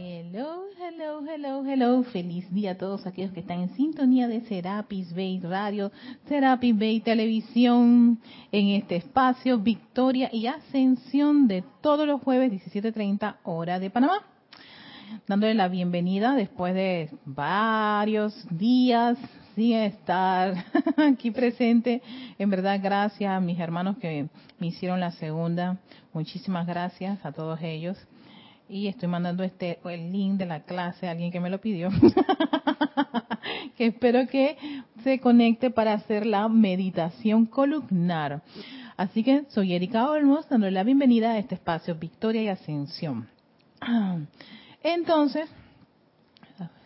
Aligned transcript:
Hello, 0.00 0.66
hello, 0.78 1.20
hello, 1.28 1.64
hello. 1.64 2.04
Feliz 2.04 2.48
día 2.54 2.70
a 2.70 2.74
todos 2.78 3.04
aquellos 3.04 3.32
que 3.32 3.40
están 3.40 3.62
en 3.62 3.74
sintonía 3.74 4.28
de 4.28 4.42
Serapis 4.42 5.12
Bay 5.12 5.40
Radio, 5.40 5.90
Serapis 6.28 6.78
Bay 6.78 7.00
Televisión, 7.00 8.20
en 8.52 8.68
este 8.68 8.94
espacio 8.94 9.58
Victoria 9.58 10.30
y 10.32 10.46
Ascensión 10.46 11.48
de 11.48 11.64
todos 11.80 12.06
los 12.06 12.22
jueves 12.22 12.52
17.30 12.52 13.38
hora 13.42 13.80
de 13.80 13.90
Panamá. 13.90 14.22
Dándole 15.26 15.54
la 15.54 15.66
bienvenida 15.66 16.36
después 16.36 16.74
de 16.74 17.10
varios 17.24 18.46
días 18.56 19.18
sin 19.56 19.78
estar 19.78 20.64
aquí 20.96 21.32
presente. 21.32 22.02
En 22.38 22.50
verdad, 22.50 22.78
gracias 22.80 23.32
a 23.32 23.40
mis 23.40 23.58
hermanos 23.58 23.98
que 23.98 24.28
me 24.60 24.68
hicieron 24.68 25.00
la 25.00 25.10
segunda. 25.10 25.80
Muchísimas 26.12 26.68
gracias 26.68 27.18
a 27.26 27.32
todos 27.32 27.60
ellos 27.62 27.98
y 28.68 28.86
estoy 28.88 29.08
mandando 29.08 29.42
este 29.42 29.78
el 29.84 30.12
link 30.12 30.34
de 30.38 30.46
la 30.46 30.60
clase 30.60 31.06
a 31.08 31.12
alguien 31.12 31.30
que 31.30 31.40
me 31.40 31.50
lo 31.50 31.60
pidió. 31.60 31.90
Que 33.76 33.86
espero 33.86 34.26
que 34.26 34.58
se 35.04 35.20
conecte 35.20 35.70
para 35.70 35.94
hacer 35.94 36.26
la 36.26 36.48
meditación 36.48 37.46
columnar. 37.46 38.42
Así 38.96 39.22
que 39.22 39.44
soy 39.48 39.72
Erika 39.72 40.10
Olmos 40.10 40.48
dándole 40.48 40.72
la 40.72 40.82
bienvenida 40.82 41.30
a 41.30 41.38
este 41.38 41.54
espacio 41.54 41.94
Victoria 41.94 42.42
y 42.42 42.48
Ascensión. 42.48 43.28
Entonces 44.82 45.48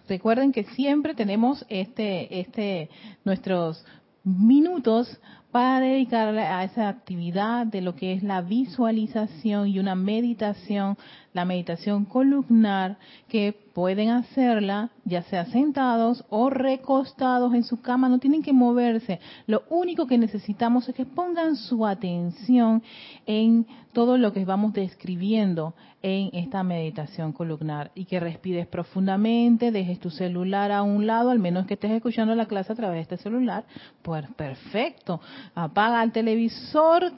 recuerden 0.07 0.53
que 0.53 0.65
siempre 0.65 1.15
tenemos 1.15 1.65
este 1.69 2.41
este 2.41 2.91
nuestros 3.25 3.85
minutos 4.23 5.19
para 5.53 5.81
dedicarle 5.81 6.43
a 6.43 6.65
esa 6.65 6.89
actividad 6.89 7.67
de 7.67 7.83
lo 7.83 7.95
que 7.95 8.15
es 8.15 8.23
la 8.23 8.41
visualización 8.41 9.69
y 9.69 9.79
una 9.79 9.95
meditación, 9.95 10.97
la 11.33 11.45
meditación 11.45 12.05
columnar, 12.05 12.99
que 13.29 13.55
pueden 13.75 14.11
hacerla 14.11 14.91
ya 15.05 15.23
sea 15.23 15.47
sentados 15.47 16.25
o 16.29 16.51
recostados 16.51 17.55
en 17.55 17.65
su 17.65 17.81
cama, 17.81 18.09
no 18.09 18.19
tienen 18.19 18.43
que 18.43 18.53
moverse. 18.53 19.21
Lo 19.47 19.63
único 19.71 20.07
que 20.07 20.19
necesitamos 20.19 20.89
es 20.89 20.95
que 20.95 21.07
pongan 21.07 21.57
su 21.57 21.87
atención 21.87 22.83
en 23.27 23.67
todo 23.93 24.19
lo 24.19 24.33
que 24.33 24.45
vamos 24.45 24.73
describiendo 24.73 25.75
en 26.03 26.31
esta 26.33 26.63
meditación 26.63 27.33
columnar 27.33 27.93
y 27.95 28.07
que 28.07 28.21
respires 28.21 28.67
profundamente, 28.67 29.71
dejes 29.71 30.01
tu 30.01 30.11
celular 30.11 30.73
a 30.73 30.83
un 30.83 31.07
lado, 31.07 31.31
al 31.31 31.39
menos 31.39 31.67
que 31.67 31.75
estés 31.75 31.93
escuchando 31.93 32.35
la 32.35 32.47
clase 32.47 32.73
a 32.73 32.77
través 32.77 32.97
de 32.97 33.15
este 33.15 33.17
celular, 33.25 33.65
pues 34.03 34.27
perfecto. 34.37 35.21
Apaga 35.55 36.03
el 36.03 36.13
televisor, 36.13 37.13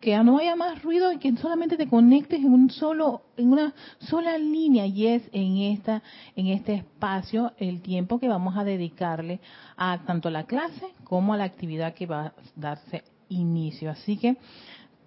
que 0.00 0.16
no 0.22 0.38
haya 0.38 0.54
más 0.56 0.82
ruido 0.82 1.12
y 1.12 1.18
que 1.18 1.34
solamente 1.36 1.76
te 1.76 1.88
conectes 1.88 2.40
en 2.40 2.52
un 2.52 2.70
solo 2.70 3.22
en 3.36 3.52
una 3.52 3.74
sola 3.98 4.38
línea 4.38 4.86
y 4.86 5.06
es 5.06 5.22
en 5.32 5.58
esta 5.58 6.02
en 6.36 6.46
este 6.48 6.74
espacio 6.74 7.52
el 7.58 7.82
tiempo 7.82 8.18
que 8.18 8.28
vamos 8.28 8.56
a 8.56 8.64
dedicarle 8.64 9.40
a 9.76 9.98
tanto 10.04 10.30
la 10.30 10.44
clase 10.44 10.86
como 11.04 11.34
a 11.34 11.36
la 11.36 11.44
actividad 11.44 11.94
que 11.94 12.06
va 12.06 12.26
a 12.26 12.32
darse 12.54 13.02
inicio. 13.28 13.90
Así 13.90 14.16
que 14.16 14.36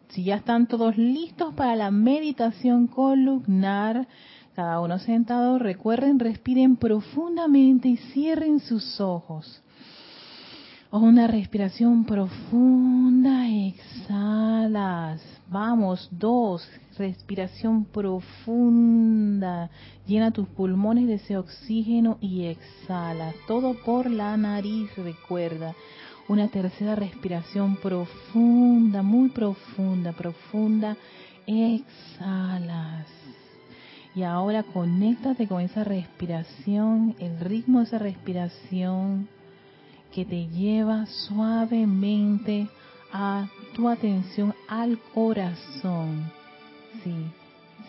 si 0.10 0.24
ya 0.26 0.36
están 0.36 0.68
todos 0.68 0.98
listos 0.98 1.54
para 1.54 1.76
la 1.76 1.90
meditación 1.92 2.88
columnar, 2.88 4.08
cada 4.56 4.82
uno 4.82 5.00
sentado, 5.00 5.58
recuerden, 5.58 6.20
respiren 6.20 6.76
profundamente 6.76 7.88
y 7.88 7.98
cierren 7.98 8.60
sus 8.60 9.00
ojos. 9.00 9.64
Una 10.94 11.26
respiración 11.26 12.04
profunda, 12.04 13.48
exhalas. 13.48 15.22
Vamos, 15.48 16.10
dos, 16.12 16.68
respiración 16.98 17.86
profunda. 17.86 19.70
Llena 20.06 20.32
tus 20.32 20.50
pulmones 20.50 21.08
de 21.08 21.14
ese 21.14 21.38
oxígeno 21.38 22.18
y 22.20 22.44
exhala. 22.44 23.32
Todo 23.48 23.74
por 23.86 24.12
la 24.12 24.36
nariz, 24.36 24.90
recuerda. 24.98 25.74
Una 26.28 26.50
tercera 26.50 26.94
respiración 26.96 27.78
profunda, 27.78 29.02
muy 29.02 29.30
profunda, 29.30 30.12
profunda. 30.12 30.98
Exhalas. 31.48 33.08
Y 34.14 34.24
ahora 34.24 34.64
conéctate 34.64 35.48
con 35.48 35.62
esa 35.62 35.86
respiración, 35.86 37.16
el 37.20 37.40
ritmo 37.40 37.80
de 37.80 37.86
esa 37.86 37.98
respiración 37.98 39.30
que 40.14 40.26
te 40.26 40.48
lleva 40.48 41.06
suavemente 41.06 42.68
a 43.12 43.48
tu 43.74 43.90
atención 43.90 44.54
al 44.68 45.00
corazón. 45.14 46.32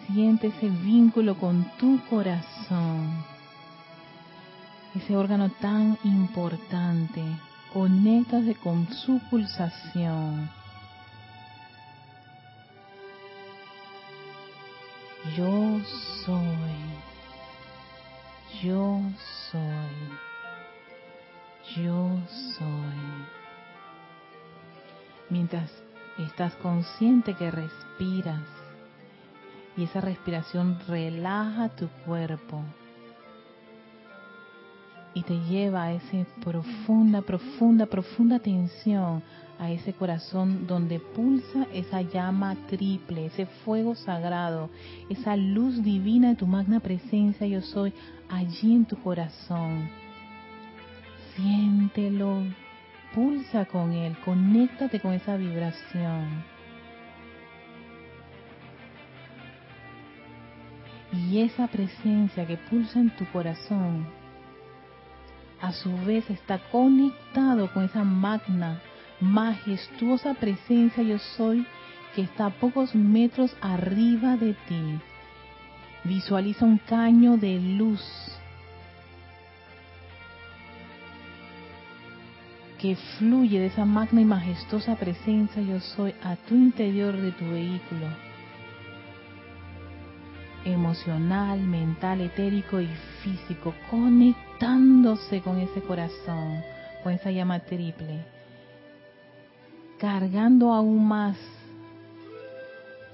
Siente 0.06 0.48
ese 0.48 0.68
vínculo 0.68 1.36
con 1.38 1.64
tu 1.78 2.00
corazón, 2.08 3.24
ese 4.94 5.16
órgano 5.16 5.50
tan 5.60 5.98
importante 6.04 7.22
conéctate 7.72 8.54
con 8.56 8.86
su 8.92 9.18
pulsación. 9.30 10.50
Yo 15.36 15.80
soy, 16.24 16.76
yo 18.62 19.00
soy, 19.50 19.60
yo 21.76 22.18
soy. 22.58 22.98
Mientras 25.30 25.70
estás 26.18 26.54
consciente 26.56 27.34
que 27.34 27.50
respiras 27.50 28.42
y 29.76 29.84
esa 29.84 30.00
respiración 30.00 30.78
relaja 30.86 31.70
tu 31.70 31.88
cuerpo 32.04 32.62
y 35.14 35.22
te 35.22 35.38
lleva 35.40 35.84
a 35.84 35.92
esa 35.92 36.26
profunda, 36.42 37.22
profunda, 37.22 37.86
profunda 37.86 38.38
tensión 38.38 39.22
a 39.58 39.70
ese 39.70 39.92
corazón 39.92 40.66
donde 40.66 40.98
pulsa 40.98 41.66
esa 41.72 42.02
llama 42.02 42.56
triple, 42.68 43.26
ese 43.26 43.46
fuego 43.64 43.94
sagrado, 43.94 44.70
esa 45.08 45.36
luz 45.36 45.82
divina 45.82 46.30
de 46.30 46.36
tu 46.36 46.46
magna 46.46 46.80
presencia 46.80 47.46
yo 47.46 47.60
soy 47.62 47.92
allí 48.28 48.74
en 48.74 48.84
tu 48.84 48.96
corazón. 49.02 50.01
Siéntelo, 51.36 52.44
pulsa 53.14 53.64
con 53.64 53.92
él, 53.92 54.16
conéctate 54.24 55.00
con 55.00 55.12
esa 55.12 55.36
vibración. 55.36 56.44
Y 61.12 61.40
esa 61.40 61.68
presencia 61.68 62.46
que 62.46 62.56
pulsa 62.56 62.98
en 62.98 63.10
tu 63.16 63.26
corazón 63.26 64.06
a 65.60 65.72
su 65.72 65.96
vez 66.04 66.28
está 66.28 66.58
conectado 66.70 67.72
con 67.72 67.84
esa 67.84 68.02
magna, 68.02 68.80
majestuosa 69.20 70.34
presencia 70.34 71.02
yo 71.02 71.18
soy 71.36 71.64
que 72.14 72.22
está 72.22 72.46
a 72.46 72.50
pocos 72.50 72.94
metros 72.94 73.56
arriba 73.60 74.36
de 74.36 74.54
ti. 74.68 74.98
Visualiza 76.04 76.64
un 76.64 76.78
caño 76.78 77.36
de 77.36 77.60
luz 77.60 78.02
que 82.82 82.96
fluye 82.96 83.60
de 83.60 83.66
esa 83.66 83.84
magna 83.84 84.20
y 84.20 84.24
majestuosa 84.24 84.96
presencia 84.96 85.62
yo 85.62 85.78
soy 85.78 86.12
a 86.24 86.34
tu 86.34 86.56
interior 86.56 87.16
de 87.16 87.30
tu 87.30 87.44
vehículo. 87.44 88.08
Emocional, 90.64 91.60
mental, 91.60 92.22
etérico 92.22 92.80
y 92.80 92.88
físico, 93.22 93.72
conectándose 93.88 95.42
con 95.42 95.60
ese 95.60 95.80
corazón, 95.82 96.60
con 97.04 97.12
esa 97.12 97.30
llama 97.30 97.60
triple, 97.60 98.24
cargando 100.00 100.72
aún 100.72 101.06
más, 101.06 101.36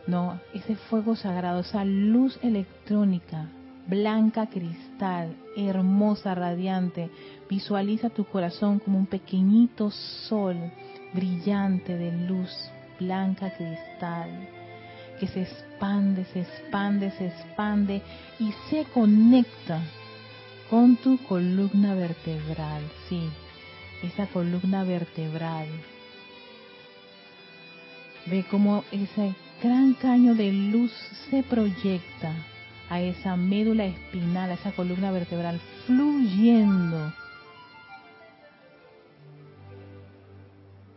no, 0.06 0.40
ese 0.54 0.76
fuego 0.76 1.14
sagrado, 1.14 1.60
esa 1.60 1.84
luz 1.84 2.38
electrónica, 2.42 3.44
blanca 3.86 4.46
cristal, 4.46 4.87
hermosa, 5.56 6.34
radiante, 6.34 7.10
visualiza 7.48 8.10
tu 8.10 8.24
corazón 8.24 8.78
como 8.78 8.98
un 8.98 9.06
pequeñito 9.06 9.90
sol 9.90 10.56
brillante 11.12 11.96
de 11.96 12.12
luz 12.26 12.50
blanca 12.98 13.50
cristal 13.56 14.48
que 15.18 15.26
se 15.26 15.42
expande, 15.42 16.24
se 16.26 16.40
expande, 16.40 17.10
se 17.12 17.26
expande 17.26 18.02
y 18.38 18.52
se 18.70 18.84
conecta 18.86 19.82
con 20.70 20.96
tu 20.96 21.18
columna 21.24 21.94
vertebral, 21.94 22.82
sí, 23.08 23.28
esa 24.02 24.26
columna 24.26 24.84
vertebral. 24.84 25.66
Ve 28.26 28.44
cómo 28.50 28.84
ese 28.92 29.34
gran 29.62 29.94
caño 29.94 30.34
de 30.34 30.52
luz 30.52 30.92
se 31.30 31.42
proyecta 31.42 32.34
a 32.90 33.00
esa 33.00 33.36
médula 33.36 33.84
espinal, 33.84 34.50
a 34.50 34.54
esa 34.54 34.72
columna 34.72 35.10
vertebral, 35.10 35.60
fluyendo. 35.86 37.12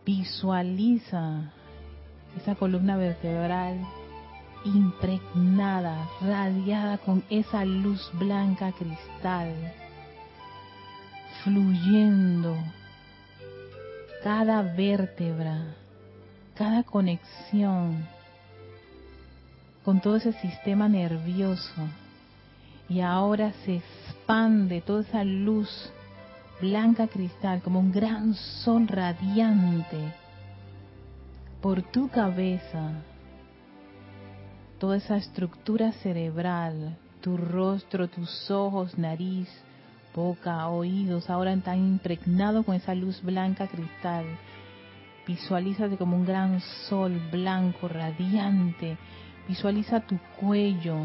Visualiza 0.06 1.54
esa 2.38 2.56
columna 2.56 2.98
vertebral 2.98 3.78
impregnada, 4.64 6.08
radiada 6.22 6.98
con 7.00 7.24
esa 7.30 7.66
luz 7.66 8.12
blanca 8.14 8.72
cristal, 8.72 9.54
fluyendo 11.44 12.56
cada 14.24 14.62
vértebra, 14.62 15.76
cada 16.56 16.84
conexión 16.84 18.08
con 19.84 20.02
todo 20.02 20.18
ese 20.18 20.34
sistema 20.34 20.88
nervioso. 20.88 21.88
Y 22.90 23.02
ahora 23.02 23.54
se 23.66 23.78
expande 23.78 24.82
toda 24.82 25.02
esa 25.02 25.24
luz 25.24 25.92
blanca 26.62 27.08
cristal 27.08 27.62
como 27.62 27.80
un 27.80 27.92
gran 27.92 28.36
sol 28.36 28.88
radiante 28.88 30.14
por 31.62 31.84
tu 31.84 32.10
cabeza, 32.10 33.04
toda 34.80 34.98
esa 34.98 35.18
estructura 35.18 35.92
cerebral, 35.92 36.98
tu 37.22 37.38
rostro, 37.38 38.08
tus 38.08 38.50
ojos, 38.50 38.98
nariz, 38.98 39.48
boca, 40.16 40.68
oídos, 40.70 41.30
ahora 41.30 41.54
están 41.54 41.78
impregnados 41.80 42.66
con 42.66 42.76
esa 42.76 42.96
luz 42.96 43.22
blanca 43.22 43.68
cristal. 43.68 44.26
Visualízate 45.28 45.98
como 45.98 46.18
un 46.18 46.26
gran 46.26 46.60
sol 46.90 47.22
blanco, 47.32 47.88
radiante. 47.88 48.98
Visualiza 49.48 50.00
tu 50.00 50.18
cuello, 50.40 50.98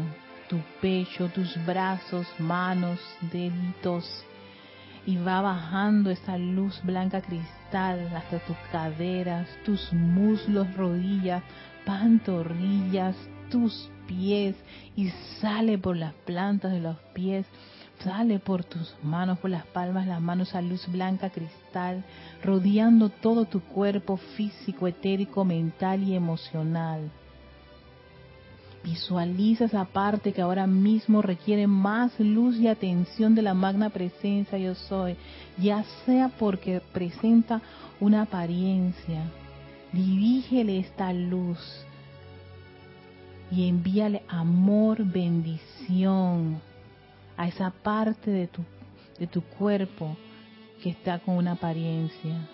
tu 0.49 0.59
pecho, 0.81 1.29
tus 1.29 1.57
brazos, 1.65 2.27
manos, 2.39 2.99
deditos. 3.31 4.23
Y 5.05 5.17
va 5.17 5.41
bajando 5.41 6.09
esa 6.09 6.37
luz 6.37 6.81
blanca 6.83 7.21
cristal 7.21 8.11
hasta 8.15 8.39
tus 8.39 8.57
caderas, 8.71 9.47
tus 9.65 9.93
muslos, 9.93 10.73
rodillas, 10.75 11.43
pantorrillas, 11.85 13.15
tus 13.49 13.89
pies 14.07 14.55
y 14.95 15.09
sale 15.39 15.77
por 15.77 15.95
las 15.95 16.13
plantas 16.25 16.71
de 16.71 16.79
los 16.81 16.97
pies, 17.13 17.45
sale 18.03 18.39
por 18.39 18.63
tus 18.63 18.95
manos, 19.03 19.39
por 19.39 19.49
las 19.49 19.65
palmas, 19.67 20.07
las 20.07 20.21
manos 20.21 20.55
a 20.55 20.61
luz 20.61 20.87
blanca 20.87 21.29
cristal, 21.29 22.03
rodeando 22.43 23.09
todo 23.09 23.45
tu 23.45 23.61
cuerpo 23.61 24.17
físico, 24.17 24.87
etérico, 24.87 25.45
mental 25.45 26.03
y 26.03 26.15
emocional. 26.15 27.11
Visualiza 28.87 29.65
esa 29.65 29.83
parte 29.83 30.31
que 30.31 30.41
ahora 30.41 30.65
mismo 30.65 31.21
requiere 31.21 31.67
más 31.67 32.17
luz 32.21 32.55
y 32.55 32.69
atención 32.69 33.35
de 33.35 33.41
la 33.41 33.53
magna 33.53 33.89
presencia 33.89 34.57
yo 34.57 34.75
soy, 34.75 35.17
ya 35.57 35.83
sea 36.05 36.29
porque 36.29 36.81
presenta 36.93 37.61
una 37.99 38.21
apariencia. 38.21 39.23
Dirígele 39.91 40.79
esta 40.79 41.11
luz 41.11 41.59
y 43.51 43.67
envíale 43.67 44.23
amor, 44.29 45.03
bendición 45.03 46.61
a 47.35 47.49
esa 47.49 47.71
parte 47.71 48.31
de 48.31 48.47
tu, 48.47 48.63
de 49.19 49.27
tu 49.27 49.41
cuerpo 49.41 50.15
que 50.81 50.91
está 50.91 51.19
con 51.19 51.35
una 51.35 51.51
apariencia. 51.51 52.47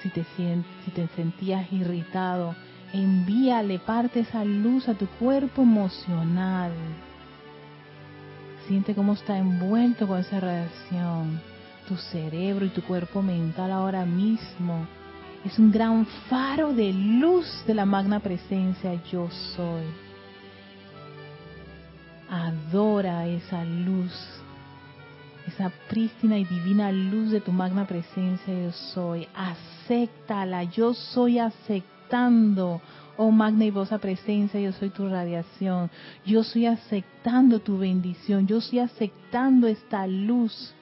Si 0.00 0.08
te, 0.08 0.24
si 0.34 0.90
te 0.94 1.08
sentías 1.08 1.70
irritado, 1.70 2.54
envíale 2.94 3.80
parte 3.80 4.20
esa 4.20 4.44
luz 4.44 4.88
a 4.88 4.94
tu 4.94 5.06
cuerpo 5.18 5.62
emocional. 5.62 6.70
Siente 8.66 8.94
cómo 8.94 9.14
está 9.14 9.36
envuelto 9.36 10.06
con 10.06 10.20
esa 10.20 10.40
radiación. 10.40 11.40
Tu 11.88 11.96
cerebro 11.96 12.64
y 12.64 12.70
tu 12.70 12.82
cuerpo 12.82 13.20
mental 13.20 13.72
ahora 13.72 14.06
mismo 14.06 14.86
es 15.44 15.58
un 15.58 15.70
gran 15.70 16.06
faro 16.30 16.72
de 16.72 16.92
luz 16.92 17.46
de 17.66 17.74
la 17.74 17.84
magna 17.84 18.20
presencia 18.20 18.94
yo 19.10 19.28
soy. 19.56 19.82
Adora 22.30 23.26
esa 23.26 23.64
luz, 23.64 24.12
esa 25.46 25.70
prístina 25.90 26.38
y 26.38 26.44
divina 26.44 26.90
luz 26.90 27.32
de 27.32 27.40
tu 27.40 27.52
magna 27.52 27.86
presencia 27.86 28.54
yo 28.54 28.72
soy. 28.72 29.28
Acéptala, 29.34 30.64
yo 30.64 30.94
soy 30.94 31.38
aceptada 31.38 31.93
oh 33.16 33.30
magna 33.30 33.64
y 33.64 33.70
vosa 33.70 33.98
presencia, 33.98 34.60
yo 34.60 34.72
soy 34.72 34.90
tu 34.90 35.08
radiación, 35.08 35.90
yo 36.24 36.40
estoy 36.40 36.66
aceptando 36.66 37.60
tu 37.60 37.78
bendición, 37.78 38.46
yo 38.46 38.58
estoy 38.58 38.80
aceptando 38.80 39.66
esta 39.66 40.06
luz 40.06 40.74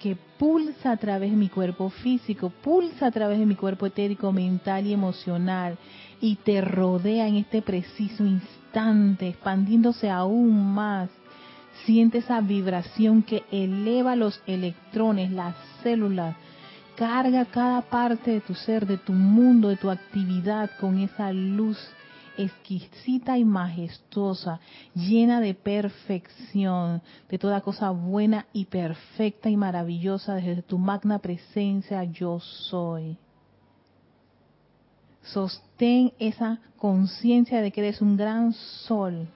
que 0.00 0.16
pulsa 0.38 0.90
a 0.90 0.96
través 0.96 1.30
de 1.30 1.36
mi 1.36 1.48
cuerpo 1.48 1.90
físico, 1.90 2.50
pulsa 2.50 3.06
a 3.06 3.10
través 3.10 3.38
de 3.38 3.46
mi 3.46 3.54
cuerpo 3.54 3.86
etérico, 3.86 4.32
mental 4.32 4.86
y 4.86 4.92
emocional, 4.92 5.78
y 6.20 6.36
te 6.36 6.60
rodea 6.60 7.26
en 7.28 7.36
este 7.36 7.62
preciso 7.62 8.24
instante, 8.24 9.28
expandiéndose 9.28 10.10
aún 10.10 10.74
más. 10.74 11.08
Siente 11.84 12.18
esa 12.18 12.40
vibración 12.40 13.22
que 13.22 13.44
eleva 13.50 14.16
los 14.16 14.40
electrones, 14.46 15.30
las 15.30 15.54
células, 15.82 16.36
Carga 16.96 17.44
cada 17.46 17.82
parte 17.82 18.30
de 18.30 18.40
tu 18.40 18.54
ser, 18.54 18.86
de 18.86 18.98
tu 18.98 19.12
mundo, 19.12 19.68
de 19.68 19.76
tu 19.76 19.90
actividad 19.90 20.70
con 20.78 20.98
esa 20.98 21.32
luz 21.32 21.76
exquisita 22.36 23.38
y 23.38 23.44
majestuosa, 23.44 24.60
llena 24.94 25.40
de 25.40 25.54
perfección, 25.54 27.02
de 27.28 27.38
toda 27.38 27.60
cosa 27.60 27.90
buena 27.90 28.46
y 28.52 28.66
perfecta 28.66 29.50
y 29.50 29.56
maravillosa 29.56 30.34
desde 30.34 30.62
tu 30.62 30.78
magna 30.78 31.18
presencia 31.18 32.04
yo 32.04 32.40
soy. 32.40 33.16
Sostén 35.22 36.12
esa 36.18 36.60
conciencia 36.76 37.60
de 37.60 37.72
que 37.72 37.80
eres 37.80 38.02
un 38.02 38.16
gran 38.16 38.52
sol 38.52 39.26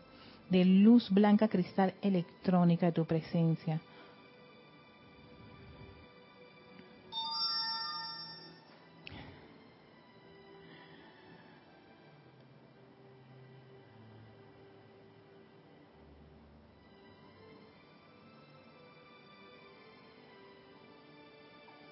de 0.51 0.65
luz 0.65 1.11
blanca 1.11 1.49
cristal 1.49 1.95
electrónica 2.03 2.87
de 2.87 2.93
tu 2.93 3.05
presencia. 3.05 3.81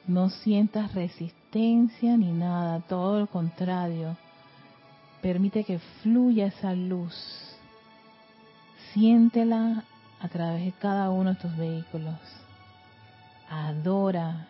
No 0.06 0.30
sientas 0.30 0.94
resistencia 0.94 2.16
ni 2.16 2.30
nada, 2.30 2.80
todo 2.80 3.18
lo 3.18 3.26
contrario. 3.26 4.16
Permite 5.20 5.64
que 5.64 5.80
fluya 6.02 6.46
esa 6.46 6.74
luz. 6.74 7.14
Siéntela 8.92 9.82
a 10.20 10.28
través 10.28 10.64
de 10.64 10.72
cada 10.72 11.10
uno 11.10 11.30
de 11.30 11.40
tus 11.40 11.56
vehículos. 11.56 12.18
Adora 13.50 14.46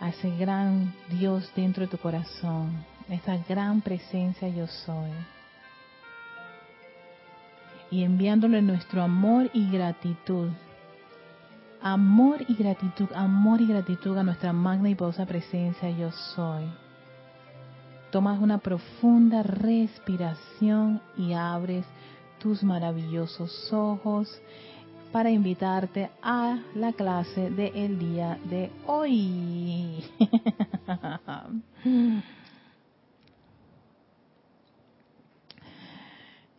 a 0.00 0.08
ese 0.10 0.30
gran 0.36 0.94
Dios 1.10 1.50
dentro 1.56 1.82
de 1.82 1.88
tu 1.88 1.98
corazón, 1.98 2.84
esa 3.08 3.36
gran 3.48 3.80
presencia 3.80 4.48
yo 4.48 4.66
soy. 4.66 5.10
Y 7.90 8.04
enviándole 8.04 8.62
nuestro 8.62 9.02
amor 9.02 9.50
y 9.52 9.70
gratitud 9.70 10.50
amor 11.84 12.44
y 12.48 12.54
gratitud, 12.54 13.08
amor 13.14 13.60
y 13.60 13.66
gratitud 13.66 14.16
a 14.16 14.22
nuestra 14.22 14.54
magna 14.54 14.88
y 14.88 14.94
poderosa 14.94 15.26
presencia 15.26 15.90
yo 15.90 16.10
soy. 16.34 16.64
Tomas 18.10 18.40
una 18.40 18.56
profunda 18.56 19.42
respiración 19.42 21.02
y 21.18 21.34
abres 21.34 21.84
tus 22.38 22.62
maravillosos 22.62 23.70
ojos 23.70 24.40
para 25.12 25.30
invitarte 25.30 26.10
a 26.22 26.58
la 26.74 26.94
clase 26.94 27.50
del 27.50 27.98
día 27.98 28.38
de 28.48 28.70
hoy. 28.86 30.02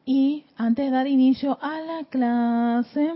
y 0.05 0.45
antes 0.55 0.85
de 0.85 0.91
dar 0.91 1.07
inicio 1.07 1.57
a 1.59 1.79
la 1.81 2.03
clase, 2.03 3.15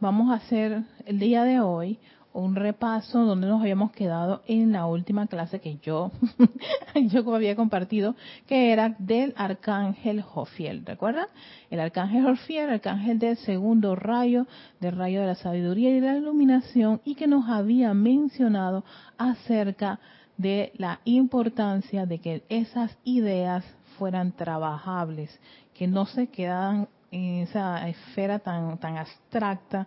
vamos 0.00 0.30
a 0.30 0.34
hacer 0.34 0.82
el 1.06 1.18
día 1.18 1.44
de 1.44 1.60
hoy 1.60 1.98
un 2.32 2.54
repaso 2.54 3.24
donde 3.24 3.48
nos 3.48 3.60
habíamos 3.60 3.90
quedado 3.90 4.42
en 4.46 4.72
la 4.72 4.86
última 4.86 5.26
clase 5.26 5.60
que 5.60 5.78
yo, 5.78 6.12
yo 6.94 7.34
había 7.34 7.56
compartido, 7.56 8.14
que 8.46 8.72
era 8.72 8.94
del 8.98 9.34
arcángel 9.36 10.22
Jofiel, 10.22 10.84
¿recuerdan? 10.86 11.26
El 11.70 11.80
arcángel 11.80 12.24
Jofiel, 12.24 12.64
el 12.66 12.74
arcángel 12.74 13.18
del 13.18 13.36
segundo 13.38 13.96
rayo, 13.96 14.46
del 14.78 14.96
rayo 14.96 15.20
de 15.20 15.26
la 15.26 15.34
sabiduría 15.34 15.90
y 15.90 16.00
de 16.00 16.06
la 16.06 16.16
iluminación, 16.16 17.00
y 17.04 17.16
que 17.16 17.26
nos 17.26 17.48
había 17.48 17.92
mencionado 17.94 18.84
acerca 19.16 19.98
de 20.36 20.70
la 20.76 21.00
importancia 21.04 22.06
de 22.06 22.18
que 22.18 22.44
esas 22.48 22.96
ideas 23.02 23.64
fueran 23.98 24.30
trabajables, 24.30 25.40
que 25.74 25.88
no 25.88 26.06
se 26.06 26.28
quedaran 26.28 26.88
en 27.10 27.42
esa 27.42 27.88
esfera 27.88 28.38
tan, 28.38 28.78
tan 28.78 28.96
abstracta, 28.96 29.86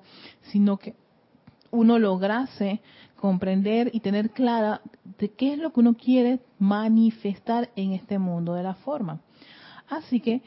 sino 0.52 0.78
que 0.78 0.96
uno 1.72 2.00
lograse 2.00 2.82
comprender 3.16 3.90
y 3.94 4.00
tener 4.00 4.32
clara 4.32 4.82
de 5.20 5.30
qué 5.32 5.54
es 5.54 5.60
lo 5.60 5.72
que 5.72 5.80
uno 5.80 5.94
quiere 5.94 6.40
manifestar 6.60 7.70
en 7.76 7.94
este 7.94 8.20
mundo 8.20 8.54
de 8.54 8.64
la 8.64 8.74
forma. 8.74 9.22
Así 9.90 10.20
que 10.20 10.42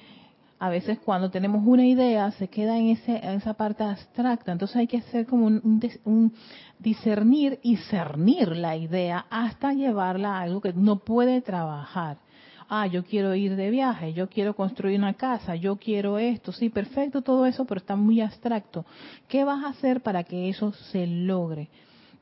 a 0.59 0.69
veces 0.69 0.99
cuando 0.99 1.31
tenemos 1.31 1.63
una 1.67 1.85
idea 1.85 2.31
se 2.33 2.49
queda 2.49 2.79
en, 2.79 2.89
ese, 2.89 3.17
en 3.17 3.33
esa 3.33 3.55
parte 3.55 3.85
abstracta, 3.85 4.53
entonces 4.53 4.77
hay 4.77 4.87
que 4.87 4.99
hacer 4.99 5.27
como 5.27 5.47
un, 5.47 6.33
discernir 6.79 7.59
y 7.63 7.77
cernir 7.77 8.57
la 8.57 8.77
idea 8.77 9.27
hasta 9.31 9.73
llevarla 9.73 10.39
a 10.39 10.43
algo 10.43 10.61
que 10.61 10.73
no 10.73 11.01
puede 11.01 11.41
trabajar. 11.43 12.19
Ah, 12.69 12.87
yo 12.87 13.05
quiero 13.05 13.35
ir 13.35 13.57
de 13.57 13.71
viaje, 13.71 14.13
yo 14.13 14.29
quiero 14.29 14.55
construir 14.55 14.99
una 14.99 15.15
casa, 15.15 15.55
yo 15.55 15.77
quiero 15.77 16.19
esto, 16.19 16.53
sí, 16.53 16.71
perfecto 16.71 17.23
todo 17.23 17.47
eso, 17.47 17.65
pero 17.65 17.79
está 17.79 17.97
muy 17.97 18.21
abstracto. 18.21 18.85
¿Qué 19.29 19.45
vas 19.45 19.65
a 19.65 19.69
hacer 19.69 20.01
para 20.01 20.25
que 20.25 20.49
eso 20.49 20.73
se 20.73 21.07
logre? 21.07 21.69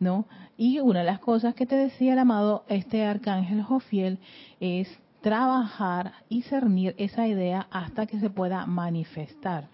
¿No? 0.00 0.26
Y 0.56 0.80
una 0.80 1.00
de 1.00 1.06
las 1.06 1.20
cosas 1.20 1.54
que 1.54 1.66
te 1.66 1.76
decía 1.76 2.12
el 2.12 2.18
amado 2.18 2.64
este 2.68 3.04
arcángel 3.04 3.62
Jofiel 3.62 4.18
es 4.58 4.88
trabajar 5.20 6.12
y 6.28 6.42
cernir 6.42 6.94
esa 6.99 7.26
idea 7.28 7.68
hasta 7.70 8.06
que 8.06 8.18
se 8.18 8.28
pueda 8.28 8.66
manifestar. 8.66 9.71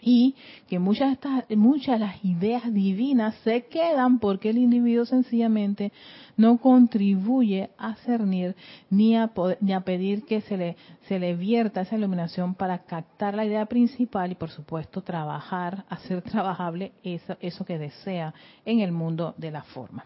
Y 0.00 0.34
que 0.68 0.78
muchas 0.78 1.08
de, 1.08 1.12
estas, 1.14 1.56
muchas 1.56 1.98
de 1.98 2.06
las 2.06 2.24
ideas 2.24 2.72
divinas 2.72 3.34
se 3.44 3.66
quedan 3.66 4.18
porque 4.18 4.50
el 4.50 4.58
individuo 4.58 5.04
sencillamente 5.04 5.92
no 6.36 6.58
contribuye 6.58 7.70
a 7.78 7.94
cernir 7.96 8.54
ni 8.90 9.16
a, 9.16 9.30
ni 9.60 9.72
a 9.72 9.80
pedir 9.80 10.24
que 10.24 10.40
se 10.42 10.56
le, 10.56 10.76
se 11.08 11.18
le 11.18 11.34
vierta 11.34 11.80
esa 11.80 11.96
iluminación 11.96 12.54
para 12.54 12.78
captar 12.78 13.34
la 13.34 13.44
idea 13.44 13.66
principal 13.66 14.30
y 14.30 14.36
por 14.36 14.50
supuesto 14.50 15.02
trabajar, 15.02 15.84
hacer 15.88 16.22
trabajable 16.22 16.92
eso, 17.02 17.36
eso 17.40 17.64
que 17.64 17.78
desea 17.78 18.32
en 18.64 18.80
el 18.80 18.92
mundo 18.92 19.34
de 19.36 19.50
la 19.50 19.62
forma. 19.62 20.04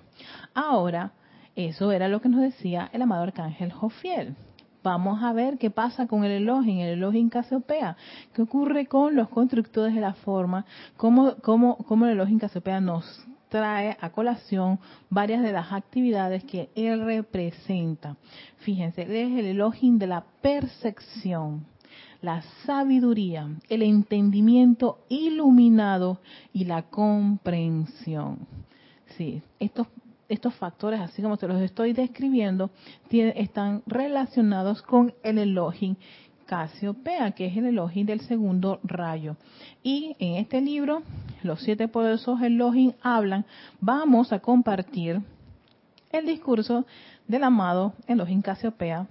Ahora, 0.55 1.13
eso 1.55 1.93
era 1.93 2.09
lo 2.09 2.21
que 2.21 2.31
nos 2.31 2.41
decía 2.41 2.89
el 2.93 3.03
amado 3.03 3.25
arcángel 3.25 3.73
Jofiel. 3.73 4.35
Vamos 4.83 5.23
a 5.23 5.33
ver 5.33 5.59
qué 5.59 5.71
pasa 5.71 6.09
con 6.09 6.25
el 6.25 6.33
Elohim, 6.33 6.81
el 6.81 6.99
Elohim 6.99 7.29
Casiopea. 7.29 7.97
¿Qué 8.33 8.43
ocurre 8.43 8.87
con 8.87 9.15
los 9.15 9.29
constructores 9.29 9.95
de 9.95 10.01
la 10.01 10.15
forma? 10.15 10.65
¿Cómo, 10.97 11.37
cómo, 11.37 11.77
cómo 11.77 12.07
el 12.07 12.13
Elohim 12.13 12.41
Casiopea 12.41 12.81
nos 12.81 13.05
trae 13.49 13.97
a 14.01 14.11
colación 14.11 14.81
varias 15.09 15.43
de 15.43 15.53
las 15.53 15.73
actividades 15.73 16.43
que 16.45 16.71
él 16.75 17.05
representa? 17.05 18.17
Fíjense, 18.59 19.03
él 19.03 19.13
es 19.13 19.39
el 19.39 19.47
Elohim 19.47 19.99
de 19.99 20.09
la 20.09 20.25
percepción, 20.41 21.65
la 22.21 22.43
sabiduría, 22.67 23.49
el 23.69 23.83
entendimiento 23.83 24.99
iluminado 25.09 26.21
y 26.53 26.65
la 26.65 26.83
comprensión. 26.83 28.49
Sí, 29.17 29.43
estos 29.61 29.87
estos 30.29 30.55
factores, 30.55 31.01
así 31.01 31.23
como 31.23 31.37
se 31.37 31.49
los 31.49 31.61
estoy 31.61 31.93
describiendo, 31.93 32.71
están 33.11 33.83
relacionados 33.87 34.83
con 34.83 35.15
el 35.23 35.39
Elohim 35.39 35.97
Casiopea, 36.47 37.33
que 37.33 37.47
es 37.47 37.57
el 37.57 37.67
Elohim 37.67 38.07
del 38.07 38.21
segundo 38.21 38.81
rayo. 38.83 39.37
Y 39.83 40.17
en 40.19 40.37
este 40.37 40.61
libro, 40.61 41.03
los 41.43 41.61
siete 41.63 41.89
poderosos 41.89 42.41
Elohim 42.43 42.93
hablan, 43.03 43.45
vamos 43.81 44.33
a 44.33 44.41
compartir 44.41 45.23
el 46.11 46.27
discurso 46.27 46.85
del 47.27 47.45
amado 47.45 47.95
Elohim 48.07 48.43
Casiopea 48.43 49.07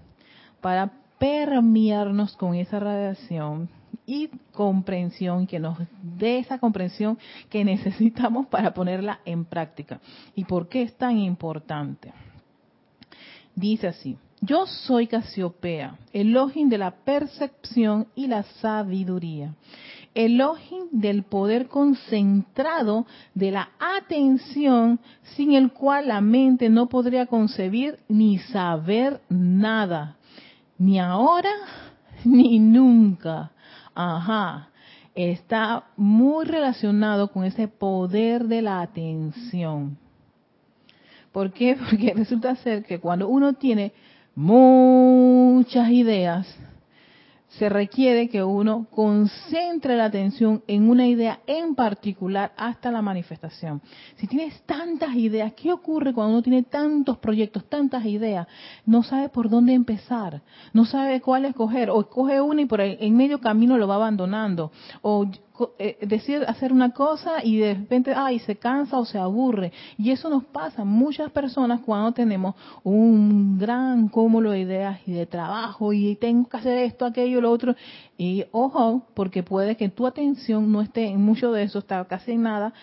para 0.61 0.91
permearnos 1.17 2.35
con 2.35 2.55
esa 2.55 2.79
radiación 2.79 3.69
y 4.11 4.29
comprensión, 4.51 5.47
que 5.47 5.57
nos 5.57 5.77
dé 6.03 6.39
esa 6.39 6.59
comprensión 6.59 7.17
que 7.49 7.63
necesitamos 7.63 8.45
para 8.47 8.73
ponerla 8.73 9.21
en 9.23 9.45
práctica. 9.45 10.01
¿Y 10.35 10.43
por 10.43 10.67
qué 10.67 10.81
es 10.81 10.97
tan 10.97 11.17
importante? 11.17 12.11
Dice 13.55 13.87
así, 13.87 14.17
yo 14.41 14.65
soy 14.65 15.07
Casiopea, 15.07 15.97
elogio 16.11 16.67
de 16.67 16.77
la 16.77 16.91
percepción 16.91 18.07
y 18.13 18.27
la 18.27 18.43
sabiduría, 18.43 19.55
elogio 20.13 20.89
del 20.91 21.23
poder 21.23 21.69
concentrado 21.69 23.05
de 23.33 23.51
la 23.51 23.69
atención 23.79 24.99
sin 25.37 25.53
el 25.53 25.71
cual 25.71 26.09
la 26.09 26.19
mente 26.19 26.67
no 26.67 26.89
podría 26.89 27.27
concebir 27.27 27.97
ni 28.09 28.39
saber 28.39 29.21
nada, 29.29 30.17
ni 30.77 30.99
ahora 30.99 31.53
ni 32.25 32.59
nunca. 32.59 33.51
Ajá, 33.93 34.69
está 35.15 35.85
muy 35.97 36.45
relacionado 36.45 37.31
con 37.31 37.43
ese 37.43 37.67
poder 37.67 38.45
de 38.45 38.61
la 38.61 38.81
atención. 38.81 39.97
¿Por 41.31 41.51
qué? 41.51 41.77
Porque 41.89 42.13
resulta 42.13 42.55
ser 42.57 42.83
que 42.83 42.99
cuando 42.99 43.27
uno 43.27 43.53
tiene 43.53 43.93
muchas 44.35 45.89
ideas, 45.89 46.47
se 47.57 47.67
requiere 47.67 48.29
que 48.29 48.43
uno 48.43 48.87
concentre 48.91 49.97
la 49.97 50.05
atención 50.05 50.63
en 50.67 50.89
una 50.89 51.07
idea 51.07 51.41
en 51.47 51.75
particular 51.75 52.53
hasta 52.55 52.91
la 52.91 53.01
manifestación. 53.01 53.81
Si 54.15 54.27
tienes 54.27 54.61
tantas 54.63 55.15
ideas, 55.15 55.53
¿qué 55.53 55.73
ocurre 55.73 56.13
cuando 56.13 56.33
uno 56.33 56.41
tiene 56.41 56.63
tantos 56.63 57.17
proyectos, 57.17 57.65
tantas 57.65 58.05
ideas? 58.05 58.47
No 58.85 59.03
sabe 59.03 59.29
por 59.29 59.49
dónde 59.49 59.73
empezar, 59.73 60.41
no 60.71 60.85
sabe 60.85 61.19
cuál 61.19 61.45
escoger, 61.45 61.89
o 61.89 62.01
escoge 62.01 62.39
una 62.39 62.61
y 62.61 62.65
por 62.65 62.79
ahí, 62.79 62.97
en 62.99 63.17
medio 63.17 63.41
camino 63.41 63.77
lo 63.77 63.87
va 63.87 63.95
abandonando, 63.95 64.71
o 65.01 65.27
eh, 65.77 65.97
decide 66.01 66.45
hacer 66.45 66.71
una 66.71 66.91
cosa 66.91 67.43
y 67.43 67.57
de 67.57 67.73
repente, 67.73 68.13
ay, 68.15 68.39
se 68.39 68.55
cansa 68.55 68.97
o 68.97 69.05
se 69.05 69.17
aburre. 69.17 69.71
Y 69.97 70.11
eso 70.11 70.29
nos 70.29 70.45
pasa 70.45 70.81
a 70.81 70.85
muchas 70.85 71.31
personas 71.31 71.81
cuando 71.81 72.11
tenemos 72.11 72.55
un 72.83 73.57
gran 73.57 74.07
cúmulo 74.07 74.51
de 74.51 74.59
ideas 74.59 74.99
y 75.05 75.13
de 75.13 75.25
trabajo 75.25 75.93
y 75.93 76.15
tengo 76.15 76.47
que 76.47 76.57
hacer 76.57 76.77
esto, 76.79 77.05
aquello, 77.05 77.41
lo 77.41 77.51
otro. 77.51 77.75
Y 78.17 78.45
ojo, 78.51 79.07
porque 79.13 79.43
puede 79.43 79.75
que 79.77 79.89
tu 79.89 80.05
atención 80.05 80.71
no 80.71 80.81
esté 80.81 81.07
en 81.07 81.21
mucho 81.21 81.51
de 81.51 81.63
eso, 81.63 81.79
está 81.79 82.03
casi 82.05 82.33
en 82.33 82.43
nada. 82.43 82.73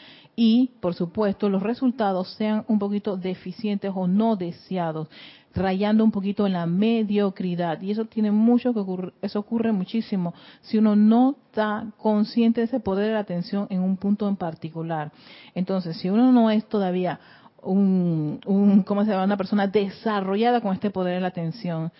Y, 0.41 0.71
por 0.81 0.95
supuesto, 0.95 1.49
los 1.49 1.65
resultados 1.65 2.33
sean 2.35 2.65
un 2.69 2.79
poquito 2.79 3.17
deficientes 3.17 3.91
o 3.93 4.07
no 4.07 4.37
deseados 4.37 5.09
rayando 5.55 6.05
un 6.05 6.11
poquito 6.11 6.47
en 6.47 6.53
la 6.53 6.67
mediocridad. 6.67 7.81
Y 7.81 7.91
eso 7.91 8.05
tiene 8.05 8.31
mucho 8.31 8.73
que 8.73 8.81
ocurrir, 8.81 9.13
eso 9.23 9.39
ocurre 9.39 9.73
muchísimo 9.73 10.35
si 10.61 10.79
uno 10.79 10.97
no 10.97 11.37
está 11.47 11.87
consciente 11.99 12.61
de 12.61 12.67
ese 12.67 12.81
poder 12.81 13.09
de 13.09 13.15
la 13.15 13.21
atención 13.21 13.67
en 13.71 13.81
un 13.81 13.97
punto 13.97 14.29
en 14.29 14.37
particular. 14.37 15.13
Entonces, 15.55 15.97
si 15.97 16.11
uno 16.11 16.33
no 16.33 16.51
es 16.51 16.67
todavía 16.69 17.21
un, 17.63 18.41
un 18.47 18.83
¿cómo 18.83 19.05
se 19.05 19.11
llama? 19.11 19.25
Una 19.25 19.37
persona 19.37 19.67
desarrollada 19.67 20.61
con 20.61 20.75
este 20.75 20.91
poder 20.91 21.15
de 21.17 21.21
la 21.21 21.29
atención, 21.29 21.93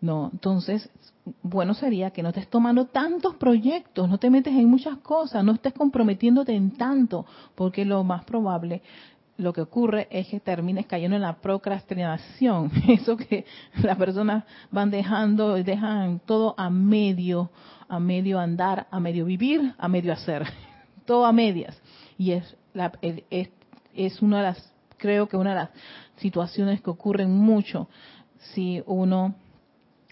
no, 0.00 0.30
entonces, 0.32 0.90
bueno 1.42 1.74
sería 1.74 2.10
que 2.10 2.22
no 2.22 2.28
estés 2.28 2.48
tomando 2.48 2.86
tantos 2.86 3.34
proyectos, 3.36 4.08
no 4.08 4.18
te 4.18 4.30
metes 4.30 4.54
en 4.54 4.68
muchas 4.68 4.98
cosas, 4.98 5.42
no 5.42 5.52
estés 5.52 5.72
comprometiéndote 5.72 6.54
en 6.54 6.72
tanto, 6.72 7.24
porque 7.54 7.84
lo 7.84 8.04
más 8.04 8.24
probable 8.24 8.82
lo 9.38 9.52
que 9.52 9.60
ocurre 9.60 10.08
es 10.10 10.28
que 10.28 10.40
termines 10.40 10.86
cayendo 10.86 11.16
en 11.16 11.22
la 11.22 11.36
procrastinación, 11.36 12.70
eso 12.88 13.16
que 13.16 13.44
las 13.82 13.96
personas 13.96 14.44
van 14.70 14.90
dejando, 14.90 15.54
dejan 15.54 16.20
todo 16.20 16.54
a 16.56 16.70
medio, 16.70 17.50
a 17.88 18.00
medio 18.00 18.38
andar, 18.38 18.86
a 18.90 19.00
medio 19.00 19.24
vivir, 19.24 19.74
a 19.78 19.88
medio 19.88 20.12
hacer, 20.12 20.46
todo 21.04 21.26
a 21.26 21.32
medias. 21.32 21.80
Y 22.18 22.32
es, 22.32 22.56
la, 22.72 22.92
es, 23.02 23.50
es 23.94 24.22
una 24.22 24.38
de 24.38 24.42
las, 24.44 24.72
creo 24.96 25.28
que 25.28 25.36
una 25.36 25.50
de 25.50 25.56
las 25.56 25.70
situaciones 26.16 26.80
que 26.80 26.90
ocurren 26.90 27.30
mucho 27.30 27.88
si 28.54 28.82
uno 28.86 29.34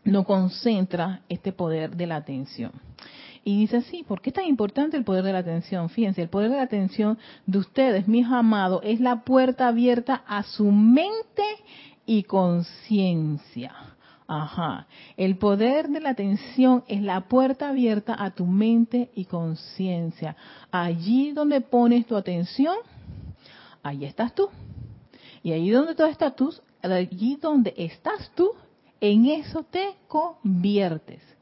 no 0.05 0.25
concentra 0.25 1.23
este 1.29 1.53
poder 1.53 1.97
de 1.97 2.07
la 2.07 2.17
atención. 2.17 2.73
Y 3.45 3.61
dice 3.61 3.77
así, 3.79 4.03
¿por 4.05 4.23
qué 4.23 4.31
es 4.31 4.35
tan 4.35 4.47
importante 4.47 4.97
el 4.97 5.05
poder 5.05 5.23
de 5.23 5.33
la 5.35 5.41
atención? 5.41 5.91
Fíjense, 5.91 6.23
el 6.23 6.31
poder 6.31 6.51
de 6.51 6.57
la 6.57 6.63
atención 6.63 7.19
de 7.47 7.59
ustedes, 7.59 8.09
mis 8.09 8.27
amados, 8.27 8.81
es 8.85 9.01
la 9.01 9.23
puerta 9.23 9.69
abierta 9.69 10.23
a 10.27 10.43
su 10.43 10.71
mente 10.71 11.45
y 12.07 12.23
conciencia. 12.23 13.75
Ajá. 14.27 14.87
El 15.19 15.37
poder 15.37 15.89
de 15.89 16.01
la 16.01 16.11
atención 16.11 16.85
es 16.89 17.03
la 17.03 17.29
puerta 17.29 17.69
abierta 17.69 18.17
a 18.19 18.31
tu 18.31 18.47
mente 18.47 19.11
y 19.15 19.27
conciencia. 19.27 20.37
Allí 20.71 21.33
donde 21.33 21.61
pones 21.61 22.07
tu 22.07 22.17
atención, 22.17 22.77
ahí 23.83 24.07
estás 24.07 24.35
tú. 24.35 24.49
Y 25.43 25.53
allí 25.53 25.69
donde 25.69 25.95
tú 25.95 26.05
estás 26.05 26.35
tú, 26.35 26.55
allí 26.81 27.37
donde 27.37 27.75
estás 27.77 28.31
tú, 28.35 28.53
en 29.03 29.27
eso 29.27 29.65
te 29.65 29.97
conviertes. 30.09 31.34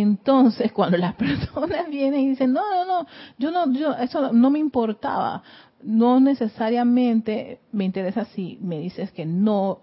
Entonces, 0.00 0.72
cuando 0.74 0.96
las 0.96 1.14
personas 1.14 1.88
vienen 1.88 2.20
y 2.20 2.28
dicen, 2.30 2.52
no, 2.52 2.62
no, 2.70 2.84
no, 2.84 3.06
yo 3.38 3.50
no, 3.50 3.72
yo, 3.72 3.92
eso 3.94 4.32
no 4.32 4.50
me 4.50 4.58
importaba, 4.58 5.42
no 5.82 6.18
necesariamente 6.20 7.60
me 7.72 7.84
interesa 7.84 8.24
si 8.26 8.58
me 8.60 8.78
dices 8.78 9.12
que 9.12 9.24
no 9.24 9.80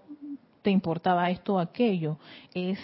te 0.62 0.70
importaba 0.70 1.30
esto 1.30 1.54
o 1.54 1.58
aquello, 1.58 2.18
es 2.54 2.78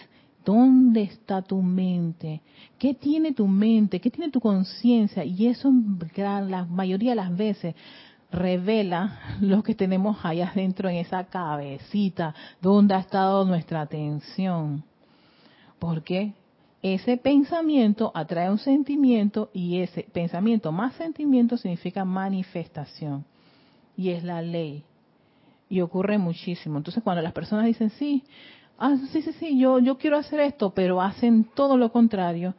dónde 0.44 1.02
está 1.02 1.42
tu 1.42 1.61
mente, 1.61 2.40
qué 2.78 2.94
tiene 2.94 3.32
tu 3.32 3.47
mente, 3.47 4.00
qué 4.00 4.11
tiene 4.11 4.30
tu 4.30 4.40
conciencia, 4.40 5.25
y 5.25 5.47
eso 5.47 5.70
la 6.16 6.64
mayoría 6.64 7.11
de 7.11 7.16
las 7.16 7.37
veces 7.37 7.75
revela 8.30 9.20
lo 9.40 9.62
que 9.62 9.75
tenemos 9.75 10.25
allá 10.25 10.49
adentro 10.49 10.88
en 10.88 10.97
esa 10.97 11.25
cabecita, 11.25 12.35
donde 12.62 12.94
ha 12.94 13.00
estado 13.00 13.44
nuestra 13.44 13.82
atención. 13.82 14.82
Porque 15.78 16.32
ese 16.82 17.16
pensamiento 17.16 18.12
atrae 18.14 18.50
un 18.50 18.58
sentimiento 18.58 19.50
y 19.52 19.80
ese 19.80 20.04
pensamiento 20.12 20.70
más 20.70 20.94
sentimiento 20.94 21.56
significa 21.56 22.04
manifestación. 22.04 23.25
Y 23.97 24.11
es 24.11 24.23
la 24.23 24.42
ley. 24.42 24.85
Y 25.68 25.80
ocurre 25.80 26.18
muchísimo. 26.18 26.78
Entonces 26.78 27.02
cuando 27.02 27.23
las 27.23 27.32
personas 27.32 27.66
dicen, 27.66 27.90
sí, 27.90 28.23
ah, 28.78 28.97
sí, 29.11 29.23
sí, 29.23 29.32
sí, 29.32 29.58
yo, 29.58 29.80
yo 29.80 29.99
quiero 29.99 30.16
hacer 30.16 30.40
esto, 30.40 30.70
pero 30.70 31.02
hacen 31.02 31.44
todo 31.54 31.76
lo 31.76 31.90
contrario. 31.90 32.54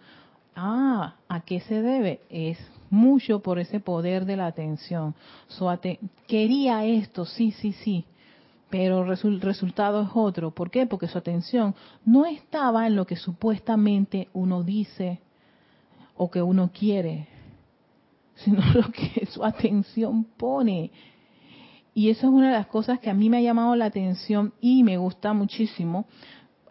Ah, 0.56 1.16
¿a 1.30 1.40
qué 1.42 1.62
se 1.62 1.82
debe? 1.82 2.20
Es 2.30 2.58
mucho 2.90 3.40
por 3.40 3.60
ese 3.60 3.80
poder 3.80 4.26
de 4.26 4.36
la 4.36 4.48
atención. 4.48 5.16
quería 6.28 6.84
esto, 6.84 7.26
sí, 7.26 7.52
sí, 7.52 7.72
sí, 7.72 8.06
pero 8.70 9.02
el 9.12 9.42
resultado 9.42 10.04
es 10.04 10.10
otro. 10.14 10.52
¿Por 10.52 10.70
qué? 10.70 10.86
Porque 10.86 11.08
su 11.08 11.18
atención 11.18 11.76
no 12.06 12.26
estaba 12.26 12.88
en 12.88 12.96
lo 12.96 13.06
que 13.06 13.16
supuestamente 13.16 14.30
uno 14.34 14.64
dice 14.64 15.20
o 16.16 16.30
que 16.30 16.42
uno 16.42 16.70
quiere, 16.72 17.28
sino 18.36 18.62
lo 18.74 18.92
que 18.92 19.26
su 19.26 19.44
atención 19.44 20.24
pone. 20.24 20.92
Y 21.96 22.10
eso 22.10 22.28
es 22.28 22.34
una 22.34 22.50
de 22.50 22.54
las 22.54 22.68
cosas 22.68 23.00
que 23.00 23.10
a 23.10 23.14
mí 23.14 23.30
me 23.30 23.38
ha 23.38 23.42
llamado 23.42 23.76
la 23.76 23.86
atención 23.86 24.54
y 24.62 24.84
me 24.84 24.98
gusta 24.98 25.34
muchísimo. 25.34 26.06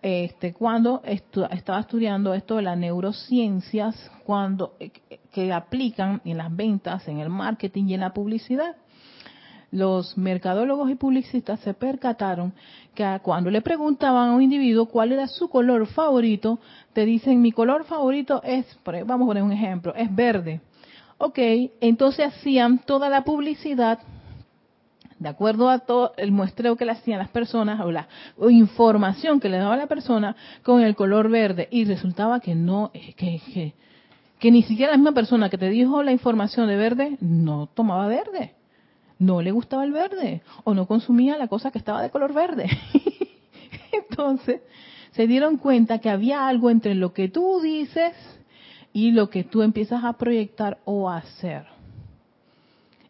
Este, 0.01 0.55
cuando 0.55 1.03
estaba 1.05 1.81
estudiando 1.81 2.33
esto 2.33 2.57
de 2.57 2.63
las 2.63 2.79
neurociencias, 2.79 4.13
cuando 4.25 4.75
eh, 4.79 4.93
que 5.33 5.53
aplican 5.53 6.23
en 6.25 6.39
las 6.39 6.55
ventas, 6.55 7.09
en 7.09 7.19
el 7.19 7.31
marketing 7.31 7.87
y 7.89 7.95
en 7.95 8.01
la 8.01 8.15
publicidad 8.15 8.77
los 9.71 10.17
mercadólogos 10.17 10.91
y 10.91 10.95
publicistas 10.95 11.61
se 11.61 11.75
percataron 11.75 12.53
que 12.95 13.19
cuando 13.23 13.51
le 13.51 13.61
preguntaban 13.61 14.31
a 14.31 14.35
un 14.35 14.43
individuo 14.43 14.87
cuál 14.87 15.13
era 15.13 15.27
su 15.27 15.49
color 15.49 15.87
favorito, 15.87 16.59
te 16.93 17.05
dicen 17.05 17.43
mi 17.43 17.53
color 17.53 17.85
favorito 17.85 18.43
es, 18.43 18.67
vamos 18.85 19.27
a 19.27 19.29
poner 19.29 19.43
un 19.43 19.53
ejemplo, 19.53 19.95
es 19.95 20.15
verde. 20.15 20.61
Ok, 21.19 21.39
entonces 21.81 22.27
hacían 22.27 22.79
toda 22.79 23.09
la 23.09 23.25
publicidad 23.25 23.99
de 25.19 25.29
acuerdo 25.29 25.69
a 25.69 25.81
todo 25.81 26.13
el 26.17 26.31
muestreo 26.31 26.77
que 26.77 26.85
le 26.85 26.93
hacían 26.93 27.19
las 27.19 27.29
personas 27.29 27.81
o 27.81 27.91
la 27.91 28.07
información 28.49 29.41
que 29.41 29.49
le 29.49 29.59
daba 29.59 29.77
la 29.77 29.89
persona 29.89 30.37
con 30.63 30.81
el 30.81 30.95
color 30.95 31.29
verde 31.29 31.67
y 31.73 31.85
resultaba 31.85 32.39
que 32.39 32.55
no, 32.55 32.93
que, 32.93 33.41
que, 33.41 33.75
que 34.39 34.51
ni 34.53 34.63
siquiera 34.63 34.93
la 34.93 34.99
misma 34.99 35.13
persona 35.13 35.51
que 35.51 35.59
te 35.59 35.71
dijo 35.71 36.05
la 36.05 36.13
información 36.13 36.69
de 36.69 36.77
verde 36.77 37.19
no 37.21 37.69
tomaba 37.75 38.07
verde 38.07 38.55
no 39.19 39.43
le 39.43 39.51
gustaba 39.51 39.85
el 39.85 39.93
verde 39.93 40.43
o 40.65 40.75
no 40.75 40.87
consumía 40.87 41.37
la 41.37 41.49
cosa 41.49 41.71
que 41.71 41.79
estaba 41.79 42.03
de 42.03 42.11
color 42.11 42.33
verde. 42.33 42.69
Entonces, 43.93 44.63
se 45.13 45.27
dieron 45.27 45.57
cuenta 45.57 45.99
que 45.99 46.11
había 46.11 46.47
algo 46.47 46.71
entre 46.71 46.95
lo 46.95 47.13
que 47.13 47.29
tú 47.29 47.61
dices 47.61 48.15
y 48.93 49.11
lo 49.13 49.31
que 49.31 49.45
tú 49.45 49.63
empiezas 49.63 50.05
a 50.05 50.15
proyectar 50.15 50.79
o 50.85 51.11
a 51.11 51.19
hacer. 51.19 51.67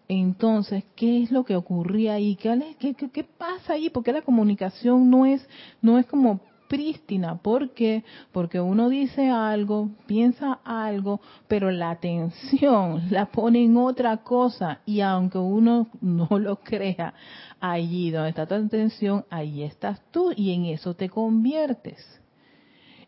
Entonces, 0.08 0.84
¿qué 0.96 1.22
es 1.22 1.30
lo 1.30 1.44
que 1.44 1.54
ocurría 1.54 2.14
ahí? 2.14 2.34
¿Qué, 2.36 2.74
qué, 2.78 2.94
qué 2.94 3.24
pasa 3.24 3.74
ahí? 3.74 3.90
Porque 3.90 4.12
la 4.12 4.22
comunicación 4.22 5.10
no 5.10 5.26
es, 5.26 5.46
no 5.82 5.98
es 5.98 6.06
como 6.06 6.40
prístina. 6.68 7.38
¿Por 7.38 7.70
qué? 7.70 8.04
Porque 8.30 8.60
uno 8.60 8.88
dice 8.88 9.30
algo, 9.30 9.90
piensa 10.06 10.60
algo, 10.64 11.20
pero 11.48 11.70
la 11.70 11.90
atención 11.90 13.02
la 13.10 13.26
pone 13.26 13.64
en 13.64 13.76
otra 13.76 14.18
cosa 14.18 14.80
y 14.86 15.00
aunque 15.00 15.38
uno 15.38 15.88
no 16.00 16.28
lo 16.38 16.56
crea, 16.56 17.14
allí 17.58 18.10
donde 18.10 18.30
está 18.30 18.46
tu 18.46 18.54
atención, 18.54 19.24
ahí 19.30 19.62
estás 19.62 20.00
tú 20.10 20.32
y 20.36 20.52
en 20.52 20.66
eso 20.66 20.94
te 20.94 21.08
conviertes. 21.08 22.20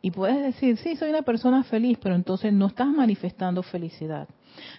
Y 0.03 0.11
puedes 0.11 0.43
decir, 0.43 0.79
sí, 0.79 0.97
soy 0.97 1.11
una 1.11 1.23
persona 1.23 1.63
feliz, 1.63 1.99
pero 2.03 2.15
entonces 2.15 2.53
no 2.55 2.69
estás 2.69 2.89
manifestando 2.89 3.63
felicidad. 3.63 4.29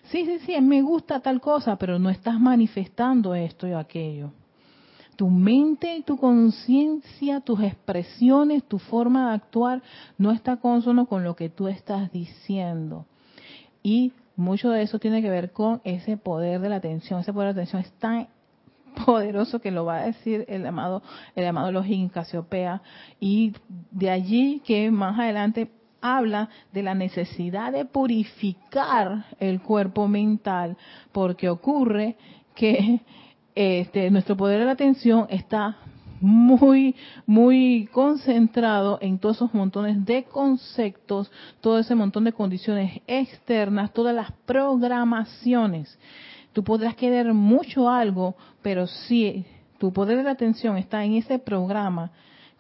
Sí, 0.06 0.26
sí, 0.26 0.40
sí, 0.40 0.60
me 0.62 0.82
gusta 0.82 1.20
tal 1.20 1.40
cosa, 1.40 1.78
pero 1.78 2.00
no 2.00 2.10
estás 2.10 2.40
manifestando 2.40 3.36
esto 3.36 3.68
y 3.68 3.74
aquello 3.74 4.34
tu 5.22 5.30
mente 5.30 5.98
y 5.98 6.02
tu 6.02 6.18
conciencia, 6.18 7.42
tus 7.42 7.62
expresiones, 7.62 8.64
tu 8.64 8.80
forma 8.80 9.30
de 9.30 9.36
actuar 9.36 9.84
no 10.18 10.32
está 10.32 10.58
consono 10.58 11.06
con 11.06 11.24
lo 11.24 11.36
que 11.36 11.48
tú 11.48 11.68
estás 11.68 12.12
diciendo. 12.12 13.06
Y 13.84 14.14
mucho 14.36 14.72
de 14.72 14.82
eso 14.82 14.98
tiene 14.98 15.22
que 15.22 15.30
ver 15.30 15.52
con 15.52 15.80
ese 15.84 16.18
poder 16.18 16.60
de 16.60 16.70
la 16.70 16.78
atención. 16.78 17.20
Ese 17.20 17.34
poder 17.34 17.50
de 17.50 17.54
la 17.54 17.62
atención 17.62 17.84
es 17.84 17.92
tan 18.00 18.30
poderoso 19.06 19.62
que 19.62 19.70
lo 19.70 19.86
va 19.86 19.98
a 19.98 20.06
decir 20.08 20.44
el 20.48 20.66
amado, 20.66 21.04
el 21.36 21.46
amado 21.46 21.72
Login 21.72 22.10
Casiopea. 22.10 22.82
Y 23.20 23.54
de 23.92 24.10
allí 24.10 24.64
que 24.66 24.90
más 24.90 25.20
adelante 25.20 25.70
habla 26.02 26.50
de 26.74 26.82
la 26.82 26.96
necesidad 26.96 27.72
de 27.72 27.86
purificar 27.86 29.26
el 29.40 29.62
cuerpo 29.62 30.08
mental, 30.08 30.78
porque 31.12 31.48
ocurre 31.48 32.18
que 32.56 33.02
este, 33.56 34.10
nuestro 34.12 34.38
poder 34.38 34.60
de 34.60 34.66
la 34.66 34.72
atención 34.72 35.28
está 35.30 35.78
muy, 36.22 36.96
muy 37.26 37.90
concentrado 37.92 39.00
en 39.02 39.18
todos 39.18 39.38
esos 39.38 39.54
montones 39.54 40.06
de 40.06 40.24
conceptos, 40.24 41.32
todo 41.60 41.80
ese 41.80 41.96
montón 41.96 42.24
de 42.24 42.34
condiciones 42.34 43.02
externas, 43.08 43.92
todas 43.92 44.16
las 44.16 44.32
programaciones. 44.46 45.98
Tú 46.54 46.64
podrás 46.64 46.96
querer 46.96 47.34
mucho 47.34 47.90
algo, 47.90 48.36
pero 48.62 48.88
si 48.88 49.46
tu 49.80 49.92
poder 49.92 50.18
de 50.18 50.24
la 50.24 50.32
atención 50.32 50.78
está 50.78 51.04
en 51.04 51.14
ese 51.14 51.40
programa 51.40 52.12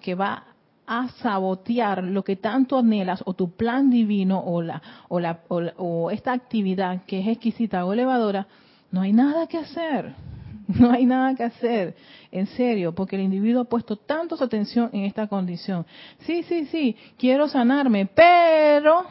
que 0.02 0.16
va 0.16 0.46
a 0.88 1.08
sabotear 1.22 2.04
lo 2.04 2.24
que 2.24 2.36
tanto 2.36 2.78
anhelas 2.78 3.22
o 3.26 3.34
tu 3.34 3.52
plan 3.52 3.90
divino 3.92 4.40
o 4.44 4.62
la 4.62 4.82
o 5.08 5.20
la 5.20 5.40
o 5.48 6.10
esta 6.10 6.34
actividad 6.34 7.04
que 7.06 7.20
es 7.20 7.28
exquisita 7.28 7.86
o 7.86 7.94
elevadora, 7.94 8.48
no 8.92 9.02
hay 9.02 9.14
nada 9.14 9.48
que 9.48 9.60
hacer 9.60 10.16
No 10.80 10.92
hay 10.92 11.06
nada 11.06 11.36
que 11.36 11.44
hacer, 11.44 11.96
en 12.32 12.48
serio, 12.48 12.94
porque 12.94 13.16
el 13.16 13.24
individuo 13.24 13.62
ha 13.62 13.66
puesto 13.66 13.96
tanto 13.96 14.38
su 14.38 14.44
atención 14.44 14.90
en 14.94 15.06
esta 15.06 15.28
condición. 15.28 15.86
Sí, 16.20 16.44
sí, 16.44 16.66
sí, 16.66 16.96
quiero 17.18 17.48
sanarme, 17.48 18.06
pero... 18.06 19.06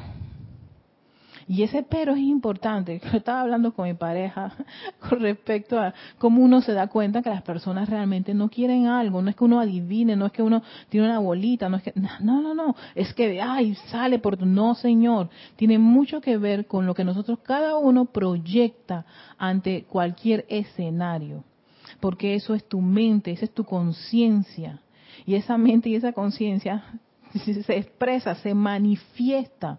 Y 1.49 1.65
ese 1.65 1.83
pero 1.83 2.13
es 2.13 2.21
importante. 2.21 3.01
Yo 3.11 3.19
estaba 3.19 3.41
hablando 3.41 3.75
con 3.75 3.89
mi 3.89 3.95
pareja 3.95 4.53
con 5.01 5.19
respecto 5.19 5.81
a 5.81 5.93
cómo 6.17 6.45
uno 6.45 6.61
se 6.61 6.73
da 6.73 6.87
cuenta 6.87 7.23
que 7.23 7.29
las 7.29 7.43
personas 7.43 7.91
realmente 7.91 8.35
no 8.35 8.49
quieren 8.49 8.87
algo. 8.87 9.21
No 9.21 9.31
es 9.31 9.35
que 9.35 9.43
uno 9.43 9.59
adivine, 9.59 10.15
no 10.15 10.27
es 10.27 10.33
que 10.33 10.45
uno 10.45 10.63
tiene 10.91 11.09
una 11.09 11.19
bolita, 11.19 11.69
no 11.69 11.79
es 11.79 11.83
que... 11.83 11.93
No, 12.21 12.41
no, 12.41 12.55
no. 12.55 12.77
Es 12.95 13.13
que, 13.15 13.43
ay, 13.43 13.75
sale 13.89 14.21
por... 14.21 14.41
No, 14.47 14.77
señor. 14.77 15.29
Tiene 15.57 15.79
mucho 15.79 16.21
que 16.21 16.37
ver 16.37 16.69
con 16.69 16.87
lo 16.87 16.95
que 16.95 17.03
nosotros 17.03 17.41
cada 17.43 17.77
uno 17.79 18.05
proyecta 18.05 19.05
ante 19.37 19.87
cualquier 19.89 20.47
escenario 20.49 21.43
porque 22.01 22.35
eso 22.35 22.55
es 22.55 22.67
tu 22.67 22.81
mente, 22.81 23.31
esa 23.31 23.45
es 23.45 23.55
tu 23.55 23.65
conciencia. 23.65 24.81
Y 25.27 25.35
esa 25.35 25.59
mente 25.59 25.89
y 25.89 25.95
esa 25.95 26.13
conciencia 26.13 26.85
se 27.45 27.77
expresa, 27.77 28.35
se 28.37 28.55
manifiesta, 28.55 29.79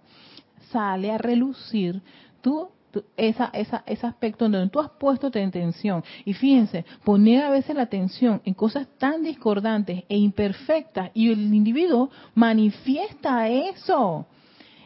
sale 0.72 1.12
a 1.12 1.18
relucir 1.18 2.02
tú 2.42 2.70
esa, 3.16 3.50
esa, 3.54 3.84
ese 3.86 4.06
aspecto 4.06 4.50
donde 4.50 4.70
tú 4.70 4.80
has 4.80 4.90
puesto 4.92 5.32
tu 5.32 5.40
atención. 5.40 6.04
Y 6.26 6.34
fíjense, 6.34 6.86
poner 7.04 7.44
a 7.44 7.50
veces 7.50 7.76
la 7.76 7.84
atención 7.84 8.42
en 8.46 8.54
cosas 8.54 8.88
tan 8.98 9.24
discordantes 9.24 10.04
e 10.10 10.18
imperfectas 10.18 11.12
y 11.14 11.32
el 11.32 11.54
individuo 11.54 12.10
manifiesta 12.36 13.48
eso. 13.50 14.28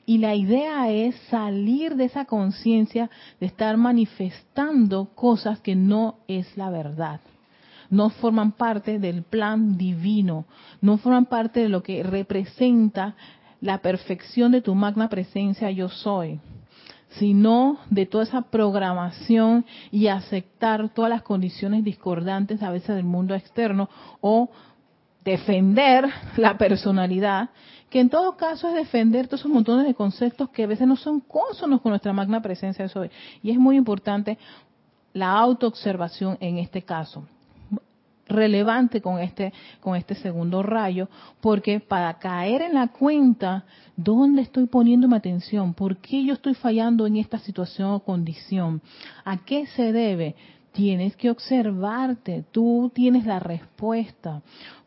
Y 0.06 0.20
la 0.20 0.36
idea 0.36 0.90
es 0.92 1.16
salir 1.30 1.96
de 1.96 2.06
esa 2.06 2.26
conciencia 2.26 3.10
de 3.40 3.48
estar 3.48 3.76
manifestando 3.78 5.06
cosas 5.16 5.60
que 5.62 5.76
no 5.76 6.20
es 6.28 6.56
la 6.58 6.70
verdad. 6.70 7.22
No 7.90 8.10
forman 8.10 8.52
parte 8.52 9.00
del 9.00 9.24
plan 9.24 9.78
divino, 9.78 10.46
no 10.82 10.98
forman 10.98 11.26
parte 11.26 11.62
de 11.62 11.70
lo 11.70 11.82
que 11.82 12.04
representa 12.04 13.16
la 13.62 13.80
perfección 13.80 14.52
de 14.52 14.62
tu 14.62 14.76
magna 14.76 15.10
presencia 15.10 15.72
yo 15.72 15.90
soy, 15.90 16.40
sino 17.10 17.80
de 17.90 18.06
toda 18.06 18.26
esa 18.26 18.42
programación 18.44 19.66
y 19.92 20.08
aceptar 20.08 20.90
todas 20.90 21.10
las 21.10 21.24
condiciones 21.24 21.84
discordantes 21.84 22.62
a 22.62 22.72
veces 22.72 22.96
del 22.96 23.06
mundo 23.06 23.34
externo 23.34 23.90
o 24.22 24.50
defender 25.26 26.08
la 26.38 26.58
personalidad 26.58 27.50
que 27.90 28.00
en 28.00 28.10
todo 28.10 28.36
caso 28.36 28.68
es 28.70 28.76
defender 28.76 29.28
todos 29.28 29.42
esos 29.42 29.52
montones 29.52 29.86
de 29.86 29.94
conceptos 29.94 30.50
que 30.50 30.64
a 30.64 30.68
veces 30.68 30.88
no 30.88 30.96
son 30.96 31.20
consonos 31.20 31.82
con 31.82 31.92
nuestra 31.92 32.14
magna 32.14 32.42
presencia 32.42 32.86
de 32.86 33.00
hoy. 33.00 33.10
Y 33.42 33.52
es 33.52 33.58
muy 33.58 33.78
importante 33.78 34.38
la 35.14 35.32
autoobservación 35.32 36.38
en 36.40 36.58
este 36.58 36.82
caso 36.82 37.26
relevante 38.28 39.02
con 39.02 39.20
este 39.20 39.54
con 39.80 39.96
este 39.96 40.16
segundo 40.16 40.64
rayo 40.64 41.08
porque 41.42 41.80
para 41.80 42.18
caer 42.18 42.64
en 42.64 42.74
la 42.74 42.88
cuenta 42.88 43.66
dónde 43.96 44.42
estoy 44.42 44.66
poniendo 44.66 45.08
mi 45.08 45.16
atención 45.16 45.76
por 45.76 45.98
qué 45.98 46.26
yo 46.26 46.34
estoy 46.34 46.56
fallando 46.56 47.06
en 47.06 47.18
esta 47.18 47.38
situación 47.38 47.92
o 47.92 48.00
condición 48.00 48.82
a 49.26 49.38
qué 49.46 49.68
se 49.68 49.94
debe 49.94 50.36
tienes 50.76 51.16
que 51.16 51.30
observarte, 51.30 52.44
tú 52.52 52.92
tienes 52.94 53.26
la 53.26 53.40
respuesta. 53.40 54.42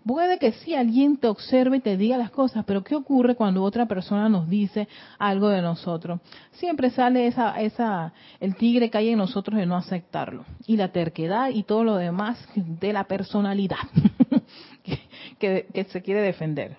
Puede 0.09 0.38
que 0.38 0.53
sí 0.53 0.75
alguien 0.75 1.18
te 1.18 1.27
observe 1.27 1.77
y 1.77 1.81
te 1.81 1.99
diga 1.99 2.16
las 2.16 2.31
cosas, 2.31 2.64
pero 2.64 2.83
¿qué 2.83 2.97
ocurre 2.97 3.35
cuando 3.35 3.62
otra 3.62 3.85
persona 3.85 4.31
nos 4.31 4.49
dice 4.49 4.88
algo 5.18 5.51
de 5.51 5.61
nosotros? 5.61 6.23
Siempre 6.53 6.88
sale 6.88 7.27
esa, 7.27 7.61
esa, 7.61 8.14
el 8.40 8.57
tigre 8.57 8.88
que 8.88 8.97
hay 8.97 9.11
en 9.11 9.18
nosotros 9.18 9.59
de 9.59 9.66
no 9.66 9.77
aceptarlo. 9.77 10.47
Y 10.66 10.79
la 10.79 10.92
terquedad 10.92 11.51
y 11.51 11.62
todo 11.62 11.85
lo 11.85 11.97
demás 11.97 12.42
de 12.55 12.94
la 12.94 13.05
personalidad 13.05 13.77
que, 15.38 15.66
que 15.75 15.85
se 15.85 16.01
quiere 16.01 16.23
defender. 16.23 16.79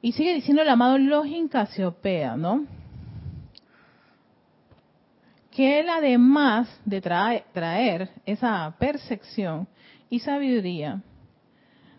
Y 0.00 0.12
sigue 0.12 0.32
diciendo 0.32 0.62
el 0.62 0.68
amado 0.70 0.96
Login 0.96 1.48
Casiopea, 1.48 2.38
¿no? 2.38 2.64
Que 5.54 5.80
él 5.80 5.88
además 5.88 6.68
de 6.84 7.00
traer, 7.00 8.10
esa 8.24 8.74
percepción 8.78 9.68
y 10.08 10.20
sabiduría, 10.20 11.02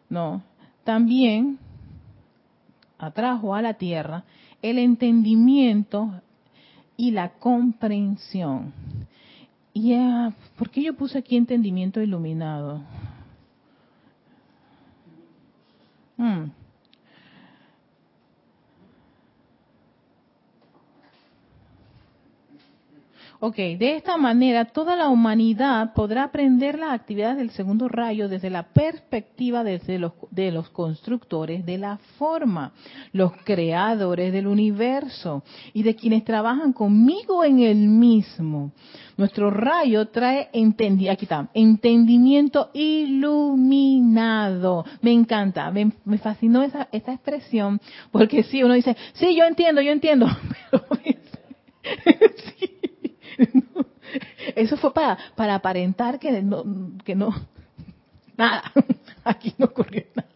¿no? 0.09 0.43
También 0.83 1.59
atrajo 2.97 3.53
a 3.53 3.61
la 3.61 3.75
tierra 3.75 4.23
el 4.61 4.79
entendimiento 4.79 6.21
y 6.97 7.11
la 7.11 7.29
comprensión. 7.33 8.73
Y 9.73 9.95
uh, 9.95 10.31
¿por 10.57 10.69
qué 10.69 10.83
yo 10.83 10.95
puse 10.95 11.17
aquí 11.17 11.35
entendimiento 11.35 12.01
iluminado? 12.01 12.81
Hmm. 16.17 16.62
Ok, 23.45 23.57
de 23.57 23.97
esta 23.97 24.15
manera 24.15 24.63
toda 24.63 24.95
la 24.95 25.09
humanidad 25.09 25.91
podrá 25.93 26.23
aprender 26.23 26.79
las 26.79 26.93
actividades 26.93 27.35
del 27.35 27.49
segundo 27.49 27.89
rayo 27.89 28.29
desde 28.29 28.49
la 28.49 28.63
perspectiva 28.69 29.65
desde 29.65 29.99
los, 29.99 30.13
de 30.31 30.49
los 30.49 30.69
constructores 30.69 31.65
de 31.65 31.77
la 31.77 31.97
forma, 32.17 32.71
los 33.11 33.33
creadores 33.43 34.31
del 34.31 34.47
universo 34.47 35.43
y 35.73 35.83
de 35.83 35.93
quienes 35.93 36.23
trabajan 36.23 36.71
conmigo 36.71 37.43
en 37.43 37.59
el 37.59 37.89
mismo. 37.89 38.71
Nuestro 39.17 39.51
rayo 39.51 40.07
trae 40.07 40.47
entendi 40.53 41.09
aquí 41.09 41.25
está, 41.25 41.49
entendimiento 41.53 42.69
iluminado. 42.73 44.05
Me 45.01 45.11
encanta, 45.11 45.69
me, 45.69 45.91
fascinó 46.17 46.63
esa, 46.63 46.87
esa 46.93 47.11
expresión, 47.11 47.81
porque 48.09 48.43
si 48.43 48.63
uno 48.63 48.73
dice, 48.73 48.95
sí, 49.15 49.35
yo 49.35 49.43
entiendo, 49.43 49.81
yo 49.81 49.91
entiendo, 49.91 50.27
pero 50.71 50.85
sí, 52.57 52.72
Eso 54.55 54.77
fue 54.77 54.93
para, 54.93 55.17
para 55.35 55.55
aparentar 55.55 56.19
que 56.19 56.41
no, 56.41 56.63
que 57.03 57.15
no, 57.15 57.33
nada, 58.37 58.71
aquí 59.23 59.53
no 59.57 59.65
ocurrió 59.65 60.03
nada. 60.15 60.29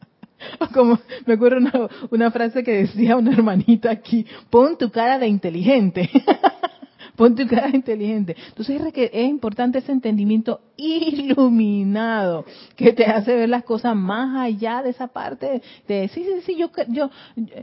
Como 0.74 1.00
me 1.26 1.34
acuerdo 1.34 1.58
una, 1.58 1.90
una 2.12 2.32
frase 2.32 2.64
que 2.64 2.72
decía 2.72 3.16
una 3.16 3.32
hermanita 3.32 3.90
aquí, 3.92 4.26
pon 4.50 4.78
tu 4.78 4.92
cara 4.92 5.18
de 5.18 5.28
inteligente. 5.28 6.10
pon 7.17 7.36
tu 7.36 7.45
cara 7.47 7.69
inteligente. 7.73 8.38
Entonces 8.47 8.80
es 8.95 9.27
importante 9.27 9.80
ese 9.80 9.91
entendimiento 9.91 10.62
iluminado 10.77 12.45
que 12.77 12.93
te 12.93 13.06
hace 13.06 13.36
ver 13.36 13.49
las 13.49 13.63
cosas 13.63 13.95
más 13.95 14.38
allá 14.38 14.84
de 14.84 14.91
esa 14.91 15.08
parte 15.08 15.62
de 15.88 16.08
sí, 16.10 16.23
sí, 16.23 16.41
sí, 16.45 16.56
yo 16.56 16.69
yo 16.88 17.10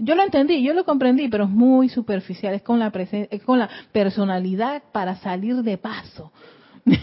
yo 0.00 0.14
lo 0.14 0.22
entendí, 0.22 0.62
yo 0.62 0.74
lo 0.74 0.84
comprendí, 0.84 1.28
pero 1.28 1.44
es 1.44 1.50
muy 1.50 1.88
superficial, 1.88 2.52
es 2.52 2.62
con 2.62 2.78
la 2.78 2.92
es 3.30 3.42
con 3.42 3.58
la 3.58 3.70
personalidad 3.92 4.82
para 4.92 5.16
salir 5.16 5.62
de 5.62 5.78
paso. 5.78 6.30
no 6.84 6.94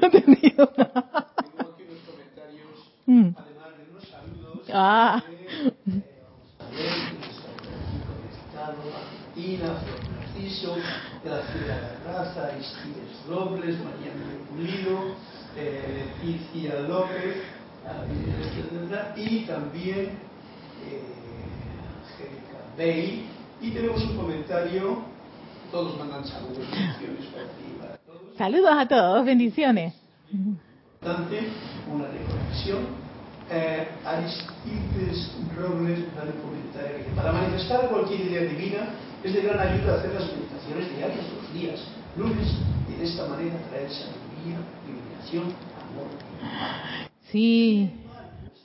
he 0.00 0.06
entendido 0.06 0.72
nada. 0.76 1.26
Mm. 3.06 3.30
Ah 4.72 5.22
de 9.38 11.30
la 11.30 11.42
Ciudad 11.46 11.80
de 11.80 12.10
la 12.10 12.12
Raza, 12.12 12.46
Aristides 12.46 13.24
Robles, 13.28 13.76
Mariano 13.84 14.24
Pulido, 14.50 15.14
eh, 15.56 16.06
Leticia 16.22 16.80
López, 16.80 17.36
y 19.16 19.44
también 19.46 20.10
eh, 20.84 21.02
Angélica 22.02 22.76
Bey. 22.76 23.26
Y 23.60 23.70
tenemos 23.70 24.02
un 24.02 24.16
comentario, 24.16 25.02
todos 25.70 25.96
mandan 25.98 26.24
saludos, 26.24 26.58
bendiciones 26.58 27.26
para 27.80 27.96
todos. 27.98 28.36
Saludos 28.36 28.72
a 28.76 28.88
todos, 28.88 29.24
bendiciones. 29.24 29.94
Una 31.00 32.08
reconexión 32.08 33.08
eh, 33.50 33.88
Aristides 34.04 35.32
Robles 35.56 36.00
un 36.00 36.40
comentario 36.42 37.06
para 37.16 37.32
manifestar 37.32 37.88
cualquier 37.88 38.20
idea 38.20 38.42
divina 38.42 38.88
es 39.24 39.34
de 39.34 39.42
gran 39.42 39.58
ayuda 39.58 39.94
hacer 39.96 40.14
las 40.14 40.32
meditaciones 40.32 40.96
diarias 40.96 41.26
los 41.32 41.52
días 41.52 41.80
lunes 42.16 42.48
y 42.88 42.94
de 42.98 43.04
esta 43.04 43.26
manera 43.26 43.56
traer 43.68 43.90
sabiduría, 43.90 44.58
iluminación, 44.86 45.44
amor. 45.44 46.08
Sí. 47.30 47.90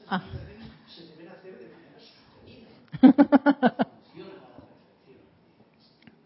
Ah. 0.08 0.24
Se 0.88 1.04
deben 1.06 1.30
hacer 1.30 1.60
de 1.60 1.68
manera 1.74 2.00
sostenida. 2.00 3.88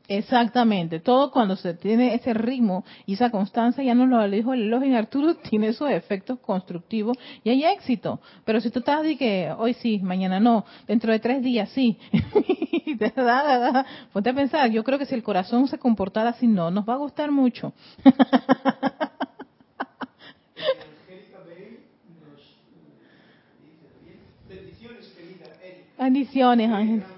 Exactamente, 0.10 1.02
todo 1.02 1.32
cuando 1.32 1.58
se 1.58 1.74
tiene 1.74 2.15
ese 2.15 2.34
ritmo 2.34 2.86
y 3.06 3.15
esa 3.15 3.30
constancia, 3.30 3.84
ya 3.84 3.93
nos 3.93 4.08
lo 4.08 4.30
dijo 4.30 4.54
el 4.54 4.72
en 4.72 4.96
Arturo, 4.96 5.36
tiene 5.50 5.67
esos 5.67 5.91
efectos 5.91 6.39
constructivos 6.39 7.17
y 7.43 7.50
hay 7.50 7.65
éxito. 7.65 8.22
Pero 8.46 8.62
si 8.62 8.70
tú 8.70 8.80
estás 8.80 9.04
de 9.04 9.17
que 9.17 9.52
hoy 9.58 9.74
sí, 9.74 10.00
mañana 10.00 10.39
no, 10.39 10.63
dentro 10.88 11.12
de 11.12 11.20
tres 11.20 11.43
días 11.43 11.70
sí, 11.72 11.98
ponte 14.13 14.30
a 14.30 14.34
pensar, 14.34 14.72
yo 14.72 14.82
creo 14.86 14.98
que 14.98 15.06
si 15.06 15.13
el 15.13 15.24
corazón 15.24 15.67
se 15.67 15.78
comportara 15.78 16.30
así, 16.30 16.48
no, 16.48 16.72
nos 16.72 16.88
va 16.88 16.93
a 16.93 16.98
gustar 16.98 17.32
mucho. 17.32 17.74
Bendiciones, 25.98 26.70
Ángel. 26.70 27.16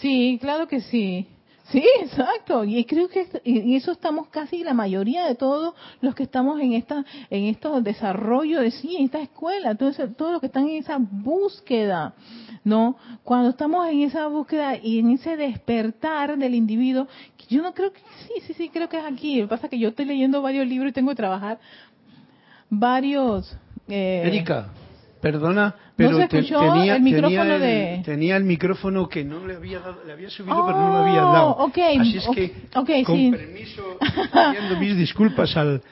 Sí, 0.00 0.38
claro 0.40 0.66
que 0.66 0.80
sí. 0.80 1.26
Sí, 1.70 1.84
exacto. 2.02 2.64
Y 2.64 2.84
creo 2.84 3.08
que 3.08 3.26
en 3.44 3.72
eso 3.74 3.92
estamos 3.92 4.28
casi 4.28 4.64
la 4.64 4.74
mayoría 4.74 5.26
de 5.26 5.34
todos 5.34 5.74
los 6.00 6.14
que 6.14 6.24
estamos 6.24 6.60
en 6.60 6.72
esta, 6.72 7.04
en 7.30 7.44
estos 7.44 7.82
desarrollo 7.84 8.60
de 8.60 8.70
sí, 8.70 8.96
en 8.96 9.04
esta 9.04 9.20
escuela, 9.20 9.74
todos, 9.74 9.96
todos 10.16 10.32
los 10.32 10.40
que 10.40 10.46
están 10.46 10.68
en 10.68 10.76
esa 10.76 10.98
búsqueda, 10.98 12.14
¿no? 12.64 12.96
Cuando 13.24 13.50
estamos 13.50 13.88
en 13.88 14.02
esa 14.02 14.26
búsqueda 14.26 14.76
y 14.76 14.98
en 14.98 15.12
ese 15.12 15.36
despertar 15.36 16.36
del 16.36 16.54
individuo, 16.54 17.06
yo 17.48 17.62
no 17.62 17.74
creo 17.74 17.92
que, 17.92 18.00
sí, 18.26 18.34
sí, 18.46 18.54
sí, 18.54 18.68
creo 18.68 18.88
que 18.88 18.98
es 18.98 19.04
aquí. 19.04 19.36
Lo 19.36 19.44
que 19.44 19.50
pasa 19.50 19.66
es 19.66 19.70
que 19.70 19.78
yo 19.78 19.88
estoy 19.88 20.04
leyendo 20.04 20.42
varios 20.42 20.66
libros 20.66 20.90
y 20.90 20.92
tengo 20.92 21.10
que 21.10 21.16
trabajar 21.16 21.58
varios. 22.68 23.56
Eh, 23.88 24.22
Erika, 24.24 24.68
Perdona, 25.20 25.74
pero 26.00 26.28
tenía, 26.28 26.96
el 26.96 27.02
micrófono 27.02 27.58
de... 27.58 28.02
tenía 28.04 28.36
el 28.36 28.44
micrófono 28.44 29.08
que 29.08 29.22
no 29.22 29.46
le 29.46 29.56
había 29.56 29.80
dado, 29.80 30.02
le 30.06 30.12
había 30.12 30.30
subido, 30.30 30.64
pero 30.66 30.78
no 30.78 30.88
lo 30.88 30.96
había 30.98 31.26
oh, 31.26 31.32
dado. 31.32 31.70
Así 32.00 32.16
es 32.16 32.28
que, 32.34 32.52
con 33.04 33.30
permiso, 33.30 33.98
pidiendo 33.98 34.80
mis 34.80 34.96
disculpas 34.96 35.54
al 35.56 35.82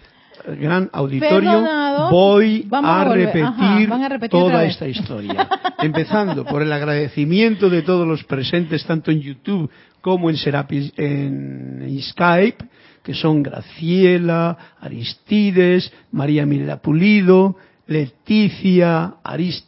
gran 0.59 0.88
auditorio, 0.92 1.62
voy 2.11 2.66
a, 2.73 3.05
repetir, 3.05 4.31
toda 4.31 4.64
esta 4.64 4.88
historia. 4.88 5.47
Empezando 5.79 6.44
por 6.44 6.62
el 6.62 6.73
agradecimiento 6.73 7.68
de 7.68 7.83
todos 7.83 8.09
los 8.09 8.25
presentes, 8.25 8.87
tanto 8.87 9.11
en 9.11 9.21
YouTube 9.21 9.71
como 10.01 10.31
en, 10.31 10.37
Serapis, 10.37 10.90
en 10.97 11.99
Skype, 12.01 12.64
que 13.03 13.12
son 13.12 13.42
Graciela, 13.42 14.77
Aristides, 14.81 15.92
María 16.12 16.47
Mirela 16.47 16.81
Pulido, 16.81 17.57
Leticia 17.87 19.16
Aristides 19.23 19.67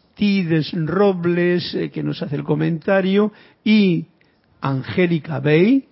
Robles, 0.86 1.74
eh, 1.74 1.90
que 1.90 2.02
nos 2.02 2.22
hace 2.22 2.36
el 2.36 2.44
comentario, 2.44 3.32
y 3.64 4.06
Angélica 4.60 5.40
Bey, 5.40 5.86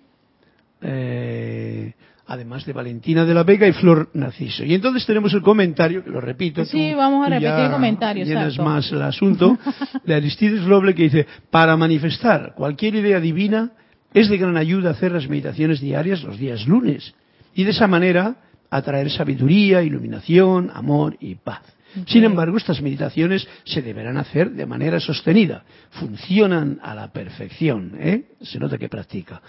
eh, 0.81 1.93
además 2.27 2.65
de 2.65 2.73
Valentina 2.73 3.25
de 3.25 3.33
la 3.33 3.43
Vega 3.43 3.67
y 3.67 3.73
Flor 3.73 4.09
Narciso. 4.13 4.63
Y 4.63 4.75
entonces 4.75 5.05
tenemos 5.05 5.33
el 5.33 5.41
comentario, 5.41 6.03
que 6.03 6.11
lo 6.11 6.21
repito. 6.21 6.63
Sí, 6.63 6.93
vamos 6.93 7.25
a 7.25 7.29
repetir 7.29 7.65
el 7.65 7.71
comentario. 7.71 8.25
Más 8.63 8.91
el 8.91 9.01
asunto, 9.01 9.57
de 10.05 10.13
Aristides 10.13 10.63
Robles, 10.63 10.95
que 10.95 11.03
dice, 11.03 11.27
para 11.49 11.75
manifestar 11.75 12.53
cualquier 12.55 12.95
idea 12.95 13.19
divina, 13.19 13.71
es 14.13 14.29
de 14.29 14.37
gran 14.37 14.57
ayuda 14.57 14.91
hacer 14.91 15.11
las 15.11 15.27
meditaciones 15.27 15.81
diarias 15.81 16.23
los 16.23 16.39
días 16.39 16.65
lunes 16.65 17.13
Y 17.53 17.63
de 17.63 17.71
esa 17.71 17.87
manera 17.87 18.37
atraer 18.69 19.09
sabiduría, 19.09 19.81
iluminación, 19.81 20.71
amor 20.73 21.17
y 21.19 21.35
paz. 21.35 21.61
Sin 22.07 22.23
embargo, 22.23 22.57
estas 22.57 22.81
meditaciones 22.81 23.47
se 23.63 23.81
deberán 23.81 24.17
hacer 24.17 24.51
de 24.51 24.65
manera 24.65 24.99
sostenida. 24.99 25.63
Funcionan 25.91 26.79
a 26.81 26.93
la 26.95 27.11
perfección, 27.11 27.93
¿eh? 27.99 28.23
Se 28.41 28.59
nota 28.59 28.77
que 28.77 28.89
practica. 28.89 29.41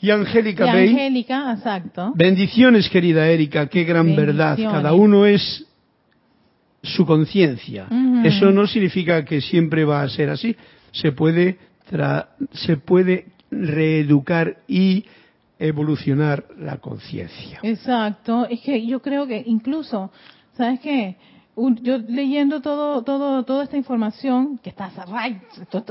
Y 0.00 0.10
Angélica 0.10 0.66
y 0.66 0.88
Angélica, 0.88 1.52
exacto. 1.52 2.12
Bendiciones, 2.14 2.88
querida 2.88 3.28
Erika, 3.28 3.66
qué 3.66 3.84
gran 3.84 4.14
verdad. 4.14 4.56
Cada 4.56 4.92
uno 4.94 5.26
es 5.26 5.66
su 6.82 7.04
conciencia. 7.04 7.88
Eso 8.24 8.52
no 8.52 8.66
significa 8.66 9.24
que 9.24 9.40
siempre 9.40 9.84
va 9.84 10.02
a 10.02 10.08
ser 10.08 10.30
así. 10.30 10.54
Se 10.92 11.12
puede, 11.12 11.58
se 12.52 12.76
puede 12.76 13.26
reeducar 13.50 14.58
y 14.68 15.04
evolucionar 15.58 16.44
la 16.58 16.76
conciencia. 16.76 17.58
Exacto. 17.62 18.46
Es 18.48 18.60
que 18.60 18.86
yo 18.86 19.00
creo 19.02 19.26
que 19.26 19.42
incluso 19.46 20.12
¿Sabes 20.58 20.80
qué? 20.80 21.16
yo 21.82 21.98
leyendo 21.98 22.60
todo, 22.60 23.02
todo, 23.02 23.44
toda 23.44 23.64
esta 23.64 23.76
información 23.76 24.58
que 24.58 24.70
está 24.70 24.90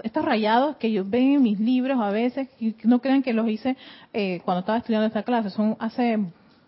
estos 0.04 0.26
rayados 0.26 0.76
que 0.76 0.92
yo 0.92 1.06
veo 1.06 1.38
en 1.38 1.44
mis 1.44 1.60
libros 1.60 2.00
a 2.00 2.10
veces, 2.10 2.50
no 2.84 3.00
crean 3.00 3.24
que 3.24 3.34
los 3.34 3.48
hice 3.48 3.78
eh, 4.14 4.42
cuando 4.44 4.60
estaba 4.60 4.78
estudiando 4.78 5.08
esta 5.08 5.24
clase, 5.24 5.50
son 5.50 5.78
hace 5.80 6.20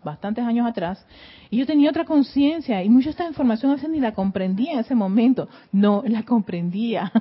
bastantes 0.01 0.45
años 0.45 0.65
atrás, 0.65 1.05
y 1.49 1.57
yo 1.57 1.65
tenía 1.65 1.89
otra 1.89 2.05
conciencia, 2.05 2.81
y 2.83 2.89
mucha 2.89 3.05
de 3.05 3.11
esta 3.11 3.27
información 3.27 3.71
a 3.71 3.75
veces 3.75 3.89
ni 3.89 3.99
la 3.99 4.13
comprendía 4.13 4.73
en 4.73 4.79
ese 4.79 4.95
momento, 4.95 5.49
no 5.73 6.01
la 6.05 6.23
comprendía, 6.23 7.11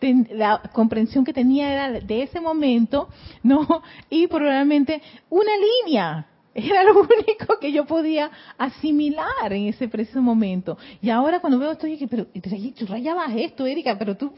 la 0.30 0.60
comprensión 0.74 1.24
que 1.24 1.32
tenía 1.32 1.72
era 1.72 2.00
de 2.00 2.22
ese 2.22 2.38
momento, 2.40 3.08
no, 3.42 3.66
y 4.10 4.26
probablemente 4.26 5.00
una 5.30 5.52
línea, 5.86 6.26
era 6.70 6.84
lo 6.84 7.00
único 7.00 7.58
que 7.60 7.72
yo 7.72 7.84
podía 7.84 8.30
asimilar 8.56 9.52
en 9.52 9.68
ese 9.68 9.88
preciso 9.88 10.20
momento. 10.20 10.76
Y 11.00 11.10
ahora 11.10 11.40
cuando 11.40 11.58
veo 11.58 11.72
esto, 11.72 11.86
dije, 11.86 12.08
pero 12.08 12.26
tú 12.26 12.86
rayabas 12.86 13.32
esto, 13.36 13.66
Erika, 13.66 13.96
pero 13.98 14.16
tú, 14.16 14.32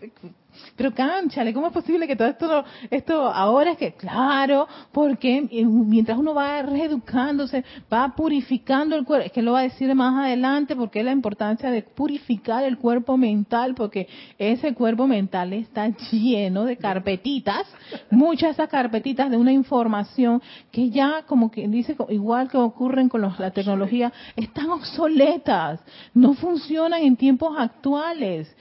pero 0.76 0.94
cánchale, 0.94 1.52
¿cómo 1.52 1.68
es 1.68 1.72
posible 1.72 2.06
que 2.06 2.16
todo 2.16 2.28
esto, 2.28 2.64
esto 2.90 3.26
ahora 3.26 3.72
es 3.72 3.78
que, 3.78 3.92
claro, 3.92 4.66
porque 4.92 5.46
mientras 5.50 6.18
uno 6.18 6.34
va 6.34 6.62
reeducándose, 6.62 7.64
va 7.92 8.14
purificando 8.16 8.96
el 8.96 9.04
cuerpo, 9.04 9.26
es 9.26 9.32
que 9.32 9.42
lo 9.42 9.52
va 9.52 9.60
a 9.60 9.62
decir 9.62 9.94
más 9.94 10.24
adelante, 10.24 10.76
porque 10.76 11.00
es 11.00 11.04
la 11.04 11.12
importancia 11.12 11.70
de 11.70 11.82
purificar 11.82 12.64
el 12.64 12.78
cuerpo 12.78 13.16
mental, 13.16 13.74
porque 13.74 14.08
ese 14.38 14.74
cuerpo 14.74 15.06
mental 15.06 15.52
está 15.52 15.88
lleno 16.10 16.64
de 16.64 16.76
carpetitas, 16.76 17.66
muchas 18.10 18.48
de 18.48 18.52
esas 18.52 18.68
carpetitas 18.68 19.30
de 19.30 19.36
una 19.36 19.52
información 19.52 20.42
que 20.70 20.90
ya, 20.90 21.24
como 21.26 21.50
que 21.50 21.66
dice, 21.68 21.96
igual 22.08 22.48
que 22.48 22.56
ocurren 22.56 23.08
con 23.08 23.20
la 23.20 23.50
tecnología, 23.50 24.12
están 24.36 24.70
obsoletas, 24.70 25.80
no 26.14 26.34
funcionan 26.34 27.02
en 27.02 27.16
tiempos 27.16 27.56
actuales. 27.58 28.54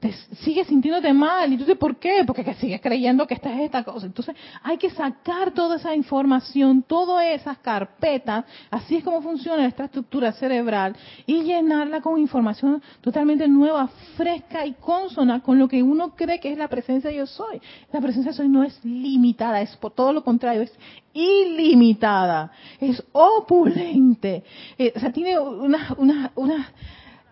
Te 0.00 0.12
sigues 0.42 0.66
sintiéndote 0.66 1.12
mal. 1.16 1.52
Y 1.52 1.56
tú 1.56 1.76
¿por 1.76 1.96
qué? 1.96 2.22
Porque 2.26 2.54
sigues 2.54 2.80
creyendo 2.80 3.26
que 3.26 3.34
esta 3.34 3.52
es 3.54 3.60
esta 3.62 3.82
cosa. 3.82 4.06
Entonces, 4.06 4.36
hay 4.62 4.76
que 4.76 4.90
sacar 4.90 5.52
toda 5.52 5.76
esa 5.76 5.94
información, 5.94 6.82
todas 6.82 7.26
esas 7.26 7.58
carpetas, 7.58 8.44
así 8.70 8.96
es 8.96 9.04
como 9.04 9.22
funciona 9.22 9.66
esta 9.66 9.84
estructura 9.84 10.32
cerebral, 10.32 10.96
y 11.26 11.42
llenarla 11.42 12.00
con 12.00 12.18
información 12.18 12.82
totalmente 13.00 13.48
nueva, 13.48 13.88
fresca 14.16 14.66
y 14.66 14.74
consona 14.74 15.42
con 15.42 15.58
lo 15.58 15.68
que 15.68 15.82
uno 15.82 16.14
cree 16.14 16.40
que 16.40 16.52
es 16.52 16.58
la 16.58 16.68
presencia 16.68 17.10
de 17.10 17.16
yo 17.16 17.26
soy. 17.26 17.60
La 17.92 18.00
presencia 18.00 18.30
de 18.30 18.36
yo 18.36 18.42
soy 18.42 18.48
no 18.48 18.62
es 18.62 18.84
limitada, 18.84 19.60
es 19.60 19.76
por 19.76 19.92
todo 19.92 20.12
lo 20.12 20.22
contrario, 20.22 20.62
es 20.62 20.72
ilimitada, 21.12 22.52
es 22.80 23.02
opulente. 23.12 24.44
Eh, 24.78 24.92
o 24.94 25.00
sea, 25.00 25.12
tiene 25.12 25.38
una, 25.38 25.94
una, 25.96 26.32
una, 26.34 26.72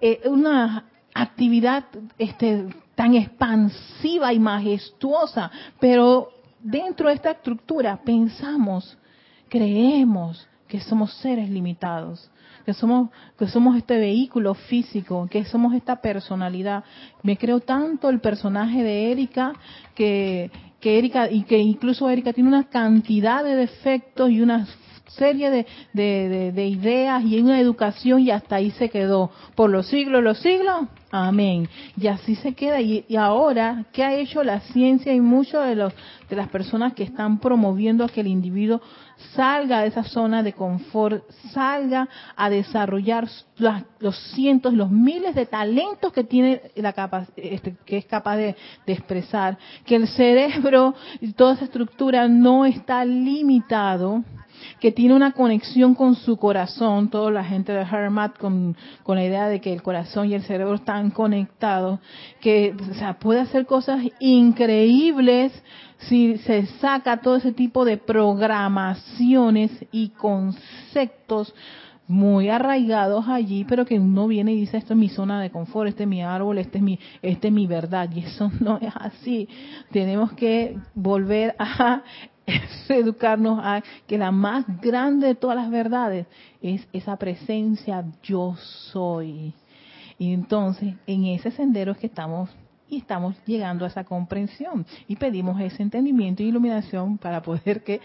eh, 0.01 0.21
una 0.25 0.87
actividad 1.15 1.85
este, 2.19 2.67
tan 2.95 3.15
expansiva 3.15 4.33
y 4.33 4.39
majestuosa, 4.39 5.51
pero 5.81 6.31
dentro 6.61 7.09
de 7.09 7.15
esta 7.15 7.33
estructura 7.33 8.01
pensamos, 8.05 8.97
creemos 9.49 10.49
que 10.69 10.81
somos 10.81 11.13
seres 11.15 11.51
limitados, 11.51 12.31
que 12.65 12.73
somos 12.73 13.11
que 13.39 13.47
somos 13.47 13.77
este 13.77 13.99
vehículo 13.99 14.55
físico, 14.55 15.29
que 15.31 15.45
somos 15.45 15.75
esta 15.75 16.01
personalidad. 16.01 16.85
Me 17.23 17.37
creo 17.37 17.61
tanto 17.61 18.09
el 18.09 18.21
personaje 18.21 18.83
de 18.83 19.13
Erika 19.13 19.53
que 19.95 20.51
que 20.81 20.99
Erika 20.99 21.31
y 21.31 21.45
que 21.45 21.59
incluso 21.59 22.09
Erika 22.11 22.33
tiene 22.33 22.49
una 22.49 22.69
cantidad 22.69 23.45
de 23.45 23.57
defectos 23.57 24.31
y 24.31 24.41
una 24.41 24.67
serie 25.17 25.51
de, 25.51 25.67
de, 25.93 26.53
de, 26.53 26.67
ideas 26.67 27.23
y 27.25 27.41
una 27.41 27.61
educación 27.61 28.21
y 28.21 28.31
hasta 28.31 28.57
ahí 28.57 28.71
se 28.73 28.89
quedó. 28.89 29.31
Por 29.55 29.71
los 29.71 29.87
siglos, 29.87 30.23
los 30.23 30.39
siglos, 30.39 30.87
amén. 31.11 31.69
Y 31.97 32.07
así 32.07 32.35
se 32.37 32.55
queda. 32.55 32.81
Y, 32.81 33.05
ahora, 33.17 33.85
¿qué 33.93 34.05
ha 34.05 34.15
hecho 34.15 34.43
la 34.43 34.61
ciencia 34.61 35.13
y 35.13 35.21
muchos 35.21 35.65
de, 35.65 35.75
de 35.75 36.37
las 36.37 36.49
personas 36.49 36.95
que 36.95 37.05
están 37.05 37.39
promoviendo 37.39 38.09
que 38.09 38.21
el 38.21 38.27
individuo 38.27 38.81
salga 39.35 39.81
de 39.81 39.89
esa 39.89 40.05
zona 40.05 40.43
de 40.43 40.53
confort, 40.53 41.25
salga 41.53 42.09
a 42.37 42.51
desarrollar 42.51 43.29
los 44.01 44.19
cientos, 44.35 44.75
los 44.75 44.91
miles 44.91 45.35
de 45.35 45.47
talentos 45.47 46.13
que 46.13 46.25
tiene 46.25 46.61
la 46.77 46.93
capa, 46.93 47.27
este, 47.37 47.77
que 47.85 47.99
es 47.99 48.07
capaz 48.07 48.37
de, 48.37 48.57
de, 48.87 48.93
expresar, 48.93 49.57
que 49.87 49.97
el 49.97 50.09
cerebro 50.09 50.95
y 51.21 51.33
toda 51.33 51.55
esa 51.55 51.65
estructura 51.65 52.29
no 52.29 52.65
está 52.65 53.05
limitado 53.05 54.25
que 54.81 54.93
tiene 54.93 55.15
una 55.15 55.33
conexión 55.33 55.95
con 55.95 56.15
su 56.15 56.37
corazón, 56.37 57.09
toda 57.09 57.31
la 57.31 57.45
gente 57.45 57.73
de 57.73 57.83
Hermat 57.83 58.39
con, 58.39 58.77
la 59.07 59.25
idea 59.25 59.49
de 59.49 59.61
que 59.61 59.73
el 59.73 59.83
corazón 59.83 60.29
y 60.29 60.35
el 60.35 60.43
cerebro 60.43 60.75
están 60.75 61.11
conectados, 61.11 62.01
que 62.41 62.75
o 62.75 63.15
puede 63.21 63.41
hacer 63.41 63.67
cosas 63.67 64.01
increíbles 64.21 65.53
si 65.99 66.39
se 66.39 66.67
saca 66.81 67.21
todo 67.21 67.37
ese 67.37 67.53
tipo 67.53 67.85
de 67.85 67.97
programaciones 67.97 69.71
y 69.93 70.11
conceptos 70.11 71.55
muy 72.07 72.51
arraigados 72.51 73.29
allí, 73.29 73.65
pero 73.65 73.87
que 73.87 73.99
uno 73.99 74.27
viene 74.29 74.53
y 74.53 74.61
dice, 74.61 74.77
esto 74.77 74.93
es 74.93 74.99
mi 74.99 75.09
zona 75.09 75.41
de 75.41 75.51
confort, 75.51 75.89
este 75.89 76.03
es 76.03 76.09
mi 76.09 76.23
árbol, 76.23 76.59
este 76.59 76.79
es 76.79 76.85
mi, 76.85 76.99
este 77.23 77.49
es 77.49 77.55
mi 77.55 77.67
verdad, 77.67 78.11
y 78.15 78.21
eso 78.21 78.51
no 78.61 78.79
es 78.79 78.93
así. 78.95 79.49
Tenemos 79.91 80.33
que 80.33 80.77
volver 80.95 81.55
a 81.59 82.03
es 82.47 82.63
educarnos 82.91 83.59
a 83.63 83.83
que 84.07 84.19
la 84.19 84.31
más 84.31 84.65
grande 84.81 85.29
de 85.29 85.35
todas 85.35 85.57
las 85.57 85.71
verdades 85.71 86.27
es 86.61 86.87
esa 86.93 87.17
presencia 87.17 88.05
yo 88.23 88.55
soy. 88.57 89.55
Y 90.19 90.33
entonces, 90.33 90.95
en 91.07 91.27
ese 91.27 91.51
sendero 91.51 91.93
es 91.93 91.99
que 91.99 92.07
estamos 92.07 92.51
y 92.89 92.99
estamos 92.99 93.35
llegando 93.47 93.85
a 93.85 93.89
esa 93.89 94.05
comprensión 94.05 94.87
y 95.09 95.17
pedimos 95.17 95.61
ese 95.61 95.83
entendimiento 95.83 96.43
y 96.43 96.47
iluminación 96.47 97.19
para 97.19 97.43
poder 97.43 97.83
que 97.83 98.01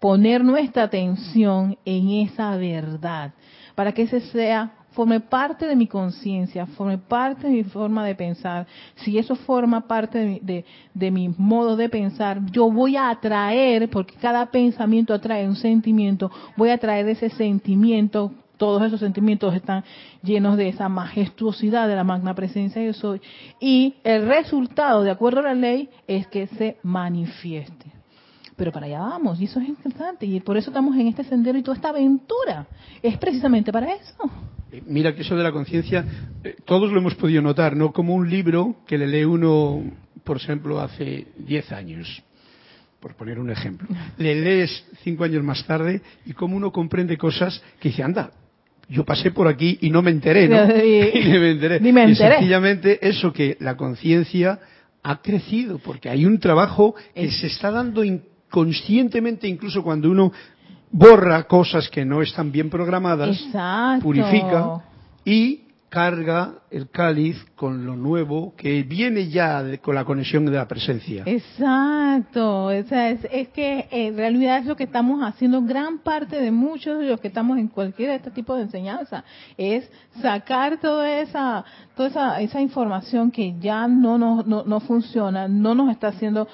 poner 0.00 0.44
nuestra 0.44 0.84
atención 0.84 1.78
en 1.84 2.10
esa 2.10 2.56
verdad, 2.56 3.32
para 3.74 3.92
que 3.92 4.02
ese 4.02 4.20
sea 4.20 4.72
forme 4.92 5.20
parte 5.20 5.66
de 5.66 5.76
mi 5.76 5.86
conciencia, 5.86 6.66
forme 6.66 6.98
parte 6.98 7.46
de 7.46 7.52
mi 7.52 7.64
forma 7.64 8.04
de 8.04 8.14
pensar, 8.14 8.66
si 8.96 9.18
eso 9.18 9.34
forma 9.34 9.86
parte 9.86 10.18
de 10.18 10.26
mi, 10.26 10.64
de, 10.94 11.10
mi, 11.10 11.28
modo 11.36 11.76
de 11.76 11.88
pensar, 11.88 12.40
yo 12.50 12.70
voy 12.70 12.96
a 12.96 13.10
atraer, 13.10 13.88
porque 13.90 14.14
cada 14.14 14.46
pensamiento 14.46 15.14
atrae 15.14 15.48
un 15.48 15.56
sentimiento, 15.56 16.30
voy 16.56 16.70
a 16.70 16.74
atraer 16.74 17.08
ese 17.08 17.30
sentimiento, 17.30 18.32
todos 18.56 18.82
esos 18.82 19.00
sentimientos 19.00 19.54
están 19.54 19.82
llenos 20.22 20.56
de 20.56 20.68
esa 20.68 20.88
majestuosidad 20.88 21.88
de 21.88 21.96
la 21.96 22.04
magna 22.04 22.34
presencia 22.34 22.80
de 22.80 22.88
yo 22.88 22.92
soy, 22.92 23.20
y 23.60 23.96
el 24.04 24.26
resultado, 24.26 25.02
de 25.02 25.10
acuerdo 25.10 25.40
a 25.40 25.44
la 25.44 25.54
ley, 25.54 25.88
es 26.06 26.26
que 26.28 26.46
se 26.46 26.76
manifieste. 26.82 28.01
Pero 28.56 28.70
para 28.70 28.86
allá 28.86 29.00
vamos, 29.00 29.40
y 29.40 29.44
eso 29.44 29.60
es 29.60 29.68
interesante, 29.68 30.26
y 30.26 30.40
por 30.40 30.56
eso 30.56 30.70
estamos 30.70 30.96
en 30.96 31.08
este 31.08 31.24
sendero 31.24 31.58
y 31.58 31.62
toda 31.62 31.76
esta 31.76 31.88
aventura 31.88 32.66
es 33.02 33.16
precisamente 33.18 33.72
para 33.72 33.94
eso. 33.94 34.30
Eh, 34.70 34.82
mira 34.86 35.14
que 35.14 35.22
eso 35.22 35.36
de 35.36 35.42
la 35.42 35.52
conciencia, 35.52 36.04
eh, 36.44 36.56
todos 36.64 36.90
lo 36.92 36.98
hemos 36.98 37.14
podido 37.14 37.42
notar, 37.42 37.76
¿no? 37.76 37.92
Como 37.92 38.14
un 38.14 38.28
libro 38.28 38.76
que 38.86 38.98
le 38.98 39.06
lee 39.06 39.24
uno, 39.24 39.82
por 40.24 40.36
ejemplo, 40.36 40.80
hace 40.80 41.28
10 41.38 41.72
años, 41.72 42.22
por 43.00 43.14
poner 43.14 43.38
un 43.38 43.50
ejemplo. 43.50 43.88
Le 44.18 44.34
lees 44.40 44.86
cinco 45.02 45.24
años 45.24 45.42
más 45.42 45.66
tarde 45.66 46.00
y 46.24 46.32
como 46.32 46.56
uno 46.56 46.70
comprende 46.70 47.18
cosas 47.18 47.60
que 47.80 47.88
dice, 47.88 48.02
anda, 48.02 48.30
yo 48.88 49.04
pasé 49.04 49.30
por 49.30 49.48
aquí 49.48 49.78
y 49.80 49.90
no 49.90 50.02
me 50.02 50.10
enteré, 50.10 50.48
¿no? 50.48 50.64
y, 50.84 51.38
me 51.38 51.50
enteré. 51.50 51.80
Ni 51.80 51.92
me 51.92 52.04
enteré. 52.04 52.34
Y 52.34 52.38
sencillamente 52.38 53.06
eso 53.06 53.32
que 53.32 53.56
la 53.60 53.76
conciencia 53.76 54.60
ha 55.02 55.20
crecido, 55.20 55.78
porque 55.78 56.08
hay 56.08 56.24
un 56.24 56.38
trabajo 56.38 56.94
que 57.14 57.30
se 57.30 57.48
está 57.48 57.70
dando 57.70 58.04
inconscientemente, 58.52 59.48
incluso 59.48 59.82
cuando 59.82 60.10
uno 60.10 60.30
borra 60.90 61.44
cosas 61.44 61.88
que 61.88 62.04
no 62.04 62.20
están 62.20 62.52
bien 62.52 62.68
programadas, 62.68 63.40
purifica 64.02 64.82
y 65.24 65.62
carga 65.88 66.54
el 66.70 66.88
cáliz 66.88 67.36
con 67.54 67.84
lo 67.84 67.96
nuevo 67.96 68.54
que 68.56 68.82
viene 68.82 69.28
ya 69.28 69.62
con 69.82 69.94
la 69.94 70.06
conexión 70.06 70.46
de 70.46 70.52
la 70.52 70.66
presencia. 70.66 71.22
Exacto, 71.26 72.70
es, 72.70 72.90
es, 72.90 73.48
que 73.48 73.88
en 73.90 74.16
realidad 74.16 74.58
es 74.58 74.64
lo 74.64 74.74
que 74.74 74.84
estamos 74.84 75.22
haciendo 75.22 75.60
gran 75.60 75.98
parte 75.98 76.40
de 76.40 76.50
muchos 76.50 76.98
de 76.98 77.08
los 77.10 77.20
que 77.20 77.28
estamos 77.28 77.58
en 77.58 77.68
cualquier 77.68 78.08
de 78.08 78.16
este 78.16 78.30
tipo 78.30 78.56
de 78.56 78.62
enseñanza, 78.62 79.22
es 79.58 79.90
sacar 80.22 80.80
toda 80.80 81.20
esa 81.20 81.62
toda 81.94 82.08
esa, 82.08 82.40
esa 82.40 82.60
información 82.62 83.30
que 83.30 83.58
ya 83.60 83.86
no, 83.86 84.16
no, 84.16 84.42
no 84.42 84.80
funciona, 84.80 85.46
no 85.46 85.74
nos 85.74 85.90
está 85.90 86.08
haciendo 86.08 86.48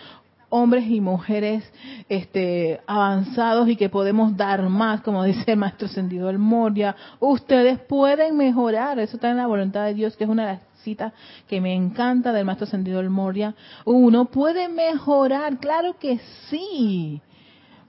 hombres 0.51 0.87
y 0.89 1.01
mujeres 1.01 1.65
este, 2.09 2.81
avanzados 2.87 3.69
y 3.69 3.77
que 3.77 3.89
podemos 3.89 4.37
dar 4.37 4.63
más, 4.69 5.01
como 5.03 5.25
dice 5.25 5.53
el 5.53 5.59
maestro 5.59 5.89
Sendido 5.89 6.31
el 6.31 6.39
Moria. 6.39 6.97
Ustedes 7.21 7.79
pueden 7.81 8.37
mejorar, 8.37 8.99
eso 8.99 9.17
está 9.17 9.31
en 9.31 9.37
la 9.37 9.47
voluntad 9.47 9.85
de 9.85 9.95
Dios, 9.95 10.17
que 10.17 10.25
es 10.25 10.31
una 10.31 10.47
de 10.47 10.53
las 10.55 10.63
citas 10.83 11.13
que 11.49 11.61
me 11.61 11.75
encanta 11.75 12.33
del 12.33 12.45
maestro 12.45 12.67
Sendido 12.67 13.01
el 13.01 13.11
Moria. 13.11 13.55
Uno 13.85 14.27
puede 14.27 14.69
mejorar, 14.69 15.59
claro 15.59 15.97
que 15.99 16.21
sí, 16.49 17.21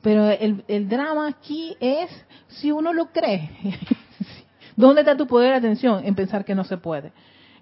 pero 0.02 0.30
el, 0.30 0.64
el 0.68 0.90
drama 0.90 1.28
aquí 1.28 1.76
es 1.80 2.10
si 2.48 2.72
uno 2.72 2.94
lo 2.94 3.08
cree. 3.12 3.50
¿Dónde 4.76 5.02
está 5.02 5.18
tu 5.18 5.28
poder 5.28 5.52
de 5.52 5.58
atención? 5.58 6.06
En 6.06 6.16
pensar 6.16 6.46
que 6.46 6.56
no 6.56 6.64
se 6.64 6.78
puede. 6.78 7.12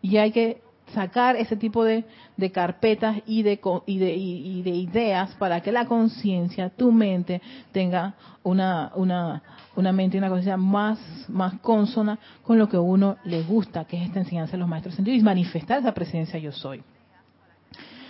Y 0.04 0.18
hay 0.18 0.32
que 0.32 0.62
sacar 0.94 1.36
ese 1.36 1.56
tipo 1.56 1.84
de, 1.84 2.06
carpetas 2.52 3.18
y 3.26 3.44
de, 3.44 3.60
y 3.86 3.98
de, 3.98 4.16
y 4.16 4.62
de 4.62 4.70
ideas 4.70 5.34
para 5.36 5.62
que 5.62 5.72
la 5.72 5.86
conciencia, 5.86 6.70
tu 6.70 6.92
mente, 6.92 7.42
tenga 7.72 8.14
una, 8.44 8.92
una, 8.96 9.42
una 9.76 9.92
mente 9.92 10.18
y 10.18 10.20
una 10.20 10.30
conciencia 10.30 10.58
más, 10.58 11.00
más 11.28 11.60
consona 11.60 12.20
con 12.44 12.58
lo 12.58 12.70
que 12.70 12.78
a 12.78 12.82
uno 12.82 13.18
le 13.26 13.44
gusta, 13.44 13.86
que 13.86 13.98
es 13.98 14.08
esta 14.08 14.20
enseñanza 14.20 14.54
de 14.54 14.60
los 14.60 14.68
maestros 14.68 14.96
y 15.00 15.22
manifestar 15.22 15.80
esa 15.80 15.94
presencia 15.94 16.40
yo 16.40 16.52
soy. 16.52 16.82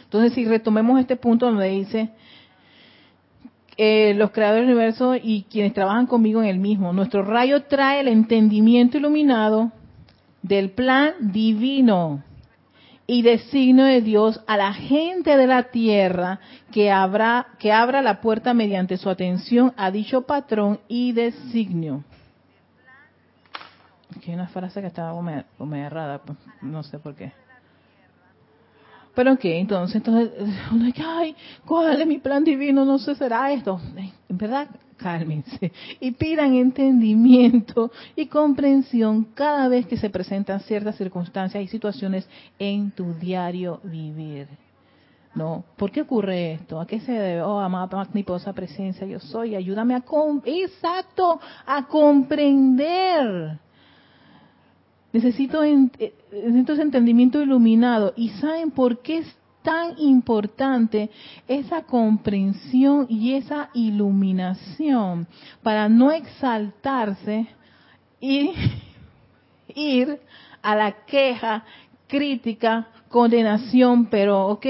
Entonces, 0.03 0.33
si 0.33 0.45
retomemos 0.45 0.99
este 0.99 1.15
punto 1.15 1.45
donde 1.47 1.69
dice, 1.69 2.09
eh, 3.75 4.13
los 4.15 4.31
creadores 4.31 4.65
del 4.65 4.75
universo 4.75 5.15
y 5.15 5.45
quienes 5.49 5.73
trabajan 5.73 6.07
conmigo 6.07 6.41
en 6.41 6.49
el 6.49 6.59
mismo, 6.59 6.93
nuestro 6.93 7.23
rayo 7.23 7.63
trae 7.63 7.99
el 7.99 8.07
entendimiento 8.07 8.97
iluminado 8.97 9.71
del 10.41 10.71
plan 10.71 11.13
divino 11.19 12.23
y 13.07 13.21
designio 13.21 13.85
de 13.85 14.01
Dios 14.01 14.41
a 14.47 14.57
la 14.57 14.73
gente 14.73 15.37
de 15.37 15.47
la 15.47 15.63
tierra 15.63 16.39
que, 16.71 16.91
habrá, 16.91 17.47
que 17.57 17.71
abra 17.71 18.01
la 18.01 18.19
puerta 18.19 18.53
mediante 18.53 18.97
su 18.97 19.09
atención 19.09 19.73
a 19.77 19.89
dicho 19.89 20.23
patrón 20.23 20.81
y 20.89 21.13
designio. 21.13 22.03
Aquí 24.15 24.31
hay 24.31 24.35
una 24.35 24.49
frase 24.49 24.81
que 24.81 24.87
estaba 24.87 25.13
como 25.57 25.75
errada, 25.75 26.19
pues, 26.19 26.37
no 26.61 26.83
sé 26.83 26.99
por 26.99 27.15
qué. 27.15 27.31
Pero 29.15 29.33
ok, 29.33 29.45
entonces, 29.45 29.95
entonces, 29.95 30.31
uno 30.71 30.85
dice, 30.85 31.03
ay, 31.03 31.35
¿cuál 31.65 31.99
es 31.99 32.05
mi 32.05 32.19
plan 32.19 32.43
divino? 32.43 32.85
No 32.85 32.99
sé, 32.99 33.15
será 33.15 33.51
esto. 33.51 33.79
En 34.29 34.37
verdad, 34.37 34.67
cálmense 34.97 35.71
y 35.99 36.11
pidan 36.11 36.55
entendimiento 36.55 37.91
y 38.15 38.25
comprensión 38.25 39.25
cada 39.33 39.67
vez 39.67 39.85
que 39.85 39.97
se 39.97 40.09
presentan 40.09 40.59
ciertas 40.61 40.97
circunstancias 40.97 41.63
y 41.63 41.67
situaciones 41.67 42.27
en 42.59 42.91
tu 42.91 43.13
diario 43.13 43.79
vivir. 43.83 44.47
¿No? 45.35 45.63
¿Por 45.75 45.91
qué 45.91 46.01
ocurre 46.01 46.53
esto? 46.53 46.81
¿A 46.81 46.87
qué 46.87 46.99
se 46.99 47.11
debe? 47.11 47.43
Oh, 47.43 47.59
amada 47.59 47.95
magniposa 47.95 48.53
presencia, 48.53 49.05
yo 49.05 49.19
soy. 49.19 49.53
Ayúdame 49.53 49.93
a, 49.93 50.03
exacto, 50.45 51.39
a 51.63 51.85
comprender. 51.85 53.59
Necesito, 55.13 55.63
eh, 55.63 55.89
necesito 56.31 56.73
ese 56.73 56.81
entendimiento 56.81 57.39
iluminado. 57.39 58.13
¿Y 58.15 58.29
saben 58.29 58.71
por 58.71 58.99
qué 58.99 59.23
tan 59.67 59.99
importante 59.99 61.09
esa 61.45 61.81
comprensión 61.81 63.05
y 63.09 63.33
esa 63.33 63.69
iluminación 63.73 65.27
para 65.61 65.89
no 65.89 66.09
exaltarse 66.09 67.47
y 68.21 68.53
ir 69.75 70.21
a 70.61 70.73
la 70.73 70.93
queja, 71.05 71.65
crítica, 72.07 72.87
condenación, 73.09 74.05
pero 74.05 74.47
ok, 74.47 74.65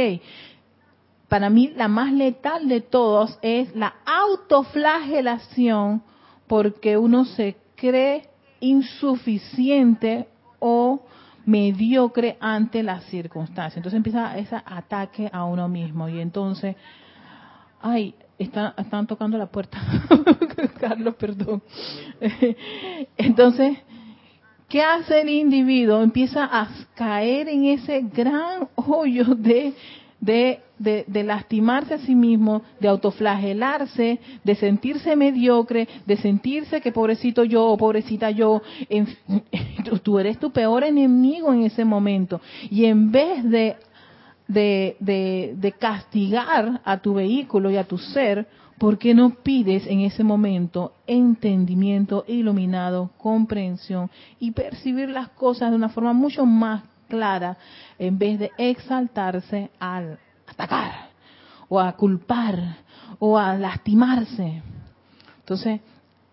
para 1.27 1.51
mí 1.51 1.71
la 1.75 1.87
más 1.87 2.11
letal 2.11 2.67
de 2.67 2.81
todos 2.81 3.37
es 3.43 3.75
la 3.75 3.97
autoflagelación 4.03 6.01
porque 6.47 6.97
uno 6.97 7.25
se 7.25 7.55
cree 7.75 8.27
insuficiente 8.61 10.27
o 10.57 11.01
mediocre 11.47 12.37
ante 12.41 12.83
las 12.83 13.05
circunstancias. 13.05 13.77
Entonces 13.77 13.97
empieza 13.97 14.37
ese 14.37 14.57
ataque 14.65 15.29
a 15.31 15.45
uno 15.45 15.69
mismo 15.69 16.09
y 16.09 16.19
entonces, 16.19 16.75
ay, 17.81 18.13
están 18.37 19.07
tocando 19.07 19.37
la 19.37 19.47
puerta. 19.47 19.79
Carlos, 20.79 21.15
perdón. 21.15 21.63
entonces, 23.17 23.77
¿qué 24.67 24.81
hace 24.81 25.21
el 25.21 25.29
individuo? 25.29 26.01
Empieza 26.01 26.43
a 26.43 26.67
caer 26.95 27.47
en 27.47 27.63
ese 27.63 28.01
gran 28.01 28.67
hoyo 28.75 29.23
de 29.33 29.73
de, 30.19 30.61
de, 30.79 31.23
lastimarse 31.23 31.93
a 31.93 31.99
sí 31.99 32.15
mismo, 32.15 32.63
de 32.79 32.87
autoflagelarse, 32.87 34.19
de 34.43 34.55
sentirse 34.55 35.15
mediocre, 35.15 35.87
de 36.05 36.17
sentirse 36.17 36.81
que 36.81 36.91
pobrecito 36.91 37.43
yo 37.43 37.65
o 37.65 37.77
pobrecita 37.77 38.31
yo, 38.31 38.61
tú 40.01 40.19
eres 40.19 40.39
tu 40.39 40.51
peor 40.51 40.83
enemigo 40.83 41.53
en 41.53 41.63
ese 41.63 41.85
momento. 41.85 42.41
Y 42.69 42.85
en 42.85 43.11
vez 43.11 43.43
de, 43.43 43.77
de, 44.47 45.55
de 45.57 45.71
castigar 45.73 46.81
a 46.83 46.97
tu 46.97 47.15
vehículo 47.15 47.69
y 47.69 47.77
a 47.77 47.83
tu 47.83 47.97
ser, 47.97 48.47
¿por 48.77 48.97
qué 48.97 49.13
no 49.13 49.31
pides 49.31 49.87
en 49.87 50.01
ese 50.01 50.23
momento 50.23 50.93
entendimiento 51.07 52.23
iluminado, 52.27 53.11
comprensión 53.17 54.09
y 54.39 54.51
percibir 54.51 55.09
las 55.09 55.29
cosas 55.29 55.71
de 55.71 55.75
una 55.75 55.89
forma 55.89 56.13
mucho 56.13 56.45
más 56.45 56.83
clara 57.07 57.57
en 57.97 58.17
vez 58.17 58.39
de 58.39 58.51
exaltarse 58.57 59.71
al 59.79 60.19
atacar 60.47 61.09
o 61.69 61.79
a 61.79 61.91
culpar 61.93 62.77
o 63.19 63.37
a 63.37 63.55
lastimarse. 63.55 64.61
Entonces, 65.39 65.81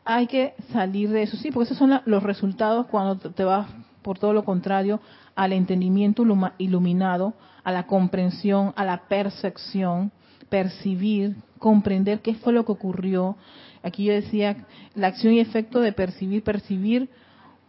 hay 0.05 0.27
que 0.27 0.55
salir 0.73 1.11
de 1.11 1.23
eso, 1.23 1.37
sí, 1.37 1.51
porque 1.51 1.65
esos 1.65 1.79
son 1.79 2.01
los 2.05 2.23
resultados 2.23 2.87
cuando 2.87 3.17
te 3.17 3.45
vas 3.45 3.69
por 4.03 4.19
todo 4.19 4.33
lo 4.33 4.45
contrario 4.45 5.01
al 5.35 5.53
entendimiento 5.53 6.25
iluminado, 6.59 7.35
a 7.65 7.73
la 7.73 7.87
comprensión, 7.87 8.73
a 8.77 8.85
la 8.85 9.09
percepción, 9.09 10.13
percibir, 10.51 11.37
comprender 11.59 12.21
qué 12.21 12.35
fue 12.35 12.53
lo 12.53 12.65
que 12.67 12.73
ocurrió. 12.73 13.37
Aquí 13.83 14.05
yo 14.05 14.13
decía 14.13 14.67
la 14.95 15.09
acción 15.09 15.33
y 15.33 15.41
efecto 15.41 15.81
de 15.81 15.93
percibir, 15.93 16.45
percibir 16.45 17.09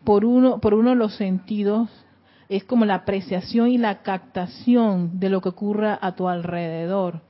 por 0.03 0.25
uno, 0.25 0.59
por 0.59 0.73
uno 0.73 0.91
de 0.91 0.95
los 0.97 1.15
sentidos 1.15 1.89
es 2.49 2.63
como 2.63 2.85
la 2.85 2.95
apreciación 2.95 3.69
y 3.69 3.77
la 3.77 4.03
captación 4.03 5.19
de 5.19 5.29
lo 5.29 5.41
que 5.41 5.49
ocurra 5.49 5.97
a 5.99 6.15
tu 6.15 6.27
alrededor, 6.27 7.21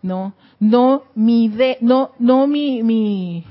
¿no? 0.00 0.34
No 0.60 1.02
mi 1.14 1.48
de, 1.48 1.76
no 1.80 2.12
no 2.18 2.46
mi 2.46 2.82
mi 2.82 3.44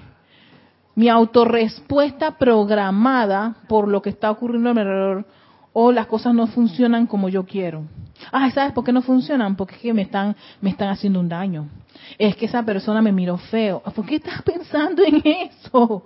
mi 0.96 1.10
autorrespuesta 1.10 2.38
programada 2.38 3.56
por 3.68 3.88
lo 3.88 4.02
que 4.02 4.10
está 4.10 4.32
ocurriendo 4.32 4.70
a 4.70 4.74
mi 4.74 4.82
alrededor 4.82 5.26
o 5.74 5.92
las 5.92 6.08
cosas 6.08 6.34
no 6.34 6.48
funcionan 6.48 7.08
como 7.08 7.30
yo 7.30 7.46
quiero. 7.46 7.84
Ah, 8.32 8.52
¿sabes 8.52 8.74
por 8.74 8.84
qué 8.84 8.92
no 8.92 9.02
funcionan? 9.02 9.56
Porque 9.56 9.76
es 9.76 9.82
que 9.82 9.94
me 9.94 10.02
están 10.02 10.36
me 10.60 10.70
están 10.70 10.90
haciendo 10.90 11.20
un 11.20 11.30
daño. 11.30 11.70
Es 12.18 12.36
que 12.36 12.46
esa 12.46 12.64
persona 12.64 13.02
me 13.02 13.12
miró 13.12 13.38
feo. 13.38 13.82
¿Por 13.96 14.06
qué 14.06 14.16
estás 14.16 14.42
pensando 14.44 15.04
en 15.04 15.22
eso? 15.24 16.06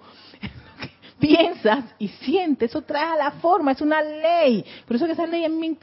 Piensas 1.19 1.85
y 1.97 2.09
sientes, 2.09 2.71
eso 2.71 2.81
trae 2.81 3.13
a 3.13 3.15
la 3.15 3.31
forma, 3.31 3.71
es 3.71 3.81
una 3.81 4.01
ley. 4.01 4.65
Por 4.85 4.95
eso 4.95 5.05
que 5.05 5.13
esa 5.13 5.25
ley 5.25 5.45
a 5.45 5.49
mí 5.49 5.77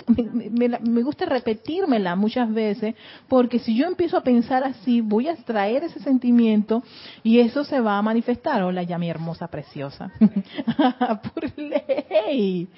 me, 0.51 1.03
gusta 1.03 1.27
repetírmela 1.27 2.15
muchas 2.17 2.53
veces, 2.53 2.95
porque 3.29 3.59
si 3.59 3.77
yo 3.77 3.87
empiezo 3.87 4.17
a 4.17 4.23
pensar 4.23 4.65
así, 4.65 5.01
voy 5.01 5.29
a 5.29 5.33
extraer 5.33 5.85
ese 5.85 6.01
sentimiento 6.01 6.83
y 7.23 7.41
eso 7.41 7.65
se 7.65 7.81
va 7.81 7.99
a 7.99 8.03
manifestar. 8.03 8.63
Hola, 8.63 8.83
ya 8.83 8.99
mi 8.99 9.09
hermosa 9.09 9.49
preciosa. 9.49 10.13
Por 11.35 11.59
ley. 11.59 12.69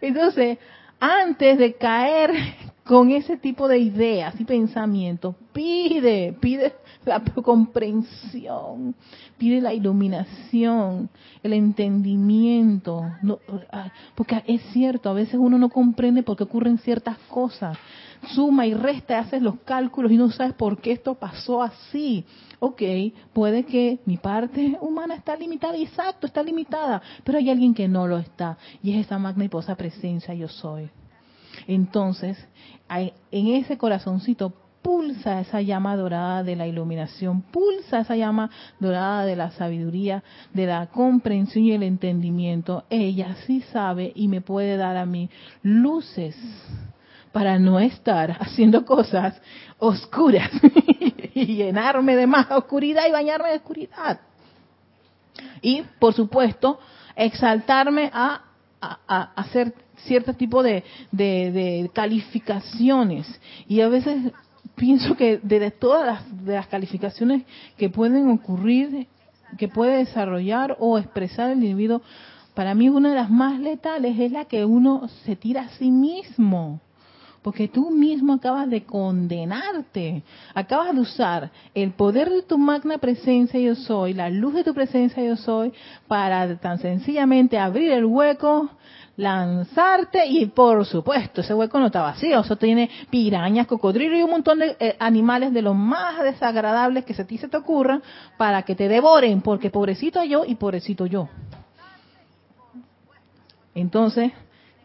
Entonces, 0.00 0.58
antes 0.98 1.58
de 1.58 1.74
caer 1.74 2.32
con 2.84 3.10
ese 3.12 3.36
tipo 3.36 3.68
de 3.68 3.78
ideas 3.78 4.38
y 4.40 4.44
pensamientos, 4.44 5.36
pide, 5.52 6.34
pide 6.40 6.74
la 7.04 7.20
comprensión, 7.20 8.94
pide 9.38 9.60
la 9.60 9.72
iluminación, 9.72 11.08
el 11.42 11.52
entendimiento. 11.54 13.10
No, 13.22 13.38
porque 14.14 14.42
es 14.46 14.62
cierto, 14.72 15.08
a 15.08 15.14
veces 15.14 15.34
uno 15.34 15.58
no 15.58 15.70
comprende 15.70 16.22
por 16.22 16.36
qué 16.36 16.44
ocurren 16.44 16.78
ciertas 16.78 17.16
cosas. 17.28 17.78
suma 18.34 18.66
y 18.66 18.74
resta, 18.74 19.18
haces 19.18 19.40
los 19.40 19.60
cálculos 19.60 20.12
y 20.12 20.16
no 20.16 20.30
sabes 20.30 20.52
por 20.52 20.78
qué 20.78 20.92
esto 20.92 21.14
pasó 21.14 21.62
así. 21.62 22.24
Ok, 22.58 22.82
puede 23.32 23.64
que 23.64 24.00
mi 24.04 24.18
parte 24.18 24.76
humana 24.82 25.14
está 25.14 25.34
limitada, 25.36 25.78
exacto, 25.78 26.26
está 26.26 26.42
limitada, 26.42 27.00
pero 27.24 27.38
hay 27.38 27.48
alguien 27.48 27.72
que 27.72 27.88
no 27.88 28.06
lo 28.06 28.18
está, 28.18 28.58
y 28.82 28.92
es 28.92 29.06
esa 29.06 29.18
magna 29.18 29.46
y 29.46 29.48
posa 29.48 29.74
presencia 29.74 30.34
yo 30.34 30.48
soy. 30.48 30.90
Entonces, 31.66 32.36
en 32.88 33.46
ese 33.48 33.78
corazoncito 33.78 34.52
pulsa 34.82 35.40
esa 35.40 35.60
llama 35.60 35.96
dorada 35.96 36.42
de 36.42 36.56
la 36.56 36.66
iluminación, 36.66 37.42
pulsa 37.42 38.00
esa 38.00 38.16
llama 38.16 38.50
dorada 38.78 39.24
de 39.24 39.36
la 39.36 39.50
sabiduría, 39.50 40.22
de 40.52 40.66
la 40.66 40.86
comprensión 40.86 41.64
y 41.64 41.72
el 41.72 41.82
entendimiento. 41.82 42.84
Ella 42.90 43.36
sí 43.46 43.60
sabe 43.72 44.12
y 44.14 44.28
me 44.28 44.40
puede 44.40 44.76
dar 44.76 44.96
a 44.96 45.06
mí 45.06 45.30
luces 45.62 46.36
para 47.32 47.58
no 47.58 47.78
estar 47.78 48.36
haciendo 48.40 48.84
cosas 48.84 49.40
oscuras 49.78 50.50
y 51.34 51.56
llenarme 51.56 52.16
de 52.16 52.26
más 52.26 52.50
oscuridad 52.50 53.06
y 53.08 53.12
bañarme 53.12 53.50
de 53.50 53.56
oscuridad. 53.56 54.20
Y, 55.62 55.82
por 55.98 56.14
supuesto, 56.14 56.80
exaltarme 57.14 58.10
a, 58.12 58.44
hacer 59.36 59.74
cierto 60.04 60.32
tipo 60.32 60.62
de, 60.62 60.82
de, 61.12 61.90
calificaciones. 61.92 63.26
Y 63.68 63.82
a 63.82 63.88
veces 63.88 64.32
pienso 64.80 65.14
que 65.14 65.36
de 65.36 65.70
todas 65.70 66.06
las, 66.06 66.44
de 66.46 66.54
las 66.54 66.66
calificaciones 66.66 67.42
que 67.76 67.90
pueden 67.90 68.30
ocurrir, 68.30 69.06
que 69.58 69.68
puede 69.68 69.98
desarrollar 69.98 70.74
o 70.80 70.96
expresar 70.96 71.50
el 71.50 71.62
individuo, 71.62 72.00
para 72.54 72.74
mí 72.74 72.88
una 72.88 73.10
de 73.10 73.14
las 73.14 73.30
más 73.30 73.60
letales 73.60 74.18
es 74.18 74.32
la 74.32 74.46
que 74.46 74.64
uno 74.64 75.06
se 75.24 75.36
tira 75.36 75.62
a 75.64 75.68
sí 75.76 75.90
mismo. 75.90 76.80
Porque 77.42 77.68
tú 77.68 77.90
mismo 77.90 78.34
acabas 78.34 78.68
de 78.68 78.84
condenarte, 78.84 80.22
acabas 80.54 80.94
de 80.94 81.00
usar 81.00 81.50
el 81.74 81.92
poder 81.92 82.28
de 82.28 82.42
tu 82.42 82.58
magna 82.58 82.98
presencia 82.98 83.58
yo 83.58 83.74
soy, 83.74 84.12
la 84.12 84.28
luz 84.28 84.54
de 84.54 84.64
tu 84.64 84.74
presencia 84.74 85.24
yo 85.24 85.36
soy, 85.36 85.72
para 86.06 86.56
tan 86.58 86.78
sencillamente 86.78 87.58
abrir 87.58 87.92
el 87.92 88.04
hueco 88.04 88.68
lanzarte 89.20 90.26
y 90.26 90.46
por 90.46 90.84
supuesto 90.86 91.42
ese 91.42 91.52
hueco 91.54 91.78
no 91.78 91.86
está 91.86 92.02
vacío, 92.02 92.40
eso 92.40 92.56
tiene 92.56 92.88
pirañas, 93.10 93.66
cocodrilos 93.66 94.18
y 94.18 94.22
un 94.22 94.30
montón 94.30 94.58
de 94.58 94.76
eh, 94.80 94.96
animales 94.98 95.52
de 95.52 95.62
los 95.62 95.76
más 95.76 96.22
desagradables 96.22 97.04
que 97.04 97.14
se 97.14 97.24
ti 97.24 97.36
se 97.36 97.48
te 97.48 97.56
ocurran 97.56 98.02
para 98.38 98.62
que 98.62 98.74
te 98.74 98.88
devoren, 98.88 99.42
porque 99.42 99.70
pobrecito 99.70 100.24
yo 100.24 100.44
y 100.46 100.54
pobrecito 100.54 101.06
yo. 101.06 101.28
Entonces, 103.74 104.32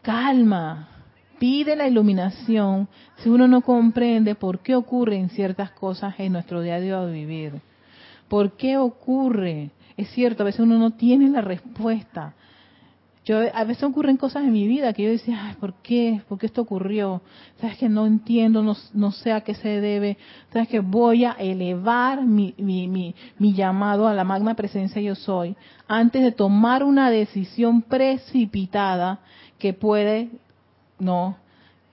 calma, 0.02 0.95
pide 1.38 1.76
la 1.76 1.86
iluminación 1.86 2.88
si 3.18 3.28
uno 3.28 3.48
no 3.48 3.60
comprende 3.62 4.34
por 4.34 4.60
qué 4.60 4.74
ocurren 4.74 5.30
ciertas 5.30 5.70
cosas 5.72 6.14
en 6.18 6.32
nuestro 6.32 6.62
día 6.62 6.80
de 6.80 7.12
vivir. 7.12 7.60
¿Por 8.28 8.52
qué 8.56 8.76
ocurre? 8.76 9.70
Es 9.96 10.10
cierto, 10.10 10.42
a 10.42 10.46
veces 10.46 10.60
uno 10.60 10.78
no 10.78 10.92
tiene 10.92 11.28
la 11.30 11.40
respuesta, 11.40 12.34
yo 13.26 13.40
a 13.52 13.64
veces 13.64 13.82
ocurren 13.82 14.16
cosas 14.16 14.44
en 14.44 14.52
mi 14.52 14.68
vida 14.68 14.92
que 14.92 15.02
yo 15.02 15.10
decía, 15.10 15.46
Ay, 15.46 15.54
¿por 15.58 15.74
qué? 15.82 16.22
¿Por 16.28 16.38
qué 16.38 16.46
esto 16.46 16.62
ocurrió? 16.62 17.22
Sabes 17.60 17.76
que 17.76 17.88
no 17.88 18.06
entiendo, 18.06 18.62
no, 18.62 18.76
no 18.94 19.10
sé 19.10 19.32
a 19.32 19.40
qué 19.40 19.54
se 19.54 19.80
debe. 19.80 20.16
Sabes 20.52 20.68
que 20.68 20.78
voy 20.78 21.24
a 21.24 21.32
elevar 21.32 22.24
mi, 22.24 22.54
mi, 22.56 22.86
mi, 22.86 23.16
mi 23.40 23.52
llamado 23.52 24.06
a 24.06 24.14
la 24.14 24.22
magna 24.22 24.54
presencia 24.54 25.02
yo 25.02 25.16
soy 25.16 25.56
antes 25.88 26.22
de 26.22 26.30
tomar 26.30 26.84
una 26.84 27.10
decisión 27.10 27.82
precipitada 27.82 29.18
que 29.58 29.72
puede 29.72 30.30
no 30.98 31.36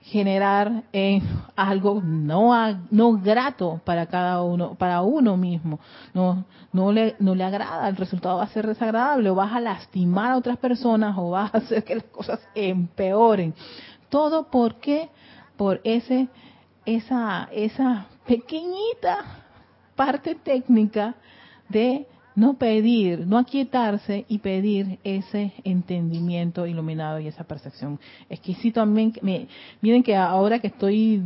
generar 0.04 0.82
en 0.92 1.22
algo 1.56 2.02
no 2.04 2.52
no 2.90 3.12
grato 3.14 3.80
para 3.84 4.06
cada 4.06 4.42
uno 4.42 4.74
para 4.74 5.00
uno 5.00 5.36
mismo. 5.36 5.80
No 6.12 6.44
no 6.72 6.92
le 6.92 7.16
no 7.20 7.34
le 7.34 7.42
agrada 7.42 7.88
el 7.88 7.96
resultado 7.96 8.36
va 8.36 8.44
a 8.44 8.48
ser 8.48 8.66
desagradable 8.66 9.30
o 9.30 9.34
vas 9.34 9.52
a 9.52 9.60
lastimar 9.60 10.32
a 10.32 10.36
otras 10.36 10.58
personas 10.58 11.14
o 11.16 11.30
vas 11.30 11.54
a 11.54 11.58
hacer 11.58 11.84
que 11.84 11.94
las 11.94 12.04
cosas 12.04 12.40
empeoren. 12.54 13.54
Todo 14.10 14.50
porque 14.50 15.08
por 15.56 15.80
ese 15.84 16.28
esa 16.84 17.48
esa 17.50 18.06
pequeñita 18.26 19.18
parte 19.96 20.34
técnica 20.34 21.14
de 21.70 22.06
no 22.34 22.54
pedir, 22.54 23.26
no 23.26 23.38
aquietarse 23.38 24.24
y 24.28 24.38
pedir 24.38 24.98
ese 25.04 25.52
entendimiento 25.62 26.66
iluminado 26.66 27.20
y 27.20 27.28
esa 27.28 27.44
percepción. 27.44 28.00
Exquisito 28.28 28.80
también, 28.80 29.12
miren 29.80 30.02
que 30.02 30.16
ahora 30.16 30.58
que 30.58 30.68
estoy 30.68 31.22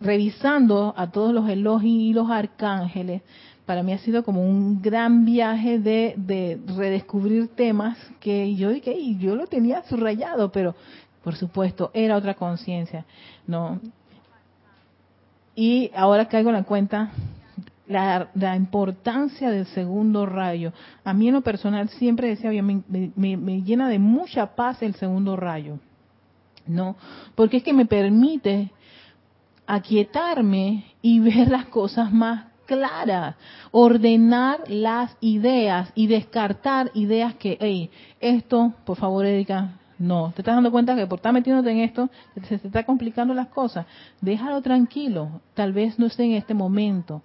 revisando 0.00 0.94
a 0.96 1.10
todos 1.10 1.32
los 1.32 1.48
elogios 1.48 1.94
y 1.94 2.12
los 2.12 2.30
arcángeles, 2.30 3.22
para 3.64 3.82
mí 3.82 3.92
ha 3.92 3.98
sido 3.98 4.24
como 4.24 4.42
un 4.42 4.82
gran 4.82 5.24
viaje 5.24 5.78
de, 5.78 6.14
de 6.16 6.60
redescubrir 6.76 7.48
temas 7.48 7.96
que 8.18 8.54
yo 8.56 8.70
dije, 8.70 9.14
yo 9.16 9.36
lo 9.36 9.46
tenía 9.46 9.82
subrayado, 9.84 10.50
pero 10.50 10.74
por 11.22 11.36
supuesto 11.36 11.90
era 11.94 12.16
otra 12.16 12.34
conciencia, 12.34 13.04
¿no? 13.46 13.80
Y 15.54 15.90
ahora 15.94 16.26
caigo 16.28 16.48
en 16.50 16.56
la 16.56 16.64
cuenta 16.64 17.10
la, 17.90 18.56
importancia 18.56 19.50
del 19.50 19.66
segundo 19.66 20.24
rayo. 20.26 20.72
A 21.04 21.12
mí 21.12 21.28
en 21.28 21.34
lo 21.34 21.40
personal 21.40 21.88
siempre 21.88 22.28
decía, 22.28 22.50
me, 22.62 22.82
me, 23.16 23.62
llena 23.62 23.88
de 23.88 23.98
mucha 23.98 24.54
paz 24.54 24.82
el 24.82 24.94
segundo 24.94 25.36
rayo, 25.36 25.78
¿no? 26.66 26.96
Porque 27.34 27.58
es 27.58 27.62
que 27.62 27.72
me 27.72 27.86
permite 27.86 28.70
aquietarme 29.66 30.84
y 31.02 31.20
ver 31.20 31.48
las 31.48 31.66
cosas 31.66 32.12
más 32.12 32.46
claras, 32.66 33.34
ordenar 33.72 34.60
las 34.68 35.16
ideas 35.20 35.90
y 35.96 36.06
descartar 36.06 36.92
ideas 36.94 37.34
que, 37.34 37.58
hey, 37.60 37.90
esto, 38.20 38.72
por 38.84 38.96
favor, 38.96 39.26
Erika, 39.26 39.80
no, 39.98 40.32
te 40.34 40.42
estás 40.42 40.54
dando 40.54 40.70
cuenta 40.70 40.94
que 40.94 41.06
por 41.06 41.18
estar 41.18 41.32
metiéndote 41.32 41.70
en 41.72 41.80
esto, 41.80 42.08
se 42.48 42.58
te 42.58 42.68
está 42.68 42.84
complicando 42.84 43.34
las 43.34 43.48
cosas. 43.48 43.86
Déjalo 44.20 44.62
tranquilo, 44.62 45.40
tal 45.54 45.72
vez 45.72 45.98
no 45.98 46.06
esté 46.06 46.24
en 46.24 46.32
este 46.32 46.54
momento. 46.54 47.22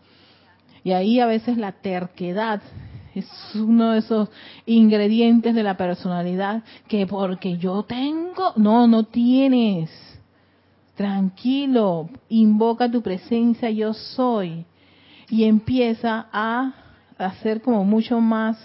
Y 0.85 0.91
ahí 0.91 1.19
a 1.19 1.25
veces 1.25 1.57
la 1.57 1.71
terquedad 1.71 2.61
es 3.15 3.27
uno 3.55 3.93
de 3.93 3.99
esos 3.99 4.29
ingredientes 4.67 5.55
de 5.55 5.63
la 5.63 5.77
personalidad 5.77 6.61
que 6.87 7.07
porque 7.07 7.57
yo 7.57 7.81
tengo, 7.81 8.53
no, 8.55 8.85
no 8.85 9.05
tienes. 9.05 9.89
Tranquilo, 10.93 12.07
invoca 12.29 12.89
tu 12.91 13.01
presencia, 13.01 13.71
yo 13.71 13.95
soy. 13.95 14.63
Y 15.27 15.45
empieza 15.45 16.27
a 16.31 16.75
hacer 17.17 17.63
como 17.63 17.83
mucho 17.83 18.21
más 18.21 18.55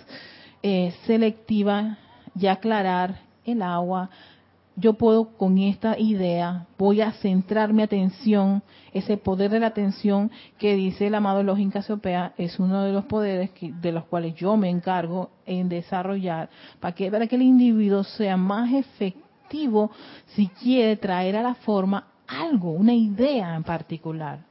eh, 0.63 0.93
selectiva 1.07 1.97
y 2.39 2.49
aclarar 2.49 3.19
el 3.47 3.63
agua, 3.63 4.11
yo 4.77 4.95
puedo 4.95 5.37
con 5.37 5.59
esta 5.59 5.99
idea, 5.99 6.67
voy 6.79 7.01
a 7.01 7.13
centrar 7.13 7.73
mi 7.73 7.83
atención, 7.83 8.63
ese 8.93 9.17
poder 9.17 9.51
de 9.51 9.61
la 9.61 9.69
atención 9.69 10.31
que 10.59 10.75
dice 10.75 11.07
el 11.07 11.15
amado 11.15 11.43
Login 11.43 11.71
Casiopea, 11.71 12.35
es 12.39 12.59
uno 12.59 12.85
de 12.85 12.93
los 12.93 13.05
poderes 13.05 13.51
de 13.61 13.93
los 13.93 14.05
cuales 14.05 14.35
yo 14.35 14.57
me 14.57 14.71
encargo 14.71 15.31
en 15.47 15.69
desarrollar, 15.69 16.49
para 16.81 16.95
que, 16.95 17.11
para 17.11 17.27
que 17.27 17.37
el 17.37 17.43
individuo 17.43 18.05
sea 18.05 18.37
más 18.37 18.73
efectivo 18.73 19.91
si 20.29 20.49
quiere 20.49 20.97
traer 20.97 21.37
a 21.37 21.43
la 21.43 21.55
forma 21.55 22.07
algo, 22.27 22.71
una 22.71 22.95
idea 22.95 23.55
en 23.57 23.65
particular. 23.65 24.51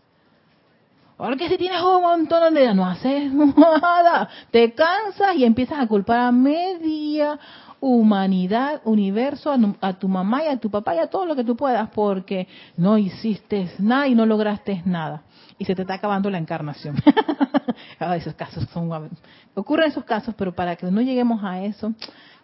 Porque 1.19 1.49
si 1.49 1.57
tienes 1.57 1.81
un 1.81 2.01
montón 2.01 2.53
de 2.53 2.61
ideas, 2.61 2.75
no 2.75 2.85
haces 2.85 3.33
nada, 3.57 4.29
te 4.51 4.73
cansas 4.73 5.35
y 5.35 5.43
empiezas 5.43 5.79
a 5.79 5.87
culpar 5.87 6.19
a 6.19 6.31
media 6.31 7.37
humanidad, 7.81 8.81
universo, 8.83 9.53
a, 9.81 9.93
tu 9.93 10.07
mamá 10.07 10.43
y 10.43 10.47
a 10.47 10.57
tu 10.57 10.69
papá 10.69 10.95
y 10.95 10.99
a 10.99 11.07
todo 11.07 11.25
lo 11.25 11.35
que 11.35 11.43
tú 11.43 11.55
puedas, 11.55 11.89
porque 11.89 12.47
no 12.77 12.97
hiciste 12.97 13.71
nada 13.79 14.07
y 14.07 14.15
no 14.15 14.25
lograste 14.25 14.81
nada. 14.85 15.23
Y 15.57 15.65
se 15.65 15.75
te 15.75 15.81
está 15.81 15.95
acabando 15.95 16.29
la 16.29 16.37
encarnación. 16.37 16.95
Esos 18.15 18.33
casos 18.33 18.67
son, 18.69 19.09
ocurren 19.55 19.89
esos 19.89 20.03
casos, 20.03 20.33
pero 20.35 20.53
para 20.53 20.75
que 20.75 20.89
no 20.89 21.01
lleguemos 21.01 21.43
a 21.43 21.61
eso, 21.63 21.93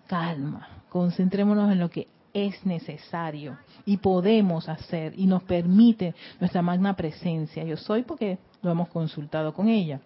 calma, 0.07 0.67
concentrémonos 0.89 1.71
en 1.71 1.79
lo 1.79 1.89
que 1.89 2.07
es 2.33 2.65
necesario 2.65 3.57
y 3.85 3.97
podemos 3.97 4.67
hacer 4.67 5.13
y 5.17 5.25
nos 5.25 5.43
permite 5.43 6.13
nuestra 6.39 6.61
magna 6.61 6.95
presencia. 6.95 7.63
Yo 7.63 7.77
soy 7.77 8.03
porque 8.03 8.37
lo 8.61 8.71
hemos 8.71 8.89
consultado 8.89 9.53
con 9.53 9.69
ella. 9.69 10.01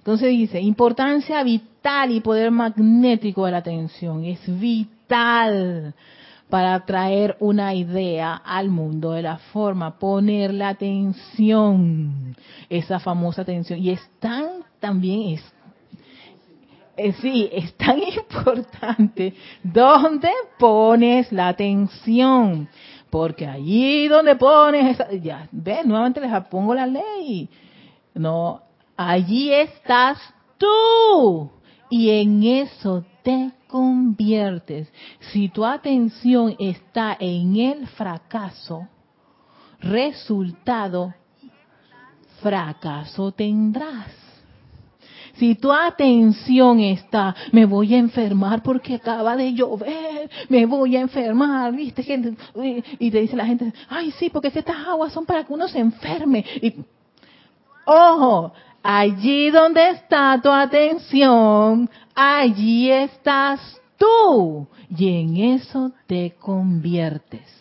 Entonces 0.00 0.30
dice, 0.30 0.58
importancia 0.62 1.42
vital 1.42 2.10
y 2.10 2.20
poder 2.20 2.50
magnético 2.50 3.44
de 3.44 3.52
la 3.52 3.58
atención. 3.58 4.24
Es 4.24 4.40
vital 4.58 5.94
para 6.48 6.86
traer 6.86 7.36
una 7.38 7.74
idea 7.74 8.34
al 8.34 8.70
mundo 8.70 9.12
de 9.12 9.20
la 9.20 9.36
forma, 9.36 9.98
poner 9.98 10.54
la 10.54 10.70
atención, 10.70 12.34
esa 12.70 12.98
famosa 12.98 13.42
atención. 13.42 13.78
Y 13.78 13.90
es 13.90 14.00
tan, 14.18 14.64
también 14.80 15.34
es, 15.34 15.44
eh, 16.96 17.12
sí, 17.20 17.50
es 17.52 17.74
tan 17.74 17.98
importante 18.32 19.34
dónde 19.62 20.30
pones 20.58 21.30
la 21.30 21.48
atención. 21.48 22.70
Porque 23.10 23.46
allí 23.46 24.08
donde 24.08 24.34
pones 24.36 24.92
esa, 24.98 25.12
ya, 25.12 25.46
ves, 25.52 25.84
nuevamente 25.84 26.22
les 26.22 26.44
pongo 26.46 26.74
la 26.74 26.86
ley. 26.86 27.50
No, 28.14 28.62
allí 29.08 29.52
estás 29.52 30.18
tú. 30.58 31.50
Y 31.88 32.10
en 32.10 32.42
eso 32.44 33.04
te 33.22 33.50
conviertes. 33.66 34.92
Si 35.32 35.48
tu 35.48 35.64
atención 35.64 36.54
está 36.58 37.16
en 37.18 37.56
el 37.56 37.86
fracaso, 37.88 38.86
resultado, 39.80 41.14
fracaso 42.40 43.32
tendrás. 43.32 44.20
Si 45.34 45.54
tu 45.54 45.72
atención 45.72 46.80
está, 46.80 47.34
me 47.50 47.64
voy 47.64 47.94
a 47.94 47.98
enfermar 47.98 48.62
porque 48.62 48.96
acaba 48.96 49.36
de 49.36 49.54
llover, 49.54 50.30
me 50.48 50.66
voy 50.66 50.96
a 50.96 51.00
enfermar, 51.00 51.72
¿viste? 51.72 52.04
Y 52.98 53.10
te 53.10 53.20
dice 53.20 53.36
la 53.36 53.46
gente, 53.46 53.72
ay, 53.88 54.10
sí, 54.12 54.28
porque 54.28 54.48
estas 54.48 54.86
aguas 54.86 55.12
son 55.12 55.24
para 55.24 55.44
que 55.44 55.52
uno 55.52 55.66
se 55.66 55.78
enferme. 55.78 56.44
Y, 56.60 56.74
ojo, 57.86 58.52
allí 58.82 59.50
donde 59.50 59.90
está 59.90 60.40
tu 60.42 60.50
atención, 60.50 61.88
allí 62.14 62.90
estás 62.90 63.80
tú. 63.96 64.66
Y 64.96 65.20
en 65.20 65.36
eso 65.36 65.92
te 66.06 66.34
conviertes 66.38 67.60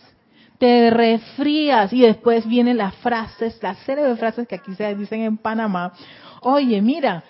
te 0.59 0.89
refrías 0.89 1.91
y 1.93 2.01
después 2.01 2.45
vienen 2.45 2.77
las 2.77 2.93
frases, 2.95 3.57
la 3.63 3.73
serie 3.75 4.03
de 4.03 4.15
frases 4.17 4.47
que 4.47 4.55
aquí 4.55 4.75
se 4.75 4.93
dicen 4.93 5.21
en 5.21 5.37
Panamá. 5.37 5.93
Oye, 6.41 6.81
mira, 6.81 7.23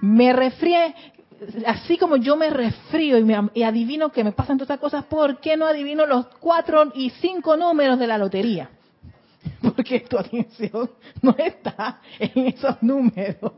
me 0.00 0.32
refrié, 0.32 0.94
así 1.66 1.98
como 1.98 2.16
yo 2.16 2.36
me 2.36 2.48
refrío 2.48 3.18
y, 3.54 3.62
adivino 3.64 4.10
que 4.10 4.22
me 4.22 4.32
pasan 4.32 4.56
todas 4.56 4.78
cosas, 4.78 5.04
¿por 5.04 5.40
qué 5.40 5.56
no 5.56 5.66
adivino 5.66 6.06
los 6.06 6.26
cuatro 6.38 6.92
y 6.94 7.10
cinco 7.10 7.56
números 7.56 7.98
de 7.98 8.06
la 8.06 8.18
lotería? 8.18 8.70
Porque 9.62 10.00
tu 10.00 10.18
atención 10.18 10.90
no 11.22 11.34
está 11.38 12.00
en 12.18 12.46
esos 12.48 12.82
números. 12.82 13.52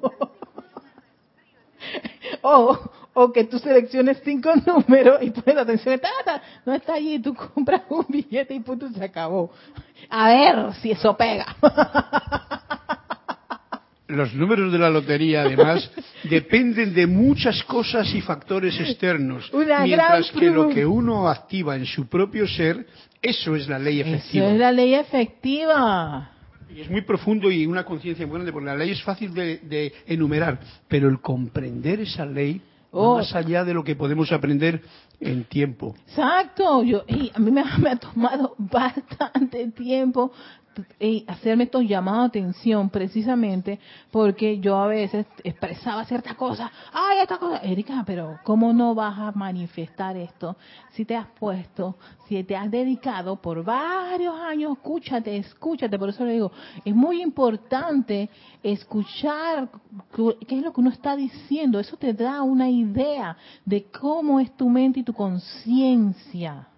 o, 2.42 2.78
o 3.14 3.32
que 3.32 3.44
tú 3.44 3.58
selecciones 3.58 4.20
cinco 4.24 4.50
números 4.66 5.22
y 5.22 5.30
pones 5.30 5.56
atención, 5.56 5.94
está, 5.94 6.42
no 6.64 6.74
está 6.74 6.94
allí, 6.94 7.18
tú 7.18 7.34
compras 7.34 7.82
un 7.88 8.06
billete 8.08 8.54
y 8.54 8.60
punto, 8.60 8.88
se 8.90 9.04
acabó. 9.04 9.50
A 10.08 10.28
ver 10.28 10.74
si 10.74 10.90
eso 10.92 11.16
pega. 11.16 11.56
los 14.08 14.34
números 14.34 14.72
de 14.72 14.78
la 14.78 14.90
lotería, 14.90 15.42
además, 15.42 15.90
dependen 16.24 16.94
de 16.94 17.06
muchas 17.06 17.62
cosas 17.64 18.12
y 18.14 18.20
factores 18.20 18.78
externos, 18.80 19.50
mientras 19.52 20.30
que 20.32 20.50
lo 20.50 20.68
que 20.68 20.84
uno 20.84 21.28
activa 21.28 21.76
en 21.76 21.84
su 21.84 22.06
propio 22.08 22.48
ser, 22.48 22.86
eso 23.20 23.54
es 23.54 23.68
la 23.68 23.78
ley 23.78 24.00
efectiva. 24.00 24.46
Eso 24.46 24.54
es 24.54 24.60
la 24.60 24.72
ley 24.72 24.94
efectiva. 24.94 26.30
Y 26.74 26.80
es 26.80 26.90
muy 26.90 27.02
profundo 27.02 27.50
y 27.50 27.66
una 27.66 27.84
conciencia 27.84 28.26
muy 28.26 28.34
grande, 28.34 28.52
porque 28.52 28.66
la 28.66 28.76
ley 28.76 28.90
es 28.90 29.02
fácil 29.02 29.32
de, 29.34 29.92
enumerar, 30.06 30.58
pero 30.88 31.08
el 31.08 31.20
comprender 31.20 32.00
esa 32.00 32.24
ley 32.24 32.60
oh. 32.90 33.16
más 33.16 33.34
allá 33.34 33.64
de 33.64 33.74
lo 33.74 33.84
que 33.84 33.94
podemos 33.94 34.32
aprender 34.32 34.82
en 35.20 35.44
tiempo. 35.44 35.94
Exacto, 36.08 36.82
yo 36.82 37.04
y 37.08 37.30
a 37.34 37.38
mí 37.38 37.50
me, 37.50 37.64
me, 37.78 37.90
ha 37.90 37.96
tomado 37.96 38.54
bastante 38.58 39.68
tiempo 39.68 40.32
y 41.00 41.24
hacerme 41.26 41.64
estos 41.64 41.84
llamados 41.84 42.32
de 42.32 42.40
atención 42.40 42.90
precisamente 42.90 43.78
porque 44.10 44.58
yo 44.60 44.76
a 44.76 44.86
veces 44.86 45.26
expresaba 45.44 46.04
ciertas 46.04 46.34
cosas, 46.34 46.70
ay, 46.92 47.18
esta 47.22 47.38
cosa, 47.38 47.58
Erika, 47.58 48.02
pero 48.06 48.38
¿cómo 48.44 48.72
no 48.72 48.94
vas 48.94 49.18
a 49.18 49.32
manifestar 49.32 50.16
esto 50.16 50.56
si 50.92 51.04
te 51.04 51.16
has 51.16 51.26
puesto, 51.38 51.96
si 52.28 52.42
te 52.44 52.56
has 52.56 52.70
dedicado 52.70 53.36
por 53.36 53.64
varios 53.64 54.34
años, 54.34 54.76
escúchate, 54.76 55.36
escúchate, 55.36 55.98
por 55.98 56.08
eso 56.08 56.24
le 56.24 56.32
digo, 56.32 56.52
es 56.84 56.94
muy 56.94 57.22
importante 57.22 58.28
escuchar 58.62 59.68
qué 60.46 60.58
es 60.58 60.62
lo 60.62 60.72
que 60.72 60.80
uno 60.80 60.90
está 60.90 61.16
diciendo, 61.16 61.78
eso 61.78 61.96
te 61.96 62.12
da 62.12 62.42
una 62.42 62.68
idea 62.68 63.36
de 63.64 63.84
cómo 63.84 64.40
es 64.40 64.56
tu 64.56 64.68
mente 64.68 65.00
y 65.00 65.04
tu 65.04 65.12
conciencia 65.12 66.68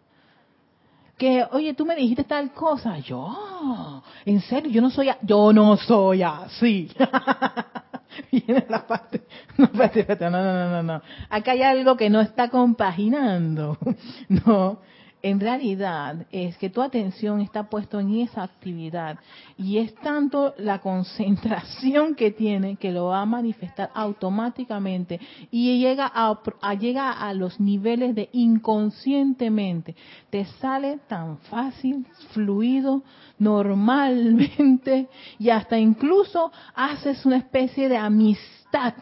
que, 1.21 1.47
oye, 1.53 1.75
tú 1.75 1.85
me 1.85 1.95
dijiste 1.95 2.25
tal 2.25 2.51
cosa. 2.53 2.99
Yo, 2.99 4.03
en 4.25 4.41
serio, 4.41 4.73
yo 4.73 4.81
no 4.81 4.89
soy, 4.91 5.11
yo 5.21 5.53
no 5.53 5.77
soy 5.77 6.23
así. 6.23 6.91
Viene 8.33 8.65
la 8.71 8.87
parte, 8.87 9.27
no, 9.59 9.69
no, 9.69 10.31
no, 10.31 10.71
no, 10.71 10.83
no. 10.83 11.03
Acá 11.29 11.53
hay 11.53 11.63
algo 11.63 11.95
que 11.97 12.09
no 12.09 12.23
está 12.23 12.49
compaginando. 12.49 13.77
No, 14.29 14.81
en 15.23 15.41
realidad 15.41 16.27
es 16.31 16.57
que 16.57 16.71
tu 16.71 16.81
atención 16.81 17.41
está 17.41 17.65
puesta 17.69 18.01
en 18.01 18.15
esa 18.21 18.43
actividad 18.43 19.19
y 19.59 19.79
es 19.79 19.95
tanto 19.97 20.55
la 20.59 20.79
concentración 20.81 22.15
que 22.15 22.31
tiene 22.31 22.77
que 22.77 22.93
lo 22.93 23.07
va 23.07 23.23
a 23.23 23.27
manifestar 23.27 23.91
automáticamente 23.95 25.21
y 25.51 25.79
llega 25.79 26.11
a, 26.13 26.75
llega 26.75 27.13
a 27.13 27.35
los 27.35 27.61
niveles 27.61 28.15
de 28.15 28.31
inconscientemente. 28.33 29.95
Te 30.31 30.45
sale 30.45 30.99
tan 31.09 31.39
fácil, 31.39 32.07
fluido, 32.33 33.03
normalmente 33.39 35.09
y 35.39 35.51
hasta 35.51 35.79
incluso 35.79 36.51
haces 36.75 37.25
una 37.27 37.37
especie 37.37 37.89
de 37.89 37.97
amistad 37.97 38.95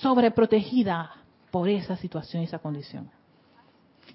sobreprotegida 0.00 1.10
por 1.50 1.68
esa 1.68 1.96
situación, 1.96 2.42
esa 2.42 2.58
condición 2.58 3.17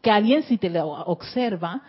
que 0.03 0.11
alguien 0.11 0.43
si 0.43 0.57
te 0.57 0.69
lo 0.69 0.89
observa, 0.89 1.81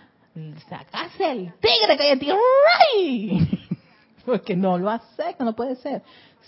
sacas 0.68 1.10
el 1.18 1.52
tigre 1.54 1.96
que 1.96 2.02
hay 2.04 2.10
en 2.12 2.18
ti, 2.20 3.68
porque 4.24 4.54
no 4.54 4.78
lo 4.78 4.88
acepta, 4.88 5.44
no 5.44 5.54
puede 5.54 5.74
ser. 5.74 6.02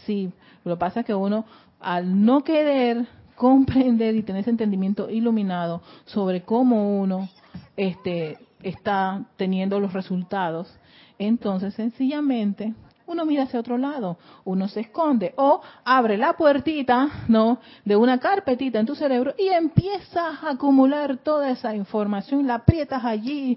Sí, 0.07 0.31
lo 0.65 0.77
que 0.77 0.79
pasa 0.79 1.01
es 1.01 1.07
que 1.07 1.15
uno, 1.15 1.45
al 1.81 2.25
no 2.25 2.45
querer 2.45 3.05
comprender 3.35 4.15
y 4.15 4.23
tener 4.23 4.43
ese 4.43 4.51
entendimiento 4.51 5.11
iluminado 5.11 5.83
sobre 6.05 6.43
cómo 6.43 7.01
uno 7.01 7.29
este, 7.77 8.39
está 8.63 9.25
teniendo 9.37 9.81
los 9.81 9.93
resultados, 9.93 10.73
entonces 11.19 11.75
sencillamente 11.75 12.75
uno 13.07 13.25
mira 13.25 13.45
hacia 13.45 13.61
otro 13.61 13.79
lado, 13.79 14.19
uno 14.45 14.69
se 14.69 14.81
esconde 14.81 15.33
o 15.37 15.61
abre 15.85 16.17
la 16.17 16.35
puertita, 16.35 17.09
¿no? 17.29 17.59
De 17.85 17.97
una 17.97 18.19
carpetita 18.19 18.81
en 18.81 18.87
tu 18.87 18.95
cerebro 18.95 19.35
y 19.39 19.49
empiezas 19.49 20.43
a 20.43 20.51
acumular 20.51 21.19
toda 21.19 21.51
esa 21.51 21.75
información, 21.75 22.47
la 22.47 22.57
aprietas 22.57 23.05
allí, 23.05 23.57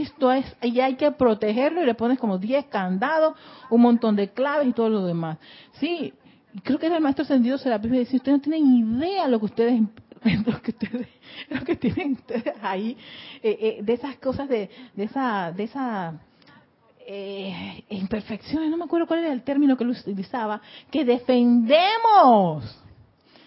esto 0.00 0.32
es, 0.32 0.44
y 0.62 0.80
hay 0.80 0.96
que 0.96 1.10
protegerlo 1.10 1.82
y 1.82 1.86
le 1.86 1.94
pones 1.94 2.18
como 2.18 2.38
10 2.38 2.66
candados, 2.66 3.34
un 3.70 3.80
montón 3.80 4.16
de 4.16 4.30
claves 4.30 4.68
y 4.68 4.72
todo 4.72 4.88
lo 4.88 5.06
demás. 5.06 5.38
Sí, 5.80 6.12
creo 6.62 6.78
que 6.78 6.86
era 6.86 6.96
el 6.96 7.02
maestro 7.02 7.24
sentido 7.24 7.58
Serapis 7.58 7.92
y 7.92 7.98
decía, 7.98 8.16
ustedes 8.16 8.38
no 8.38 8.42
tienen 8.42 8.74
idea 8.74 9.28
lo 9.28 9.38
que 9.38 9.46
ustedes 9.46 9.80
lo 10.46 10.60
que 10.60 10.70
ustedes 10.70 11.08
lo 11.50 11.64
que 11.64 11.76
tienen 11.76 12.12
ustedes 12.12 12.54
ahí 12.62 12.96
eh, 13.42 13.58
eh, 13.60 13.78
de 13.82 13.92
esas 13.92 14.16
cosas 14.16 14.48
de, 14.48 14.70
de 14.94 15.04
esa 15.04 15.52
de 15.52 15.64
esa 15.64 16.14
eh, 17.08 17.84
imperfecciones, 17.90 18.68
no 18.68 18.76
me 18.76 18.84
acuerdo 18.84 19.06
cuál 19.06 19.20
era 19.20 19.32
el 19.32 19.42
término 19.42 19.76
que 19.76 19.84
lo 19.84 19.92
utilizaba, 19.92 20.60
que 20.90 21.04
defendemos. 21.04 22.82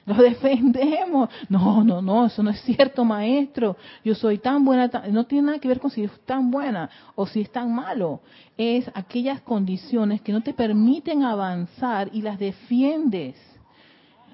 Lo 0.06 0.16
defendemos. 0.16 1.30
No, 1.50 1.84
no, 1.84 2.02
no, 2.02 2.26
eso 2.26 2.42
no 2.42 2.50
es 2.50 2.62
cierto, 2.62 3.06
maestro. 3.06 3.78
Yo 4.04 4.16
soy 4.16 4.40
tan 4.40 4.66
buena, 4.66 4.90
no 5.12 5.26
tiene 5.26 5.48
nada 5.48 5.60
que 5.60 5.68
ver 5.68 5.80
con 5.80 5.92
si 5.92 6.04
es 6.04 6.12
tan 6.26 6.50
buena 6.50 6.90
o 7.16 7.28
si 7.28 7.42
es 7.42 7.52
tan 7.52 7.76
malo. 7.76 8.22
Es 8.58 8.90
aquellas 8.96 9.42
condiciones 9.42 10.22
que 10.22 10.32
no 10.32 10.42
te 10.42 10.54
permiten 10.54 11.24
avanzar 11.24 12.10
y 12.12 12.22
las 12.22 12.40
defiendes, 12.40 13.36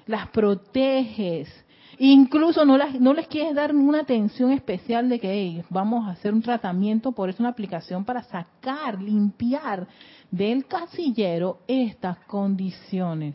las 0.06 0.28
proteges, 0.28 1.52
Incluso 1.98 2.64
no, 2.66 2.76
no 2.76 3.14
les 3.14 3.26
quieres 3.26 3.54
dar 3.54 3.74
una 3.74 4.00
atención 4.00 4.52
especial 4.52 5.08
de 5.08 5.18
que 5.18 5.64
vamos 5.70 6.06
a 6.06 6.10
hacer 6.10 6.34
un 6.34 6.42
tratamiento, 6.42 7.12
por 7.12 7.30
eso 7.30 7.42
una 7.42 7.50
aplicación 7.50 8.04
para 8.04 8.22
sacar, 8.22 9.00
limpiar 9.00 9.86
del 10.30 10.66
casillero 10.66 11.60
estas 11.66 12.18
condiciones, 12.26 13.34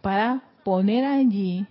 para 0.00 0.42
poner 0.64 1.04
allí 1.04 1.66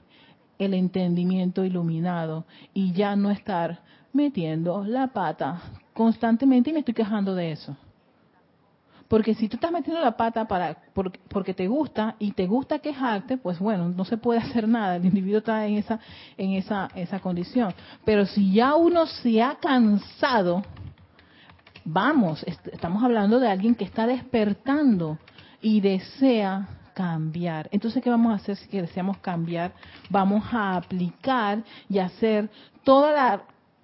el 0.59 0.73
entendimiento 0.73 1.65
iluminado 1.65 2.45
y 2.73 2.93
ya 2.93 3.15
no 3.15 3.29
estar 3.29 3.81
metiendo 4.13 4.85
la 4.85 5.07
pata 5.07 5.61
constantemente 5.93 6.69
y 6.69 6.73
me 6.73 6.79
estoy 6.79 6.93
quejando 6.93 7.35
de 7.35 7.51
eso. 7.51 7.75
Porque 9.07 9.35
si 9.35 9.47
tú 9.47 9.57
estás 9.57 9.71
metiendo 9.71 10.01
la 10.01 10.17
pata 10.17 10.45
para 10.45 10.77
porque, 10.93 11.53
te 11.53 11.67
gusta 11.67 12.15
y 12.19 12.31
te 12.31 12.47
gusta 12.47 12.79
quejarte, 12.79 13.37
pues 13.37 13.59
bueno, 13.59 13.89
no 13.89 14.05
se 14.05 14.17
puede 14.17 14.39
hacer 14.43 14.67
nada. 14.67 14.95
El 14.95 15.05
individuo 15.05 15.39
está 15.39 15.65
en 15.65 15.77
esa 15.77 15.99
en 16.37 16.53
esa 16.53 16.89
esa 16.95 17.19
condición. 17.19 17.73
Pero 18.05 18.25
si 18.25 18.53
ya 18.53 18.75
uno 18.75 19.05
se 19.05 19.41
ha 19.41 19.55
cansado, 19.55 20.63
vamos, 21.85 22.43
estamos 22.43 23.03
hablando 23.03 23.39
de 23.39 23.49
alguien 23.49 23.75
que 23.75 23.85
está 23.85 24.07
despertando 24.07 25.17
y 25.61 25.79
desea 25.81 26.67
cambiar. 26.93 27.69
Entonces, 27.71 28.03
¿qué 28.03 28.09
vamos 28.09 28.31
a 28.31 28.35
hacer 28.35 28.55
si 28.55 28.79
deseamos 28.79 29.17
cambiar? 29.17 29.73
Vamos 30.09 30.43
a 30.51 30.75
aplicar 30.75 31.63
y 31.89 31.99
hacer 31.99 32.49
toda 32.83 33.11
la 33.11 33.41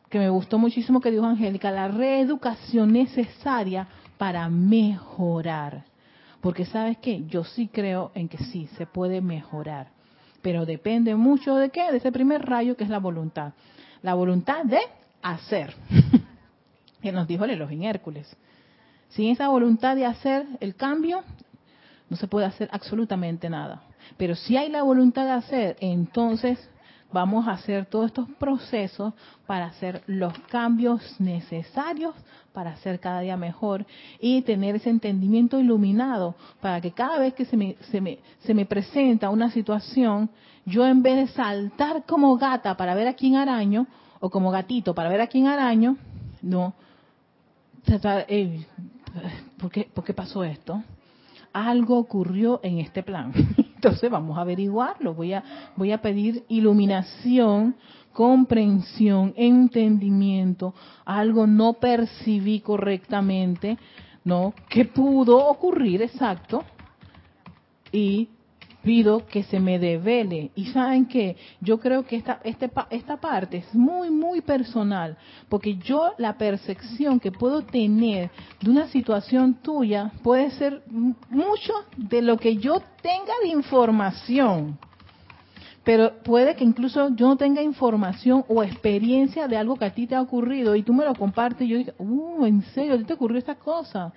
que 0.09 0.19
me 0.19 0.29
gustó 0.29 0.57
muchísimo 0.57 1.01
que 1.01 1.11
dijo 1.11 1.25
Angélica, 1.25 1.71
la 1.71 1.87
reeducación 1.87 2.91
necesaria 2.91 3.87
para 4.19 4.49
mejorar. 4.49 5.85
Porque 6.41 6.65
sabes 6.65 6.97
que 6.97 7.25
yo 7.27 7.45
sí 7.45 7.69
creo 7.71 8.11
en 8.13 8.27
que 8.27 8.37
sí, 8.37 8.67
se 8.77 8.85
puede 8.85 9.21
mejorar. 9.21 9.87
Pero 10.41 10.65
depende 10.65 11.15
mucho 11.15 11.55
de 11.55 11.69
qué, 11.69 11.89
de 11.89 11.97
ese 11.97 12.11
primer 12.11 12.45
rayo 12.45 12.75
que 12.75 12.83
es 12.83 12.89
la 12.89 12.99
voluntad. 12.99 13.53
La 14.01 14.15
voluntad 14.15 14.65
de 14.65 14.79
hacer. 15.21 15.73
que 17.01 17.13
nos 17.13 17.29
dijo 17.29 17.45
el 17.45 17.51
Elohim 17.51 17.83
Hércules. 17.83 18.35
Sin 19.07 19.29
esa 19.29 19.47
voluntad 19.47 19.95
de 19.95 20.05
hacer 20.05 20.45
el 20.59 20.75
cambio, 20.75 21.23
no 22.09 22.17
se 22.17 22.27
puede 22.27 22.45
hacer 22.45 22.67
absolutamente 22.73 23.49
nada. 23.49 23.83
Pero 24.17 24.35
si 24.35 24.57
hay 24.57 24.69
la 24.69 24.83
voluntad 24.83 25.23
de 25.23 25.31
hacer, 25.31 25.77
entonces 25.79 26.59
vamos 27.11 27.47
a 27.47 27.51
hacer 27.51 27.85
todos 27.85 28.07
estos 28.07 28.29
procesos 28.39 29.13
para 29.47 29.65
hacer 29.65 30.03
los 30.07 30.37
cambios 30.51 31.19
necesarios 31.19 32.13
para 32.53 32.75
ser 32.77 32.99
cada 32.99 33.21
día 33.21 33.37
mejor 33.37 33.85
y 34.19 34.41
tener 34.41 34.75
ese 34.75 34.89
entendimiento 34.89 35.59
iluminado 35.59 36.35
para 36.61 36.81
que 36.81 36.91
cada 36.91 37.19
vez 37.19 37.33
que 37.33 37.45
se 37.45 37.57
me, 37.57 37.75
se 37.91 38.01
me, 38.01 38.19
se 38.39 38.53
me 38.53 38.65
presenta 38.65 39.29
una 39.29 39.51
situación, 39.51 40.29
yo 40.65 40.85
en 40.85 41.01
vez 41.01 41.15
de 41.15 41.27
saltar 41.33 42.03
como 42.05 42.37
gata 42.37 42.75
para 42.75 42.95
ver 42.95 43.07
a 43.07 43.13
quién 43.13 43.35
araño 43.35 43.87
o 44.19 44.29
como 44.29 44.51
gatito 44.51 44.93
para 44.93 45.09
ver 45.09 45.21
a 45.21 45.27
quién 45.27 45.47
araño, 45.47 45.97
no. 46.41 46.73
¿por, 49.57 49.71
qué, 49.71 49.89
¿Por 49.93 50.03
qué 50.03 50.13
pasó 50.13 50.43
esto? 50.43 50.83
algo 51.53 51.97
ocurrió 51.97 52.59
en 52.63 52.79
este 52.79 53.03
plan. 53.03 53.33
Entonces 53.79 54.11
vamos 54.11 54.37
a 54.37 54.41
averiguarlo. 54.41 55.13
Voy 55.13 55.31
a, 55.31 55.41
voy 55.77 55.93
a 55.93 56.01
pedir 56.01 56.43
iluminación, 56.49 57.77
comprensión, 58.11 59.33
entendimiento. 59.37 60.73
Algo 61.05 61.47
no 61.47 61.75
percibí 61.75 62.59
correctamente, 62.59 63.77
¿no? 64.25 64.53
¿Qué 64.67 64.83
pudo 64.83 65.37
ocurrir 65.37 66.01
exacto? 66.01 66.65
Y 67.93 68.27
pido 68.89 69.27
que 69.27 69.43
se 69.43 69.59
me 69.59 69.77
devele. 69.77 70.49
Y 70.55 70.65
saben 70.71 71.05
que 71.05 71.37
yo 71.61 71.79
creo 71.79 72.07
que 72.07 72.15
esta, 72.15 72.39
este, 72.43 72.71
esta 72.89 73.17
parte 73.17 73.57
es 73.57 73.75
muy, 73.75 74.09
muy 74.09 74.41
personal, 74.41 75.15
porque 75.47 75.75
yo 75.75 76.13
la 76.17 76.39
percepción 76.39 77.19
que 77.19 77.31
puedo 77.31 77.61
tener 77.61 78.31
de 78.59 78.71
una 78.71 78.87
situación 78.87 79.53
tuya 79.61 80.11
puede 80.23 80.49
ser 80.49 80.81
mucho 80.89 81.71
de 81.97 82.23
lo 82.23 82.37
que 82.37 82.57
yo 82.57 82.81
tenga 83.03 83.33
de 83.43 83.49
información. 83.49 84.79
Pero 85.83 86.23
puede 86.23 86.55
que 86.55 86.63
incluso 86.63 87.09
yo 87.15 87.27
no 87.27 87.37
tenga 87.37 87.61
información 87.61 88.43
o 88.47 88.63
experiencia 88.63 89.47
de 89.47 89.55
algo 89.55 89.75
que 89.75 89.85
a 89.85 89.93
ti 89.93 90.07
te 90.07 90.15
ha 90.15 90.21
ocurrido 90.21 90.75
y 90.75 90.81
tú 90.81 90.95
me 90.95 91.05
lo 91.05 91.13
compartes 91.13 91.61
y 91.67 91.69
yo 91.69 91.77
digo, 91.77 91.93
uh, 91.99 92.43
¿en 92.47 92.63
serio? 92.73 92.95
¿A 92.95 92.97
ti 92.97 93.03
te 93.03 93.13
ocurrió 93.13 93.37
esta 93.37 93.53
cosa? 93.53 94.11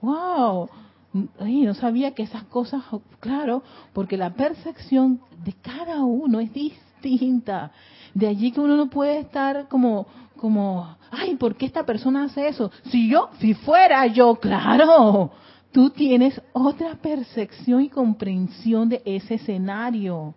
¡Wow! 0.00 0.70
No 1.14 1.74
sabía 1.74 2.12
que 2.12 2.24
esas 2.24 2.44
cosas, 2.44 2.82
claro, 3.20 3.62
porque 3.92 4.16
la 4.16 4.30
percepción 4.34 5.20
de 5.44 5.52
cada 5.52 6.04
uno 6.04 6.40
es 6.40 6.52
distinta. 6.52 7.70
De 8.12 8.26
allí 8.26 8.50
que 8.50 8.60
uno 8.60 8.76
no 8.76 8.90
puede 8.90 9.18
estar 9.18 9.68
como, 9.68 10.06
como, 10.36 10.96
ay, 11.10 11.36
¿por 11.36 11.56
qué 11.56 11.66
esta 11.66 11.86
persona 11.86 12.24
hace 12.24 12.48
eso? 12.48 12.70
Si 12.90 13.08
yo, 13.08 13.30
si 13.38 13.54
fuera 13.54 14.06
yo, 14.06 14.34
claro, 14.36 15.30
tú 15.72 15.90
tienes 15.90 16.40
otra 16.52 16.96
percepción 16.96 17.82
y 17.82 17.88
comprensión 17.88 18.88
de 18.88 19.02
ese 19.04 19.34
escenario. 19.34 20.34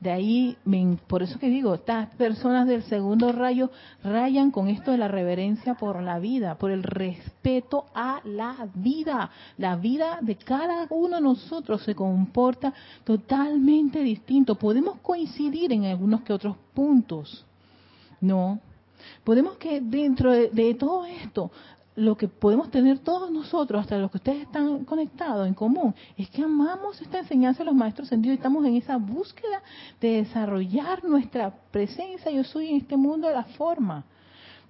De 0.00 0.10
ahí, 0.10 0.56
por 1.06 1.22
eso 1.22 1.38
que 1.38 1.48
digo, 1.48 1.74
estas 1.74 2.14
personas 2.16 2.66
del 2.66 2.82
segundo 2.82 3.32
rayo 3.32 3.70
rayan 4.04 4.50
con 4.50 4.68
esto 4.68 4.90
de 4.90 4.98
la 4.98 5.08
reverencia 5.08 5.74
por 5.74 6.02
la 6.02 6.18
vida, 6.18 6.56
por 6.58 6.70
el 6.70 6.82
respeto 6.82 7.86
a 7.94 8.20
la 8.24 8.68
vida. 8.74 9.30
La 9.56 9.76
vida 9.76 10.18
de 10.20 10.36
cada 10.36 10.86
uno 10.90 11.16
de 11.16 11.22
nosotros 11.22 11.82
se 11.82 11.94
comporta 11.94 12.74
totalmente 13.04 14.00
distinto. 14.00 14.56
Podemos 14.56 14.98
coincidir 15.00 15.72
en 15.72 15.86
algunos 15.86 16.20
que 16.22 16.34
otros 16.34 16.56
puntos, 16.74 17.46
¿no? 18.20 18.60
Podemos 19.24 19.56
que 19.56 19.80
dentro 19.80 20.30
de 20.32 20.74
todo 20.74 21.06
esto 21.06 21.50
lo 21.96 22.16
que 22.16 22.28
podemos 22.28 22.70
tener 22.70 22.98
todos 22.98 23.30
nosotros, 23.30 23.80
hasta 23.80 23.96
los 23.96 24.10
que 24.10 24.18
ustedes 24.18 24.42
están 24.42 24.84
conectados 24.84 25.48
en 25.48 25.54
común, 25.54 25.94
es 26.16 26.28
que 26.28 26.42
amamos 26.42 27.00
esta 27.00 27.18
enseñanza 27.20 27.60
de 27.60 27.64
los 27.64 27.74
maestros 27.74 28.08
sentidos 28.08 28.34
y 28.34 28.36
estamos 28.36 28.64
en 28.66 28.76
esa 28.76 28.98
búsqueda 28.98 29.62
de 30.00 30.22
desarrollar 30.22 31.02
nuestra 31.04 31.52
presencia. 31.70 32.30
Yo 32.30 32.44
soy 32.44 32.68
en 32.68 32.76
este 32.76 32.96
mundo 32.96 33.28
de 33.28 33.34
la 33.34 33.44
forma. 33.44 34.04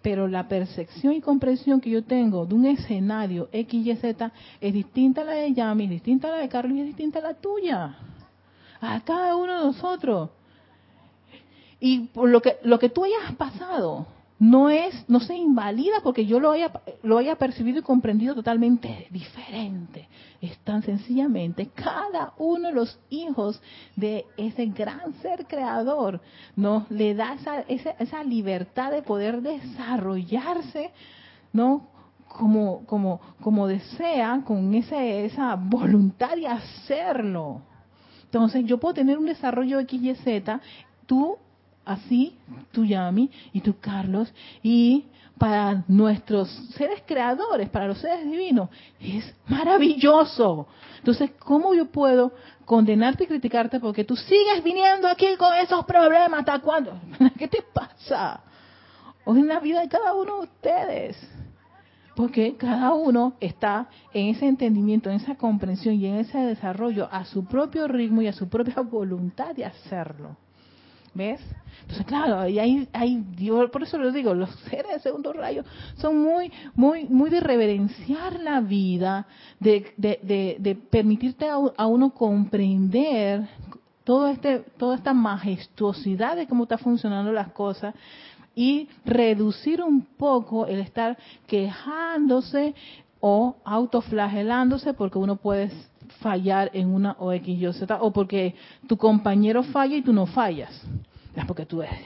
Pero 0.03 0.29
la 0.29 0.47
percepción 0.47 1.15
y 1.15 1.21
comprensión 1.21 1.81
que 1.81 1.91
yo 1.91 2.05
tengo 2.05 2.47
de 2.47 2.55
un 2.55 2.65
escenario 2.65 3.49
X, 3.51 3.87
Y, 3.87 3.97
Z 3.97 4.33
es 4.61 4.73
distinta 4.73 5.23
a 5.23 5.25
la 5.25 5.33
de 5.33 5.53
Yami, 5.53 5.85
es 5.85 5.91
distinta 5.91 6.29
a 6.29 6.33
la 6.33 6.37
de 6.39 6.49
Carlos 6.49 6.77
y 6.77 6.81
es 6.81 6.87
distinta 6.87 7.19
a 7.19 7.23
la 7.23 7.35
tuya. 7.35 7.97
A 8.81 9.01
cada 9.01 9.35
uno 9.35 9.59
de 9.59 9.65
nosotros. 9.65 10.31
Y 11.81 12.07
por 12.07 12.29
lo 12.29 12.41
que, 12.41 12.59
lo 12.63 12.79
que 12.79 12.89
tú 12.89 13.03
hayas 13.03 13.35
pasado, 13.37 14.07
no 14.39 14.69
es, 14.69 15.09
no 15.09 15.21
se 15.21 15.35
invalida 15.35 16.01
porque 16.03 16.27
yo 16.27 16.41
lo 16.41 16.51
haya, 16.51 16.71
lo 17.03 17.17
haya 17.17 17.37
percibido 17.37 17.79
y 17.79 17.83
comprendido 17.83 18.35
totalmente 18.35 19.07
diferente. 19.11 20.09
Es 20.43 20.59
tan 20.59 20.83
sencillamente 20.83 21.71
cada 21.75 22.35
uno 22.37 22.69
de 22.69 22.75
los 22.75 22.99
hijos 23.09 23.61
de 23.97 24.27
ese 24.37 24.67
gran 24.67 25.15
ser 25.23 25.47
creador 25.47 26.21
nos 26.55 26.91
le 26.91 27.15
da 27.15 27.35
esa, 27.35 27.61
esa, 27.61 27.91
esa 27.93 28.23
libertad 28.23 28.91
de 28.91 29.03
poder 29.03 29.41
desarrollarse, 29.41 30.91
¿no? 31.53 31.89
Como, 32.29 32.85
como, 32.85 33.21
como 33.41 33.67
desea, 33.67 34.43
con 34.45 34.75
esa, 34.75 35.03
esa 35.03 35.55
voluntad 35.55 36.37
de 36.37 36.47
hacerlo. 36.47 37.63
Entonces 38.25 38.67
yo 38.67 38.79
puedo 38.79 38.93
tener 38.93 39.17
un 39.17 39.25
desarrollo 39.25 39.81
X, 39.81 40.03
Y, 40.03 40.15
Z, 40.17 40.61
tú 41.07 41.39
así 41.87 42.37
tú 42.73 42.85
Yami 42.85 43.31
y 43.53 43.61
tú 43.63 43.77
Carlos 43.81 44.33
y 44.63 45.07
para 45.39 45.85
nuestros 45.89 46.51
seres 46.75 47.03
creadores, 47.07 47.69
para 47.69 47.87
los 47.87 47.99
seres 47.99 48.25
divinos, 48.25 48.71
es 49.01 49.35
maravilloso. 49.49 50.67
Entonces, 50.99 51.31
¿cómo 51.39 51.75
yo 51.75 51.87
puedo 51.87 52.33
condenarte 52.65 53.25
y 53.25 53.27
criticarte 53.27 53.79
porque 53.79 54.05
tú 54.05 54.17
sigues 54.17 54.63
viniendo 54.65 55.07
aquí 55.07 55.37
con 55.39 55.55
esos 55.55 55.85
problemas? 55.85 56.41
¿Hasta 56.41 56.59
cuándo? 56.61 56.99
¿Qué 57.39 57.49
te 57.49 57.63
pasa? 57.63 58.41
O 59.25 59.35
en 59.37 59.47
la 59.47 59.61
vida 59.61 59.81
de 59.81 59.89
cada 59.89 60.15
uno 60.15 60.37
de 60.37 60.43
ustedes. 60.43 61.29
Porque 62.15 62.57
cada 62.57 62.95
uno 62.95 63.35
está 63.41 63.89
en 64.15 64.29
ese 64.29 64.47
entendimiento, 64.47 65.11
en 65.11 65.17
esa 65.17 65.35
comprensión 65.35 65.97
y 65.97 66.07
en 66.07 66.17
ese 66.17 66.39
desarrollo 66.39 67.09
a 67.13 67.27
su 67.27 67.45
propio 67.45 67.87
ritmo 67.89 68.23
y 68.23 68.27
a 68.27 68.33
su 68.33 68.49
propia 68.49 68.81
voluntad 68.91 69.55
de 69.55 69.67
hacerlo. 69.67 70.37
¿Ves? 71.17 71.41
Entonces, 71.81 72.07
claro, 72.07 72.47
y 72.47 72.59
hay, 72.59 72.89
hay, 72.93 73.25
por 73.73 73.83
eso 73.83 73.97
lo 73.97 74.13
digo, 74.13 74.35
los 74.35 74.51
seres 74.69 74.93
de 74.93 75.01
segundo 75.01 75.33
rayo 75.33 75.65
son 75.97 76.21
muy, 76.21 76.53
muy, 76.75 77.05
muy 77.05 77.31
de 77.31 77.41
reverenciar 77.41 78.41
la 78.41 78.61
vida, 78.61 79.27
de, 79.61 79.95
de, 79.97 80.57
de, 80.59 80.75
permitirte 80.75 81.49
a, 81.49 81.87
uno 81.87 82.11
comprender 82.11 83.49
todo 84.05 84.29
este, 84.29 84.59
toda 84.77 84.97
esta 84.97 85.15
majestuosidad 85.15 86.37
de 86.37 86.47
cómo 86.47 86.65
están 86.65 86.81
funcionando 86.81 87.33
las 87.33 87.53
cosas 87.53 87.95
y 88.55 88.89
reducir 89.05 89.83
un 89.83 90.03
poco 90.03 90.67
el 90.67 90.81
estar 90.81 91.17
quejándose 91.47 92.75
o 93.21 93.57
autoflagelándose 93.65 94.93
porque 94.93 95.19
uno 95.19 95.37
puede 95.37 95.71
fallar 96.21 96.71
en 96.73 96.89
una 96.89 97.13
o 97.19 97.33
X, 97.33 97.49
Y, 97.61 97.73
Z, 97.73 97.99
o 98.01 98.13
porque 98.13 98.55
tu 98.87 98.97
compañero 98.97 99.63
falla 99.63 99.97
y 99.97 100.03
tú 100.03 100.13
no 100.13 100.27
fallas. 100.27 100.71
Es 101.35 101.45
porque 101.45 101.67
tú 101.67 101.83
eres. 101.83 101.99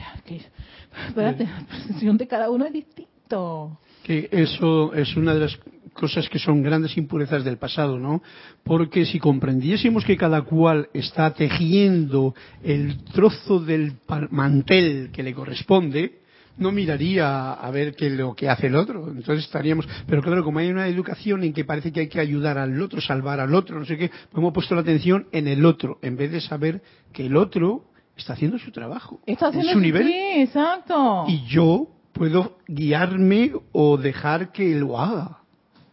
espérate, 1.07 1.45
la 1.45 1.67
percepción 1.67 2.17
de 2.17 2.27
cada 2.27 2.51
uno 2.51 2.67
es 2.67 2.73
distinto. 2.73 3.79
Que 4.03 4.29
eso 4.33 4.93
es 4.93 5.17
una 5.17 5.35
de 5.35 5.41
las 5.41 5.59
cosas 5.93 6.29
que 6.29 6.39
son 6.39 6.63
grandes 6.63 6.97
impurezas 6.97 7.45
del 7.45 7.59
pasado, 7.59 7.99
¿no? 7.99 8.23
Porque 8.65 9.05
si 9.05 9.19
comprendiésemos 9.19 10.05
que 10.05 10.17
cada 10.17 10.43
cual 10.43 10.89
está 10.93 11.33
tejiendo 11.33 12.35
el 12.63 13.05
trozo 13.05 13.61
del 13.61 13.95
mantel 14.31 15.11
que 15.13 15.23
le 15.23 15.35
corresponde, 15.35 16.20
no 16.59 16.73
miraría 16.73 17.53
a 17.53 17.71
ver 17.71 17.95
qué 17.95 18.11
lo 18.11 18.35
que 18.35 18.49
hace 18.49 18.67
el 18.67 18.77
otro. 18.77 19.09
Entonces 19.09 19.45
estaríamos, 19.45 19.89
pero 20.07 20.23
claro, 20.23 20.45
como 20.45 20.59
hay 20.59 20.69
una 20.69 20.87
educación 20.89 21.43
en 21.45 21.53
que 21.53 21.65
parece 21.65 21.93
que 21.93 22.01
hay 22.01 22.09
que 22.09 22.21
ayudar 22.21 22.59
al 22.59 22.81
otro, 22.81 23.01
salvar 23.01 23.41
al 23.41 23.55
otro, 23.55 23.79
no 23.79 23.85
sé 23.85 23.97
qué, 23.97 24.09
pues 24.09 24.37
hemos 24.37 24.53
puesto 24.53 24.75
la 24.75 24.83
atención 24.83 25.27
en 25.33 25.49
el 25.49 25.65
otro, 25.65 25.99
en 26.03 26.17
vez 26.17 26.31
de 26.33 26.41
saber 26.41 26.83
que 27.13 27.27
el 27.27 27.37
otro 27.37 27.85
está 28.17 28.35
haciendo 28.35 28.59
su 28.59 28.71
trabajo, 28.71 29.21
está 29.27 29.49
haciendo 29.49 29.73
su 29.73 29.81
nivel. 29.81 30.07
Sí, 30.07 30.41
exacto. 30.43 31.25
Y 31.29 31.45
yo 31.47 31.89
puedo 32.13 32.59
guiarme 32.69 33.53
o 33.73 33.97
dejar 33.97 34.53
que 34.53 34.75
lo 34.75 34.99
haga. 34.99 35.39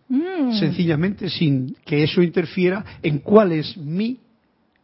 Mm. 0.09 0.53
Sencillamente 0.53 1.29
sin 1.29 1.75
que 1.85 2.03
eso 2.03 2.21
interfiera 2.21 2.83
en 3.01 3.19
cuál 3.19 3.51
es 3.51 3.75
mi 3.77 4.19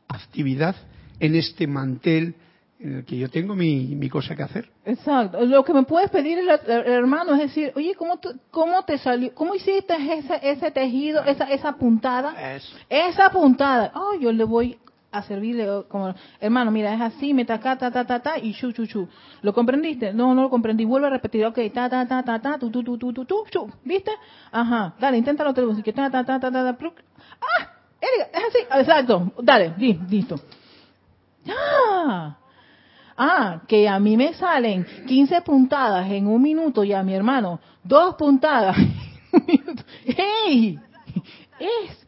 actividad 0.08 0.76
en 1.20 1.36
este 1.36 1.66
mantel 1.66 2.36
en 2.84 2.98
el 2.98 3.06
que 3.06 3.18
yo 3.18 3.30
tengo 3.30 3.56
mi, 3.56 3.96
mi 3.96 4.10
cosa 4.10 4.36
que 4.36 4.44
hacer. 4.44 4.70
Exacto. 4.84 5.44
Lo 5.46 5.64
que 5.64 5.74
me 5.74 5.84
puedes 5.84 6.10
pedir, 6.10 6.38
el, 6.38 6.50
hermano, 6.68 7.34
es 7.34 7.40
decir, 7.40 7.72
oye, 7.76 7.96
¿cómo, 7.96 8.20
cómo 8.52 8.84
te 8.84 8.98
salió? 8.98 9.34
¿Cómo 9.34 9.56
hiciste 9.56 9.96
ese, 9.96 10.40
ese 10.44 10.70
tejido, 10.70 11.24
esa, 11.24 11.46
esa 11.46 11.72
puntada? 11.74 12.36
Esa 12.90 13.30
puntada. 13.30 13.94
Oh, 13.96 14.16
yo 14.20 14.34
le 14.34 14.44
voy 14.44 14.78
a 15.14 15.22
servirle 15.24 15.66
como, 15.88 16.14
hermano, 16.42 16.72
mira, 16.72 16.94
es 16.94 17.02
así, 17.02 17.34
me 17.34 17.46
ta, 17.46 17.58
ta, 17.58 17.78
ta, 17.78 17.92
ta, 17.92 18.20
ta, 18.20 18.38
y 18.38 18.54
chu, 18.54 18.74
chu, 18.74 18.86
chu. 18.86 19.08
¿Lo 19.42 19.54
comprendiste? 19.54 20.14
No, 20.14 20.36
no 20.36 20.42
lo 20.42 20.50
comprendí. 20.50 20.84
Vuelve 20.84 21.08
a 21.08 21.12
repetir, 21.12 21.46
ok, 21.46 21.60
ta, 21.74 21.90
ta, 21.90 22.06
ta, 22.06 22.22
ta, 22.22 22.40
ta, 22.42 22.60
tu, 22.60 22.70
tu, 22.70 22.84
tu, 22.84 22.98
tu, 22.98 23.14
tu, 23.14 23.24
tu, 23.24 23.46
chu, 23.50 23.72
¿viste? 23.86 24.12
Ajá, 24.52 24.96
dale, 25.00 25.18
inténtalo 25.18 25.52
otra 25.52 25.64
vez, 25.64 25.82
que 25.82 25.94
ta, 25.94 26.10
ta, 26.12 26.26
ta, 26.26 26.38
ta, 26.38 26.52
ta, 26.52 26.76
ta, 26.76 26.94
ah, 27.42 27.72
es 28.02 28.44
así, 28.44 28.80
exacto, 28.82 29.32
dale, 29.42 29.74
listo. 29.78 30.36
¡Ah! 31.48 32.38
Ah, 33.18 33.62
que 33.68 33.88
a 33.88 34.00
mí 34.00 34.18
me 34.18 34.34
salen 34.34 34.86
15 35.08 35.42
puntadas 35.42 36.10
en 36.10 36.28
un 36.28 36.42
minuto 36.42 36.84
y 36.84 36.94
a 36.94 37.04
mi 37.04 37.14
hermano 37.14 37.60
dos 37.84 38.16
puntadas. 38.16 38.76
¡Hey! 40.06 40.80
Es, 41.60 42.08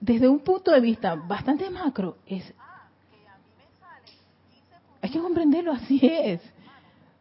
desde 0.00 0.28
un 0.28 0.40
punto 0.40 0.70
de 0.70 0.80
vista 0.80 1.14
bastante 1.14 1.68
macro, 1.70 2.18
es... 2.26 2.54
Hay 5.00 5.10
que 5.10 5.20
comprenderlo, 5.20 5.72
así 5.72 6.00
es. 6.02 6.40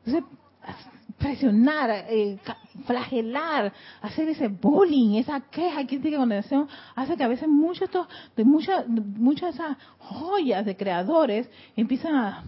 Entonces, 0.05 0.23
presionar, 1.17 2.05
eh, 2.09 2.39
flagelar, 2.85 3.73
hacer 4.01 4.29
ese 4.29 4.47
bullying, 4.47 5.15
esa 5.15 5.41
queja, 5.41 5.85
crítica, 5.85 6.17
condenación, 6.17 6.67
hace 6.95 7.15
que 7.15 7.23
a 7.23 7.27
veces 7.27 7.47
muchos 7.47 7.89
de 8.35 8.43
muchas 8.43 8.87
muchas 8.87 9.55
esas 9.55 9.77
joyas 9.99 10.65
de 10.65 10.75
creadores 10.75 11.49
empiezan 11.75 12.15
a, 12.15 12.43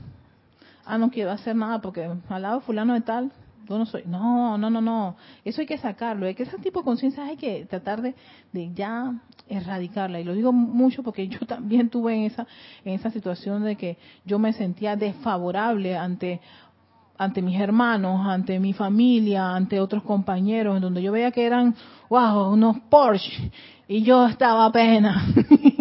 ah, 0.90 0.98
no 0.98 1.12
quiero 1.12 1.32
hacer 1.32 1.56
nada 1.56 1.80
porque 1.80 2.10
al 2.30 2.42
lado 2.42 2.62
fulano 2.62 2.94
de 2.94 3.02
tal, 3.02 3.32
yo 3.70 3.78
no 3.78 3.86
soy. 3.86 4.04
No, 4.06 4.58
no, 4.58 4.70
no, 4.70 4.82
no. 4.82 5.16
Eso 5.46 5.62
hay 5.62 5.68
que 5.68 5.78
sacarlo. 5.78 6.26
Hay 6.26 6.34
que 6.34 6.44
ese 6.44 6.58
tipo 6.58 6.80
de 6.80 6.86
conciencia 6.86 7.24
hay 7.24 7.38
que 7.38 7.66
tratar 7.66 8.02
de, 8.02 8.16
de, 8.52 8.74
ya 8.74 9.14
erradicarla. 9.48 10.20
Y 10.20 10.24
lo 10.24 10.34
digo 10.34 10.52
mucho 10.52 11.04
porque 11.04 11.28
yo 11.28 11.40
también 11.46 11.90
tuve 11.90 12.16
en 12.16 12.24
esa, 12.24 12.48
en 12.84 12.94
esa 12.94 13.12
situación 13.12 13.64
de 13.64 13.76
que 13.76 13.98
yo 14.26 14.40
me 14.40 14.54
sentía 14.54 14.96
desfavorable 14.96 15.96
ante 15.96 16.42
ante 17.20 17.42
mis 17.42 17.60
hermanos, 17.60 18.26
ante 18.26 18.62
mi 18.62 18.72
familia, 18.72 19.54
ante 19.54 19.82
otros 19.82 20.04
compañeros, 20.04 20.78
en 20.78 20.82
donde 20.82 21.02
yo 21.02 21.12
veía 21.12 21.32
que 21.32 21.46
eran, 21.46 21.76
wow, 22.10 22.54
unos 22.54 22.80
Porsche, 22.90 23.52
y 23.90 24.04
yo 24.04 24.26
estaba 24.26 24.64
apenas 24.64 25.22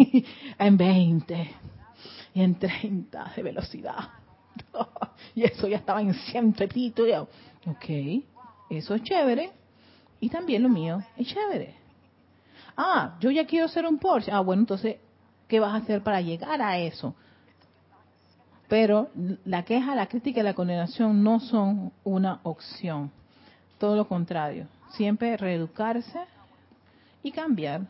en 0.59 0.75
20 0.75 1.51
y 2.33 2.41
en 2.41 2.55
30 2.55 3.31
de 3.37 3.41
velocidad. 3.41 4.19
y 5.35 5.43
eso 5.43 5.67
ya 5.67 5.77
estaba 5.77 6.01
en 6.01 6.13
ciento 6.13 6.63
y 6.73 6.93
yo, 6.95 7.27
ok, 7.65 8.23
eso 8.69 8.95
es 8.95 9.03
chévere. 9.03 9.51
Y 10.19 10.29
también 10.29 10.63
lo 10.63 10.69
mío 10.69 11.01
es 11.17 11.27
chévere. 11.27 11.75
Ah, 12.75 13.17
yo 13.19 13.31
ya 13.31 13.45
quiero 13.45 13.67
ser 13.67 13.85
un 13.85 13.97
Porsche. 13.97 14.31
Ah, 14.31 14.41
bueno, 14.41 14.61
entonces, 14.61 14.97
¿qué 15.47 15.59
vas 15.59 15.73
a 15.73 15.77
hacer 15.77 16.01
para 16.01 16.21
llegar 16.21 16.61
a 16.61 16.77
eso? 16.77 17.15
Pero 18.67 19.09
la 19.45 19.63
queja, 19.63 19.95
la 19.95 20.07
crítica 20.07 20.41
y 20.41 20.43
la 20.43 20.53
condenación 20.53 21.23
no 21.23 21.39
son 21.39 21.91
una 22.03 22.39
opción. 22.43 23.11
Todo 23.79 23.95
lo 23.95 24.07
contrario. 24.07 24.67
Siempre 24.91 25.35
reeducarse 25.37 26.19
y 27.23 27.31
cambiar 27.31 27.81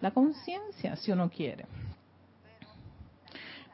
la 0.00 0.12
conciencia 0.12 0.96
si 0.96 1.10
uno 1.10 1.28
quiere. 1.28 1.66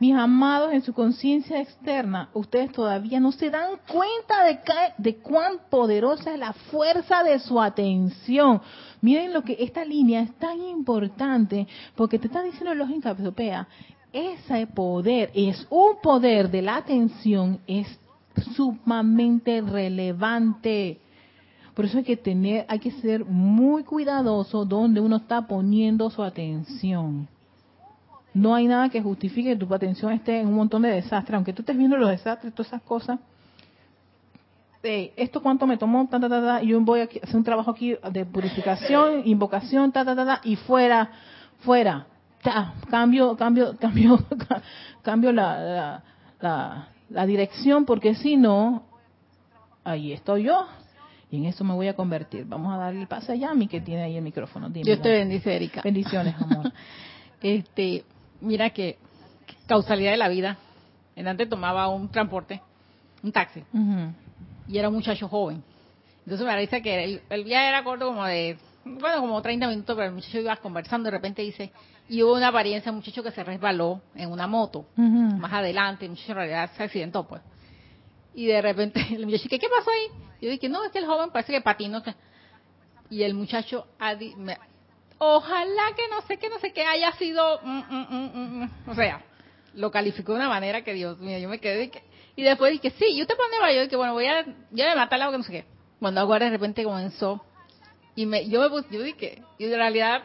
Mis 0.04 0.14
amados, 0.14 0.74
en 0.74 0.82
su 0.82 0.92
conciencia 0.92 1.62
externa, 1.62 2.28
ustedes 2.34 2.70
todavía 2.72 3.20
no 3.20 3.32
se 3.32 3.48
dan 3.48 3.70
cuenta 3.90 4.44
de, 4.44 4.58
de 4.98 5.16
cuán 5.16 5.54
poderosa 5.70 6.34
es 6.34 6.38
la 6.38 6.52
fuerza 6.52 7.22
de 7.22 7.38
su 7.38 7.58
atención. 7.58 8.60
Miren 9.00 9.32
lo 9.32 9.40
que 9.40 9.56
esta 9.58 9.82
línea 9.82 10.20
es 10.20 10.34
tan 10.34 10.60
importante 10.60 11.66
porque 11.94 12.18
te 12.18 12.26
está 12.26 12.42
diciendo 12.42 12.74
lógica 12.74 13.16
europea 13.16 13.66
ese 14.12 14.66
poder 14.66 15.30
es 15.32 15.66
un 15.70 15.96
poder 16.02 16.50
de 16.50 16.60
la 16.60 16.76
atención, 16.76 17.60
es 17.66 17.86
sumamente 18.54 19.62
relevante. 19.62 21.00
Por 21.72 21.86
eso 21.86 21.96
hay 21.96 22.04
que 22.04 22.18
tener, 22.18 22.66
hay 22.68 22.78
que 22.78 22.90
ser 22.90 23.24
muy 23.24 23.84
cuidadoso 23.84 24.66
donde 24.66 25.00
uno 25.00 25.16
está 25.16 25.46
poniendo 25.46 26.10
su 26.10 26.22
atención. 26.22 27.26
No 28.34 28.54
hay 28.54 28.66
nada 28.66 28.88
que 28.88 29.00
justifique 29.00 29.50
que 29.50 29.64
tu 29.64 29.72
atención 29.72 30.12
esté 30.12 30.40
en 30.40 30.48
un 30.48 30.54
montón 30.54 30.82
de 30.82 30.90
desastres, 30.90 31.34
aunque 31.34 31.52
tú 31.52 31.62
estés 31.62 31.76
viendo 31.76 31.96
los 31.96 32.10
desastres, 32.10 32.52
todas 32.52 32.68
esas 32.68 32.82
cosas. 32.82 33.18
esto 34.82 35.40
cuánto 35.42 35.66
me 35.66 35.78
tomó, 35.78 36.06
ta, 36.08 36.20
ta, 36.20 36.28
ta, 36.28 36.62
y 36.62 36.68
yo 36.68 36.80
voy 36.80 37.00
a 37.00 37.04
hacer 37.04 37.36
un 37.36 37.44
trabajo 37.44 37.70
aquí 37.70 37.96
de 38.10 38.26
purificación, 38.26 39.22
invocación, 39.24 39.92
ta, 39.92 40.04
ta, 40.04 40.14
ta, 40.14 40.26
ta, 40.26 40.40
y 40.44 40.56
fuera, 40.56 41.10
fuera 41.60 42.06
cambio, 42.90 43.36
cambio, 43.36 43.76
cambio, 43.80 44.18
cambio 45.02 45.32
la, 45.32 46.02
la, 46.40 46.88
la, 47.08 47.26
dirección 47.26 47.84
porque 47.84 48.14
si 48.14 48.36
no, 48.36 48.84
ahí 49.82 50.12
estoy 50.12 50.44
yo 50.44 50.66
y 51.30 51.38
en 51.38 51.46
eso 51.46 51.64
me 51.64 51.74
voy 51.74 51.88
a 51.88 51.94
convertir. 51.94 52.44
Vamos 52.46 52.72
a 52.72 52.76
darle 52.76 53.00
el 53.00 53.08
pase 53.08 53.32
a 53.32 53.34
Yami 53.34 53.66
que 53.66 53.80
tiene 53.80 54.02
ahí 54.02 54.16
el 54.16 54.22
micrófono. 54.22 54.70
yo 54.72 55.00
te 55.00 55.10
bendice, 55.10 55.56
Erika. 55.56 55.80
Bendiciones, 55.82 56.34
amor. 56.40 56.72
este, 57.42 58.04
mira 58.44 58.70
que 58.70 58.98
causalidad 59.66 60.12
de 60.12 60.16
la 60.16 60.28
vida. 60.28 60.58
En 61.16 61.28
antes 61.28 61.48
tomaba 61.48 61.88
un 61.88 62.08
transporte, 62.08 62.60
un 63.22 63.30
taxi, 63.30 63.62
y 64.66 64.78
era 64.78 64.88
un 64.88 64.94
muchacho 64.94 65.28
joven. 65.28 65.62
Entonces 66.20 66.40
me 66.40 66.52
parece 66.52 66.82
que 66.82 67.04
el, 67.04 67.22
el 67.30 67.44
viaje 67.44 67.68
era 67.68 67.84
corto 67.84 68.06
como 68.06 68.24
de, 68.24 68.56
bueno, 68.84 69.20
como 69.20 69.40
30 69.40 69.68
minutos, 69.68 69.94
pero 69.94 70.08
el 70.08 70.14
muchacho 70.14 70.38
iba 70.40 70.56
conversando, 70.56 71.04
de 71.04 71.10
repente 71.12 71.42
dice, 71.42 71.70
y 72.08 72.22
hubo 72.22 72.34
una 72.34 72.48
apariencia 72.48 72.90
un 72.90 72.98
muchacho 72.98 73.22
que 73.22 73.30
se 73.30 73.44
resbaló 73.44 74.00
en 74.14 74.30
una 74.30 74.46
moto 74.46 74.86
más 74.96 75.52
adelante, 75.52 76.04
el 76.04 76.12
muchacho 76.12 76.32
en 76.32 76.36
realidad 76.36 76.70
se 76.76 76.82
accidentó 76.82 77.26
pues. 77.26 77.42
Y 78.34 78.46
de 78.46 78.60
repente 78.60 79.00
el 79.14 79.26
muchacho 79.26 79.48
¿qué, 79.48 79.58
pasó 79.58 79.90
ahí? 79.90 80.20
Yo 80.40 80.50
dije, 80.50 80.68
no, 80.68 80.84
es 80.84 80.90
que 80.90 80.98
el 80.98 81.06
joven 81.06 81.30
parece 81.30 81.52
que 81.52 81.60
patinó. 81.60 82.02
Y 83.08 83.22
el 83.22 83.34
muchacho, 83.34 83.86
ojalá 85.18 85.94
que 85.96 86.08
no 86.08 86.20
sé 86.22 86.38
qué, 86.38 86.48
no 86.48 86.58
sé 86.58 86.72
qué 86.72 86.84
haya 86.84 87.12
sido, 87.12 87.60
mm, 87.62 87.82
mm, 87.88 88.62
mm, 88.62 88.70
o 88.88 88.94
sea, 88.94 89.22
lo 89.74 89.90
calificó 89.90 90.32
de 90.32 90.38
una 90.38 90.48
manera 90.48 90.82
que 90.82 90.94
Dios 90.94 91.18
mío, 91.18 91.38
yo 91.38 91.48
me 91.48 91.60
quedé 91.60 91.90
y 92.36 92.42
después 92.42 92.72
dije, 92.72 92.90
sí, 92.98 93.16
yo 93.16 93.26
te 93.26 93.34
pongo 93.36 93.72
yo 93.72 93.82
dije, 93.82 93.96
bueno, 93.96 94.12
voy 94.12 94.26
a, 94.26 94.44
yo 94.44 94.84
me 94.84 94.96
matar 94.96 95.20
algo 95.20 95.32
que 95.32 95.38
no 95.38 95.44
sé 95.44 95.52
qué. 95.52 95.64
Cuando 96.00 96.20
ahora 96.20 96.46
de 96.46 96.52
repente 96.52 96.82
comenzó 96.82 97.44
y 98.16 98.26
me, 98.26 98.48
yo 98.48 98.60
me 98.60 98.68
puse, 98.68 98.88
yo 98.90 99.02
dije, 99.02 99.42
y 99.58 99.64
en 99.64 99.74
realidad 99.74 100.22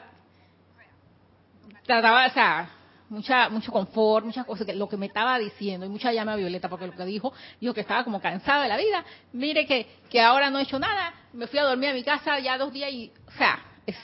trataba, 1.85 2.25
o 2.25 2.31
sea, 2.31 2.69
mucha, 3.09 3.49
mucho 3.49 3.71
confort, 3.71 4.25
muchas 4.25 4.45
cosas, 4.45 4.65
que 4.65 4.73
lo 4.73 4.89
que 4.89 4.97
me 4.97 5.05
estaba 5.05 5.37
diciendo, 5.37 5.85
y 5.85 5.89
mucha 5.89 6.11
llama 6.11 6.35
violeta, 6.35 6.67
porque 6.67 6.87
lo 6.87 6.93
que 6.93 7.05
dijo, 7.05 7.31
dijo 7.61 7.73
que 7.73 7.81
estaba 7.81 8.03
como 8.03 8.19
cansada 8.21 8.63
de 8.63 8.69
la 8.69 8.77
vida, 8.77 9.03
mire 9.33 9.65
que, 9.65 9.87
que 10.09 10.19
ahora 10.21 10.49
no 10.49 10.59
he 10.59 10.63
hecho 10.63 10.79
nada, 10.79 11.13
me 11.33 11.47
fui 11.47 11.59
a 11.59 11.63
dormir 11.63 11.89
a 11.89 11.93
mi 11.93 12.03
casa 12.03 12.39
ya 12.39 12.57
dos 12.57 12.73
días 12.73 12.91
y, 12.91 13.11
o 13.27 13.31
sea, 13.31 13.59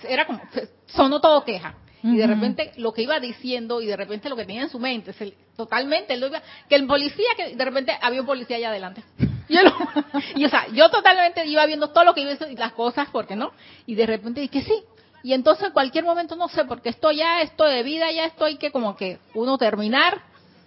era 0.08 0.26
como, 0.26 0.42
sonó 0.88 1.20
todo 1.22 1.44
queja. 1.44 1.76
Y 2.04 2.18
de 2.18 2.28
repente 2.28 2.72
lo 2.78 2.94
que 2.94 3.02
iba 3.02 3.20
diciendo 3.20 3.82
y 3.82 3.88
de 3.88 3.98
repente 3.98 4.30
lo 4.30 4.36
que 4.36 4.46
tenía 4.46 4.62
en 4.62 4.70
su 4.70 4.78
mente, 4.78 5.10
es 5.10 5.34
totalmente, 5.58 6.14
él 6.14 6.32
que 6.70 6.76
el 6.76 6.86
policía, 6.86 7.26
que 7.36 7.56
de 7.56 7.66
repente 7.66 7.98
había 8.00 8.22
un 8.22 8.28
policía 8.28 8.58
allá 8.58 8.70
adelante. 8.70 9.04
Y, 10.36 10.44
o 10.44 10.50
sea, 10.50 10.68
yo 10.74 10.90
totalmente 10.90 11.46
iba 11.46 11.66
viendo 11.68 11.90
todo 11.90 12.04
lo 12.04 12.14
que 12.16 12.22
iba 12.22 12.32
y 12.32 12.56
las 12.56 12.74
cosas, 12.74 13.08
porque 13.12 13.36
no? 13.36 13.52
Y 13.86 13.94
de 13.94 14.06
repente 14.08 14.42
dije, 14.42 14.62
sí, 14.62 14.84
y 15.26 15.34
entonces 15.34 15.68
en 15.68 15.74
cualquier 15.74 16.04
momento 16.04 16.36
no 16.36 16.48
sé 16.48 16.66
porque 16.66 16.90
estoy 16.90 17.18
ya 17.18 17.42
esto 17.42 17.64
de 17.64 17.82
vida 17.82 18.12
ya 18.12 18.26
estoy 18.26 18.58
que 18.58 18.72
como 18.72 18.96
que 18.96 19.18
uno 19.34 19.58
terminar 19.58 20.22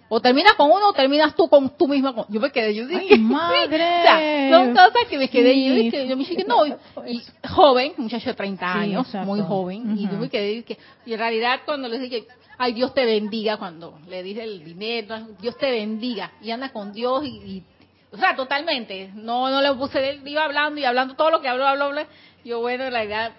o 0.09 0.19
terminas 0.19 0.53
con 0.53 0.71
uno 0.71 0.89
o 0.89 0.93
terminas 0.93 1.35
tú 1.35 1.47
con 1.47 1.69
tú 1.77 1.87
misma 1.87 2.25
yo 2.27 2.39
me 2.39 2.51
quedé 2.51 2.73
yo 2.73 2.87
dije 2.87 3.17
madre 3.19 4.49
son 4.51 4.71
cosas 4.71 5.05
que 5.09 5.17
me 5.17 5.29
quedé 5.29 5.63
yo 5.63 5.73
dije 5.73 6.07
yo 6.07 6.17
me 6.17 6.25
dije 6.25 6.45
no 6.47 6.65
y, 7.07 7.21
joven 7.47 7.93
muchacho 7.97 8.29
de 8.29 8.35
30 8.35 8.73
años 8.73 9.07
muy 9.25 9.41
joven 9.41 9.97
y 9.97 10.09
yo 10.09 10.17
me 10.17 10.29
quedé 10.29 10.63
que 10.63 10.77
y 11.05 11.13
en 11.13 11.19
realidad 11.19 11.61
cuando 11.65 11.87
les 11.87 12.01
dije 12.01 12.25
ay 12.57 12.73
Dios 12.73 12.93
te 12.93 13.05
bendiga 13.05 13.57
cuando 13.57 13.99
le 14.07 14.23
dije 14.23 14.43
el 14.43 14.63
dinero 14.63 15.27
Dios 15.39 15.57
te 15.57 15.71
bendiga 15.71 16.31
y 16.41 16.51
anda 16.51 16.69
con 16.69 16.91
Dios 16.91 17.23
y, 17.25 17.63
o 18.11 18.17
sea, 18.17 18.35
totalmente. 18.35 19.11
No, 19.13 19.49
no 19.49 19.61
le 19.61 19.73
puse, 19.75 20.19
iba 20.25 20.43
hablando 20.43 20.79
y 20.79 20.85
hablando 20.85 21.15
todo 21.15 21.29
lo 21.29 21.41
que 21.41 21.47
habló, 21.47 21.67
habló, 21.67 21.85
habló. 21.85 22.01
Yo, 22.43 22.59
bueno, 22.59 22.85
en 22.85 22.91
realidad, 22.91 23.31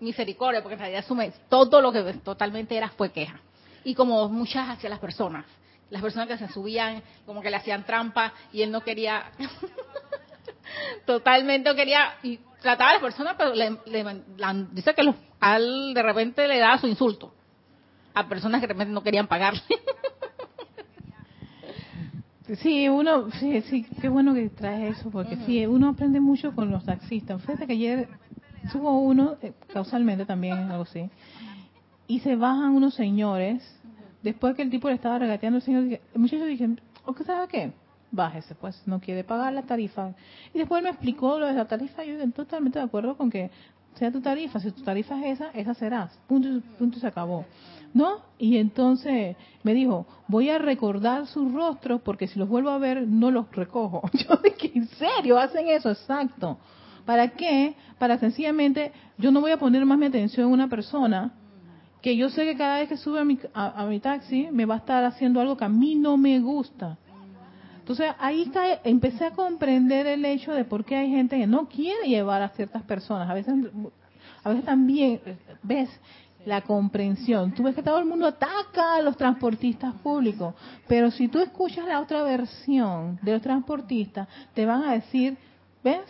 misericordia, 0.00 0.62
porque 0.62 0.74
en 0.74 0.80
realidad 0.80 1.04
asume 1.04 1.32
todo 1.48 1.80
lo 1.80 1.92
que 1.92 2.02
totalmente 2.14 2.76
era 2.76 2.90
fue 2.90 3.10
queja. 3.10 3.40
Y 3.84 3.94
como 3.94 4.28
muchas 4.28 4.68
hacia 4.68 4.90
las 4.90 4.98
personas. 4.98 5.46
Las 5.90 6.02
personas 6.02 6.28
que 6.28 6.36
se 6.36 6.48
subían, 6.48 7.02
como 7.24 7.40
que 7.40 7.50
le 7.50 7.56
hacían 7.56 7.84
trampa 7.84 8.32
y 8.52 8.62
él 8.62 8.70
no 8.70 8.82
quería, 8.82 9.30
totalmente 11.06 11.70
no 11.70 11.76
quería, 11.76 12.14
y 12.22 12.38
trataba 12.60 12.90
a 12.90 12.92
las 12.94 13.02
personas, 13.02 13.36
pero 13.38 13.54
le, 13.54 13.78
dice 14.72 14.94
que 14.94 15.14
al 15.40 15.94
de 15.94 16.02
repente 16.02 16.46
le 16.46 16.58
daba 16.58 16.78
su 16.78 16.86
insulto 16.86 17.32
a 18.14 18.28
personas 18.28 18.60
que 18.60 18.66
de 18.66 18.72
repente 18.72 18.92
no 18.92 19.02
querían 19.02 19.26
pagarle. 19.26 19.62
Sí, 22.62 22.88
uno, 22.88 23.30
sí, 23.32 23.60
sí, 23.60 23.86
qué 24.00 24.08
bueno 24.08 24.32
que 24.32 24.48
traes 24.48 24.96
eso, 24.96 25.10
porque 25.10 25.36
sí, 25.44 25.66
uno 25.66 25.90
aprende 25.90 26.18
mucho 26.18 26.54
con 26.54 26.70
los 26.70 26.82
taxistas. 26.82 27.42
Fíjate 27.42 27.66
que 27.66 27.74
ayer 27.74 28.08
subo 28.72 28.98
uno, 29.00 29.36
eh, 29.42 29.52
causalmente 29.70 30.24
también, 30.24 30.56
algo 30.70 30.84
así, 30.84 31.10
y 32.06 32.20
se 32.20 32.36
bajan 32.36 32.70
unos 32.70 32.94
señores, 32.94 33.62
después 34.28 34.54
que 34.54 34.62
el 34.62 34.70
tipo 34.70 34.88
le 34.88 34.94
estaba 34.94 35.18
regateando 35.18 35.56
al 35.56 35.62
señor, 35.62 35.84
el 35.84 36.20
muchacho 36.20 36.44
dije, 36.44 36.68
¿o 37.04 37.14
sabe 37.24 37.48
qué? 37.48 37.72
Bájese, 38.10 38.54
pues, 38.54 38.82
no 38.86 39.00
quiere 39.00 39.24
pagar 39.24 39.52
la 39.52 39.62
tarifa. 39.62 40.14
Y 40.54 40.58
después 40.58 40.82
me 40.82 40.88
explicó 40.88 41.38
lo 41.38 41.46
de 41.46 41.54
la 41.54 41.66
tarifa, 41.66 42.04
y 42.04 42.08
yo 42.08 42.14
estoy 42.14 42.30
totalmente 42.32 42.78
de 42.78 42.84
acuerdo 42.84 43.16
con 43.16 43.30
que 43.30 43.50
sea 43.94 44.12
tu 44.12 44.20
tarifa, 44.20 44.60
si 44.60 44.70
tu 44.70 44.82
tarifa 44.82 45.18
es 45.26 45.40
esa, 45.40 45.50
esa 45.50 45.74
serás, 45.74 46.18
punto, 46.26 46.48
punto 46.78 46.98
se 46.98 47.06
acabó. 47.06 47.44
¿No? 47.94 48.20
Y 48.38 48.58
entonces 48.58 49.36
me 49.62 49.74
dijo, 49.74 50.06
voy 50.28 50.50
a 50.50 50.58
recordar 50.58 51.26
sus 51.26 51.52
rostros 51.52 52.02
porque 52.02 52.26
si 52.26 52.38
los 52.38 52.48
vuelvo 52.48 52.70
a 52.70 52.78
ver 52.78 53.08
no 53.08 53.30
los 53.30 53.50
recojo. 53.50 54.02
Yo 54.12 54.36
dije, 54.44 54.72
¿en 54.74 54.88
serio 54.88 55.38
hacen 55.38 55.68
eso? 55.68 55.90
Exacto. 55.90 56.58
¿Para 57.06 57.28
qué? 57.30 57.74
Para 57.98 58.18
sencillamente, 58.18 58.92
yo 59.16 59.32
no 59.32 59.40
voy 59.40 59.50
a 59.50 59.56
poner 59.56 59.86
más 59.86 59.96
mi 59.98 60.04
atención 60.04 60.48
en 60.48 60.52
una 60.52 60.68
persona 60.68 61.32
que 62.00 62.16
yo 62.16 62.30
sé 62.30 62.44
que 62.44 62.56
cada 62.56 62.78
vez 62.78 62.88
que 62.88 62.96
sube 62.96 63.20
a 63.20 63.24
mi, 63.24 63.38
a, 63.54 63.84
mi 63.86 64.00
taxi 64.00 64.48
me 64.52 64.64
va 64.66 64.74
a 64.74 64.78
estar 64.78 65.04
haciendo 65.04 65.40
algo 65.40 65.56
que 65.56 65.64
a 65.64 65.68
mí 65.68 65.94
no 65.94 66.16
me 66.16 66.38
gusta. 66.40 66.96
Entonces 67.78 68.12
ahí 68.18 68.50
empecé 68.84 69.26
a 69.26 69.30
comprender 69.30 70.06
el 70.06 70.24
hecho 70.24 70.52
de 70.52 70.64
por 70.64 70.84
qué 70.84 70.96
hay 70.96 71.10
gente 71.10 71.38
que 71.38 71.46
no 71.46 71.68
quiere 71.68 72.06
llevar 72.06 72.42
a 72.42 72.50
ciertas 72.50 72.82
personas. 72.82 73.30
A 73.30 73.34
veces, 73.34 73.54
a 74.44 74.48
veces 74.50 74.64
también, 74.64 75.20
ves, 75.62 75.88
la 76.44 76.62
comprensión. 76.62 77.52
Tú 77.52 77.62
ves 77.62 77.74
que 77.74 77.82
todo 77.82 77.98
el 77.98 78.04
mundo 78.04 78.26
ataca 78.26 78.96
a 78.96 79.02
los 79.02 79.16
transportistas 79.16 79.94
públicos, 79.94 80.54
pero 80.86 81.10
si 81.10 81.28
tú 81.28 81.38
escuchas 81.40 81.86
la 81.86 82.00
otra 82.00 82.22
versión 82.22 83.18
de 83.22 83.32
los 83.32 83.42
transportistas, 83.42 84.28
te 84.54 84.66
van 84.66 84.82
a 84.82 84.92
decir 84.92 85.36
¿ves? 85.82 86.04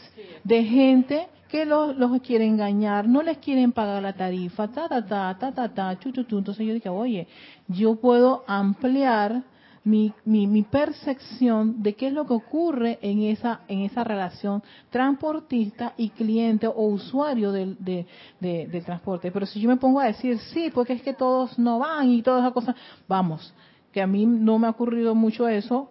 De 0.44 0.64
gente 0.64 1.28
que 1.48 1.64
los, 1.64 1.96
los 1.96 2.20
quiere 2.20 2.46
engañar, 2.46 3.08
no 3.08 3.22
les 3.22 3.38
quieren 3.38 3.72
pagar 3.72 4.02
la 4.02 4.12
tarifa, 4.12 4.68
ta, 4.68 4.88
ta, 4.88 5.04
ta, 5.04 5.36
ta, 5.38 5.52
ta, 5.52 5.68
ta. 5.68 5.98
Entonces 6.04 6.66
yo 6.66 6.74
dije, 6.74 6.88
oye, 6.88 7.26
yo 7.68 7.96
puedo 7.96 8.44
ampliar 8.46 9.42
mi, 9.84 10.12
mi, 10.26 10.46
mi, 10.46 10.62
percepción 10.64 11.82
de 11.82 11.94
qué 11.94 12.08
es 12.08 12.12
lo 12.12 12.26
que 12.26 12.34
ocurre 12.34 12.98
en 13.00 13.22
esa, 13.22 13.60
en 13.68 13.80
esa 13.80 14.04
relación 14.04 14.62
transportista 14.90 15.94
y 15.96 16.10
cliente 16.10 16.66
o 16.66 16.88
usuario 16.88 17.52
del, 17.52 17.76
de, 17.78 18.06
del 18.38 18.84
transporte. 18.84 19.30
Pero 19.30 19.46
si 19.46 19.60
yo 19.60 19.68
me 19.68 19.76
pongo 19.76 20.00
a 20.00 20.06
decir, 20.06 20.38
sí, 20.52 20.70
porque 20.74 20.92
es 20.92 21.02
que 21.02 21.14
todos 21.14 21.58
no 21.58 21.78
van 21.78 22.10
y 22.10 22.20
todas 22.20 22.42
esas 22.42 22.52
cosas, 22.52 22.76
vamos, 23.08 23.54
que 23.90 24.02
a 24.02 24.06
mí 24.06 24.26
no 24.26 24.58
me 24.58 24.66
ha 24.66 24.70
ocurrido 24.70 25.14
mucho 25.14 25.48
eso, 25.48 25.88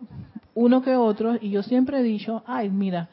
uno 0.53 0.83
que 0.83 0.95
otro, 0.95 1.35
y 1.41 1.49
yo 1.49 1.63
siempre 1.63 1.99
he 1.99 2.03
dicho, 2.03 2.43
ay, 2.45 2.69
mira, 2.69 3.09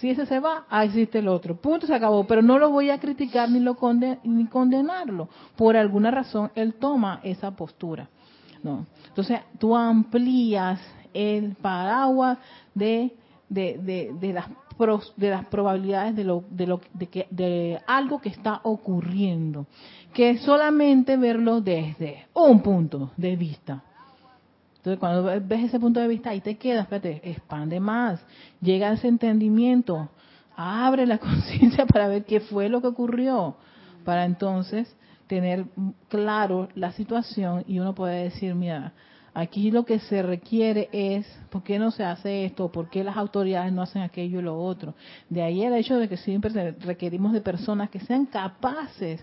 si 0.00 0.10
ese 0.10 0.24
se 0.24 0.40
va, 0.40 0.64
ahí 0.70 0.88
existe 0.88 1.18
el 1.18 1.28
otro. 1.28 1.56
Punto, 1.56 1.86
se 1.86 1.94
acabó. 1.94 2.24
Pero 2.24 2.40
no 2.40 2.58
lo 2.58 2.70
voy 2.70 2.90
a 2.90 2.98
criticar 2.98 3.50
ni, 3.50 3.60
lo 3.60 3.76
ni 4.24 4.46
condenarlo. 4.46 5.28
Por 5.56 5.76
alguna 5.76 6.10
razón, 6.10 6.50
él 6.54 6.74
toma 6.74 7.20
esa 7.22 7.50
postura. 7.50 8.08
¿no? 8.62 8.86
Entonces, 9.08 9.40
tú 9.58 9.76
amplías 9.76 10.80
el 11.12 11.54
paraguas 11.56 12.38
de, 12.74 13.14
de, 13.48 14.12
de, 14.18 14.32
las 14.32 14.46
de 15.16 15.28
las 15.28 15.44
probabilidades 15.46 16.16
de 16.16 16.24
lo, 16.24 16.44
de 16.48 16.66
lo 16.66 16.80
de 16.94 17.06
que 17.08 17.26
de 17.30 17.78
algo 17.86 18.18
que 18.18 18.30
está 18.30 18.60
ocurriendo 18.62 19.66
que 20.14 20.38
solamente 20.38 21.18
verlo 21.18 21.60
desde 21.60 22.28
un 22.32 22.62
punto 22.62 23.10
de 23.18 23.36
vista 23.36 23.82
entonces, 24.80 24.98
cuando 24.98 25.24
ves 25.46 25.64
ese 25.64 25.78
punto 25.78 26.00
de 26.00 26.08
vista, 26.08 26.30
ahí 26.30 26.40
te 26.40 26.56
quedas, 26.56 26.84
espérate, 26.84 27.20
expande 27.30 27.80
más, 27.80 28.18
llega 28.62 28.88
a 28.88 28.94
ese 28.94 29.08
entendimiento, 29.08 30.08
abre 30.56 31.04
la 31.04 31.18
conciencia 31.18 31.84
para 31.84 32.08
ver 32.08 32.24
qué 32.24 32.40
fue 32.40 32.70
lo 32.70 32.80
que 32.80 32.86
ocurrió, 32.86 33.56
para 34.06 34.24
entonces 34.24 34.96
tener 35.26 35.66
claro 36.08 36.68
la 36.74 36.92
situación 36.92 37.62
y 37.68 37.78
uno 37.78 37.94
puede 37.94 38.24
decir, 38.24 38.54
mira, 38.54 38.94
aquí 39.34 39.70
lo 39.70 39.84
que 39.84 39.98
se 39.98 40.22
requiere 40.22 40.88
es, 40.92 41.26
¿por 41.50 41.62
qué 41.62 41.78
no 41.78 41.90
se 41.90 42.02
hace 42.02 42.46
esto? 42.46 42.72
¿Por 42.72 42.88
qué 42.88 43.04
las 43.04 43.18
autoridades 43.18 43.74
no 43.74 43.82
hacen 43.82 44.00
aquello 44.00 44.40
y 44.40 44.42
lo 44.42 44.58
otro? 44.58 44.94
De 45.28 45.42
ahí 45.42 45.62
el 45.62 45.74
hecho 45.74 45.98
de 45.98 46.08
que 46.08 46.16
siempre 46.16 46.72
requerimos 46.80 47.34
de 47.34 47.42
personas 47.42 47.90
que 47.90 48.00
sean 48.00 48.24
capaces 48.24 49.22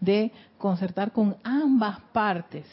de 0.00 0.30
concertar 0.58 1.12
con 1.12 1.34
ambas 1.42 1.98
partes 2.12 2.66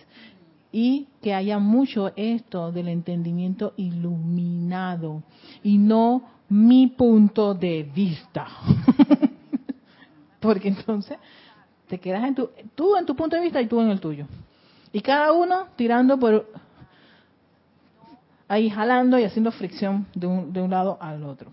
y 0.77 1.07
que 1.21 1.33
haya 1.33 1.57
mucho 1.57 2.11
esto 2.17 2.69
del 2.69 2.89
entendimiento 2.89 3.71
iluminado 3.77 5.23
y 5.63 5.77
no 5.77 6.23
mi 6.49 6.87
punto 6.87 7.53
de 7.53 7.83
vista. 7.83 8.45
Porque 10.41 10.67
entonces 10.67 11.17
te 11.87 11.97
quedas 11.97 12.25
en 12.25 12.35
tu, 12.35 12.49
tú 12.75 12.97
en 12.97 13.05
tu 13.05 13.15
punto 13.15 13.37
de 13.37 13.43
vista 13.43 13.61
y 13.61 13.67
tú 13.67 13.79
en 13.79 13.89
el 13.89 14.01
tuyo. 14.01 14.27
Y 14.91 14.99
cada 14.99 15.31
uno 15.31 15.67
tirando 15.77 16.19
por 16.19 16.45
ahí 18.49 18.69
jalando 18.69 19.17
y 19.17 19.23
haciendo 19.23 19.53
fricción 19.53 20.07
de 20.13 20.27
un, 20.27 20.51
de 20.51 20.61
un 20.61 20.71
lado 20.71 20.97
al 20.99 21.23
otro. 21.23 21.51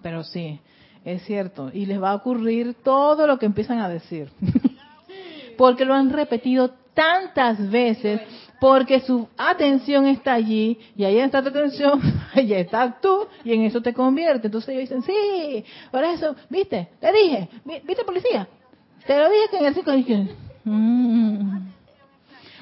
Pero 0.00 0.22
sí, 0.22 0.60
es 1.04 1.24
cierto. 1.24 1.72
Y 1.74 1.86
les 1.86 2.00
va 2.00 2.12
a 2.12 2.14
ocurrir 2.14 2.74
todo 2.84 3.26
lo 3.26 3.36
que 3.40 3.46
empiezan 3.46 3.80
a 3.80 3.88
decir. 3.88 4.30
Porque 5.58 5.84
lo 5.84 5.94
han 5.94 6.10
repetido 6.10 6.74
tantas 6.98 7.70
veces 7.70 8.20
porque 8.58 8.98
su 8.98 9.28
atención 9.36 10.08
está 10.08 10.32
allí 10.32 10.76
y 10.96 11.04
ahí 11.04 11.20
está 11.20 11.40
tu 11.40 11.50
atención, 11.50 12.00
ahí 12.34 12.52
está 12.52 12.98
tú 13.00 13.28
y 13.44 13.52
en 13.52 13.62
eso 13.62 13.80
te 13.80 13.94
convierte. 13.94 14.48
Entonces 14.48 14.70
ellos 14.70 14.90
dicen, 14.90 15.02
sí, 15.02 15.64
por 15.92 16.02
eso, 16.02 16.34
viste, 16.50 16.88
te 16.98 17.12
dije, 17.12 17.48
viste 17.84 18.04
policía, 18.04 18.48
te 19.06 19.16
lo 19.16 19.30
dije 19.30 19.44
que 19.48 19.58
en 19.58 19.64
el 19.66 19.74
circo 19.74 19.92
dije, 19.92 20.26
mm, 20.64 21.58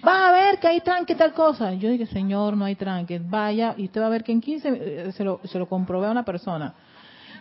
va 0.07 0.28
a 0.28 0.32
ver 0.32 0.59
que 0.59 0.68
hay 0.68 0.80
tranque 0.82 1.14
tal 1.14 1.32
cosa. 1.32 1.72
Yo 1.72 1.89
dije, 1.89 2.05
señor, 2.05 2.59
no 2.59 2.66
hay 2.66 2.74
tranque, 2.74 3.18
vaya 3.18 3.74
y 3.78 3.87
usted 3.87 4.03
va 4.03 4.07
a 4.07 4.11
ver 4.11 4.22
que 4.22 4.32
en 4.32 4.43
15 4.43 4.68
eh, 4.68 5.12
se 5.12 5.24
lo, 5.24 5.41
se 5.45 5.59
lo 5.59 5.66
comprobé 5.66 6.09
a 6.09 6.11
una 6.11 6.26
persona. 6.26 6.74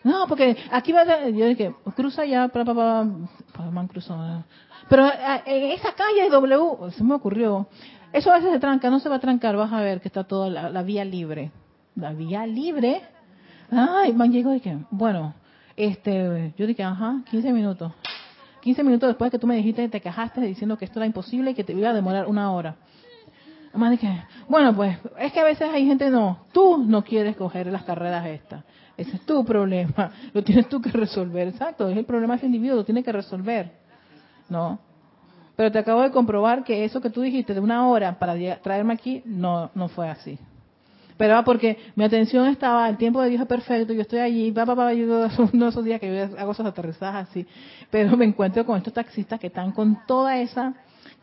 No, 0.05 0.27
porque 0.27 0.55
aquí 0.71 0.91
va 0.91 1.01
a... 1.01 1.29
Yo 1.29 1.47
dije, 1.47 1.73
cruza 1.95 2.25
ya, 2.25 2.47
para, 2.49 2.63
para, 2.63 3.03
man 3.71 3.87
cruzó. 3.87 4.15
Pero 4.87 5.09
en 5.47 5.71
esa 5.71 5.93
calle 5.93 6.29
W, 6.29 6.91
se 6.91 7.03
me 7.03 7.15
ocurrió, 7.15 7.67
eso 8.13 8.31
a 8.31 8.35
veces 8.35 8.51
se 8.53 8.59
tranca, 8.59 8.91
no 8.91 8.99
se 8.99 9.09
va 9.09 9.15
a 9.15 9.19
trancar, 9.19 9.55
vas 9.57 9.73
a 9.73 9.81
ver 9.81 10.01
que 10.01 10.07
está 10.07 10.23
toda 10.23 10.47
la, 10.69 10.83
vía 10.83 11.03
libre. 11.03 11.51
La 11.95 12.13
vía 12.13 12.45
libre. 12.45 13.01
Ay, 13.71 14.13
man 14.13 14.31
llegó 14.31 14.53
y 14.53 14.59
que, 14.59 14.77
bueno, 14.91 15.33
este, 15.75 16.53
yo 16.55 16.67
dije, 16.67 16.83
ajá, 16.83 17.23
15 17.31 17.51
minutos. 17.51 17.91
15 18.61 18.83
minutos 18.83 19.09
después 19.09 19.31
que 19.31 19.39
tú 19.39 19.47
me 19.47 19.55
dijiste, 19.55 19.89
te 19.89 20.01
quejaste 20.01 20.39
diciendo 20.41 20.77
que 20.77 20.85
esto 20.85 20.99
era 20.99 21.07
imposible 21.07 21.49
y 21.49 21.53
que 21.55 21.63
te 21.63 21.73
iba 21.73 21.89
a 21.89 21.93
demorar 21.93 22.27
una 22.27 22.51
hora. 22.51 22.75
Más 23.73 23.89
dije, 23.89 24.23
bueno, 24.47 24.75
pues 24.75 24.99
es 25.17 25.33
que 25.33 25.39
a 25.39 25.43
veces 25.43 25.67
hay 25.73 25.87
gente 25.87 26.11
no, 26.11 26.45
tú 26.51 26.77
no 26.77 27.03
quieres 27.03 27.35
coger 27.35 27.67
las 27.67 27.83
carreras 27.83 28.27
estas. 28.27 28.63
Ese 28.97 29.15
es 29.15 29.25
tu 29.25 29.43
problema, 29.43 30.11
lo 30.33 30.43
tienes 30.43 30.69
tú 30.69 30.81
que 30.81 30.89
resolver, 30.89 31.47
exacto, 31.47 31.89
es 31.89 31.97
el 31.97 32.05
problema 32.05 32.33
de 32.33 32.37
ese 32.37 32.45
individuo, 32.45 32.77
lo 32.77 32.85
tiene 32.85 33.03
que 33.03 33.11
resolver. 33.11 33.85
¿no? 34.49 34.79
Pero 35.55 35.71
te 35.71 35.79
acabo 35.79 36.01
de 36.01 36.11
comprobar 36.11 36.63
que 36.63 36.83
eso 36.83 37.01
que 37.01 37.09
tú 37.09 37.21
dijiste 37.21 37.53
de 37.53 37.59
una 37.59 37.87
hora 37.87 38.19
para 38.19 38.35
traerme 38.61 38.93
aquí, 38.93 39.21
no, 39.25 39.71
no 39.73 39.87
fue 39.87 40.09
así. 40.09 40.37
Pero 41.17 41.41
porque 41.45 41.77
mi 41.95 42.03
atención 42.03 42.45
estaba, 42.47 42.89
el 42.89 42.97
tiempo 42.97 43.21
de 43.21 43.29
Dios 43.29 43.41
es 43.41 43.47
perfecto, 43.47 43.93
yo 43.93 44.01
estoy 44.01 44.19
allí, 44.19 44.51
va, 44.51 44.65
va, 44.65 44.73
va, 44.73 44.93
yo 44.93 45.27
uno 45.53 45.65
de 45.65 45.69
esos 45.69 45.85
días 45.85 46.01
que 46.01 46.13
yo 46.13 46.37
hago 46.37 46.51
esos 46.51 46.65
aterrizajes 46.65 47.29
así, 47.29 47.47
pero 47.89 48.17
me 48.17 48.25
encuentro 48.25 48.65
con 48.65 48.77
estos 48.77 48.93
taxistas 48.93 49.39
que 49.39 49.47
están 49.47 49.71
con 49.71 49.97
toda 50.05 50.37
esa 50.39 50.73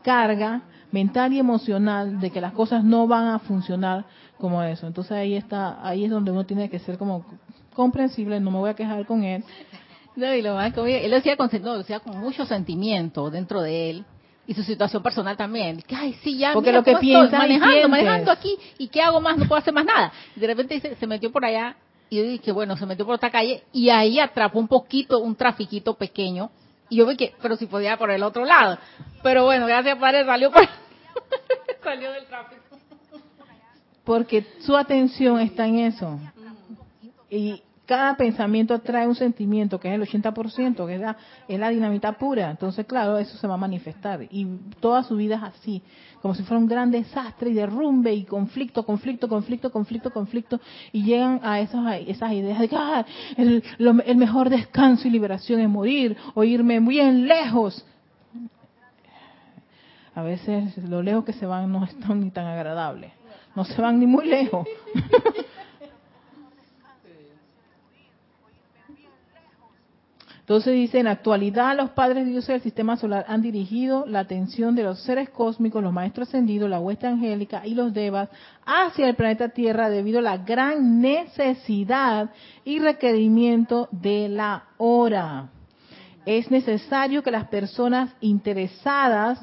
carga 0.02 0.62
mental 0.90 1.34
y 1.34 1.38
emocional 1.38 2.20
de 2.20 2.30
que 2.30 2.40
las 2.40 2.52
cosas 2.52 2.82
no 2.82 3.06
van 3.06 3.26
a 3.28 3.38
funcionar 3.38 4.06
como 4.38 4.62
eso. 4.62 4.86
Entonces 4.86 5.12
ahí 5.12 5.34
está, 5.34 5.86
ahí 5.86 6.04
es 6.04 6.10
donde 6.10 6.30
uno 6.30 6.44
tiene 6.44 6.70
que 6.70 6.78
ser 6.78 6.96
como 6.96 7.24
comprensible, 7.74 8.40
no 8.40 8.50
me 8.50 8.58
voy 8.58 8.70
a 8.70 8.74
quejar 8.74 9.06
con 9.06 9.24
él, 9.24 9.44
no, 10.14 10.34
y 10.34 10.42
lo 10.42 10.54
más 10.54 10.76
él 10.76 11.10
lo 11.10 11.16
decía 11.16 11.36
con, 11.36 11.50
no, 11.62 11.78
decía 11.78 12.00
con 12.00 12.18
mucho 12.18 12.44
sentimiento 12.44 13.30
dentro 13.30 13.62
de 13.62 13.90
él 13.90 14.04
y 14.46 14.54
su 14.54 14.62
situación 14.62 15.02
personal 15.02 15.36
también. 15.36 15.80
Que, 15.82 15.94
ay, 15.94 16.18
sí, 16.22 16.36
ya, 16.36 16.52
Porque 16.52 16.72
lo 16.72 16.82
que 16.82 16.96
piensa 16.96 17.38
manejando, 17.38 17.88
manejando 17.88 18.30
aquí 18.30 18.56
y 18.78 18.88
qué 18.88 19.00
hago 19.00 19.20
más, 19.20 19.38
no 19.38 19.46
puedo 19.46 19.60
hacer 19.60 19.72
más 19.72 19.84
nada. 19.84 20.12
Y 20.36 20.40
de 20.40 20.46
repente 20.46 20.80
se, 20.80 20.96
se 20.96 21.06
metió 21.06 21.32
por 21.32 21.44
allá 21.44 21.76
y 22.10 22.16
yo 22.16 22.22
dije, 22.24 22.52
bueno, 22.52 22.76
se 22.76 22.84
metió 22.84 23.06
por 23.06 23.14
otra 23.14 23.30
calle 23.30 23.62
y 23.72 23.88
ahí 23.88 24.18
atrapó 24.18 24.58
un 24.58 24.68
poquito, 24.68 25.20
un 25.20 25.34
trafiquito 25.34 25.94
pequeño. 25.94 26.50
Y 26.90 26.96
yo 26.96 27.06
vi 27.06 27.16
que, 27.16 27.34
pero 27.40 27.56
si 27.56 27.66
podía 27.66 27.96
por 27.96 28.10
el 28.10 28.22
otro 28.22 28.44
lado. 28.44 28.78
Pero 29.22 29.44
bueno, 29.44 29.66
gracias 29.66 29.96
Padre, 29.96 30.26
salió 30.26 30.50
por, 30.50 30.62
salió 31.82 32.12
del 32.12 32.26
tráfico. 32.26 32.60
Porque 34.04 34.44
su 34.60 34.76
atención 34.76 35.40
está 35.40 35.66
en 35.66 35.78
eso. 35.78 36.18
Y 37.32 37.62
cada 37.86 38.14
pensamiento 38.14 38.78
trae 38.80 39.06
un 39.08 39.14
sentimiento 39.14 39.80
que 39.80 39.88
es 39.88 39.94
el 39.94 40.02
80%, 40.02 40.86
que 40.86 40.94
es 40.94 41.00
la, 41.00 41.16
es 41.48 41.58
la 41.58 41.70
dinamita 41.70 42.12
pura. 42.12 42.50
Entonces, 42.50 42.84
claro, 42.84 43.16
eso 43.16 43.38
se 43.38 43.46
va 43.46 43.54
a 43.54 43.56
manifestar. 43.56 44.22
Y 44.30 44.46
toda 44.80 45.02
su 45.02 45.16
vida 45.16 45.36
es 45.36 45.42
así, 45.42 45.82
como 46.20 46.34
si 46.34 46.42
fuera 46.42 46.60
un 46.60 46.68
gran 46.68 46.90
desastre 46.90 47.48
y 47.48 47.54
derrumbe 47.54 48.12
y 48.12 48.24
conflicto, 48.24 48.84
conflicto, 48.84 49.30
conflicto, 49.30 49.72
conflicto, 49.72 50.10
conflicto. 50.10 50.60
Y 50.92 51.04
llegan 51.04 51.40
a 51.42 51.60
esas, 51.60 52.32
ideas 52.32 52.60
de 52.60 52.68
que 52.68 52.76
ah, 52.76 53.06
el, 53.38 53.64
el 53.78 54.16
mejor 54.16 54.50
descanso 54.50 55.08
y 55.08 55.10
liberación 55.10 55.60
es 55.60 55.70
morir 55.70 56.14
o 56.34 56.44
irme 56.44 56.80
bien 56.80 57.26
lejos. 57.26 57.82
A 60.14 60.22
veces 60.22 60.76
lo 60.76 61.02
lejos 61.02 61.24
que 61.24 61.32
se 61.32 61.46
van 61.46 61.72
no 61.72 61.82
están 61.84 62.20
ni 62.20 62.30
tan 62.30 62.44
agradables. 62.46 63.10
No 63.56 63.64
se 63.64 63.80
van 63.80 63.98
ni 63.98 64.06
muy 64.06 64.28
lejos. 64.28 64.66
Entonces 70.52 70.74
dice, 70.74 70.98
en 70.98 71.06
actualidad 71.06 71.74
los 71.74 71.92
padres 71.92 72.26
de 72.26 72.32
Dios 72.32 72.46
del 72.46 72.60
sistema 72.60 72.98
solar 72.98 73.24
han 73.26 73.40
dirigido 73.40 74.04
la 74.06 74.20
atención 74.20 74.74
de 74.74 74.82
los 74.82 75.00
seres 75.00 75.30
cósmicos, 75.30 75.82
los 75.82 75.94
maestros 75.94 76.28
ascendidos, 76.28 76.68
la 76.68 76.78
huesta 76.78 77.08
angélica 77.08 77.66
y 77.66 77.74
los 77.74 77.94
devas 77.94 78.28
hacia 78.66 79.08
el 79.08 79.14
planeta 79.14 79.48
Tierra 79.48 79.88
debido 79.88 80.18
a 80.18 80.22
la 80.22 80.36
gran 80.36 81.00
necesidad 81.00 82.32
y 82.66 82.80
requerimiento 82.80 83.88
de 83.92 84.28
la 84.28 84.64
hora. 84.76 85.48
Es 86.26 86.50
necesario 86.50 87.22
que 87.22 87.30
las 87.30 87.48
personas 87.48 88.14
interesadas, 88.20 89.40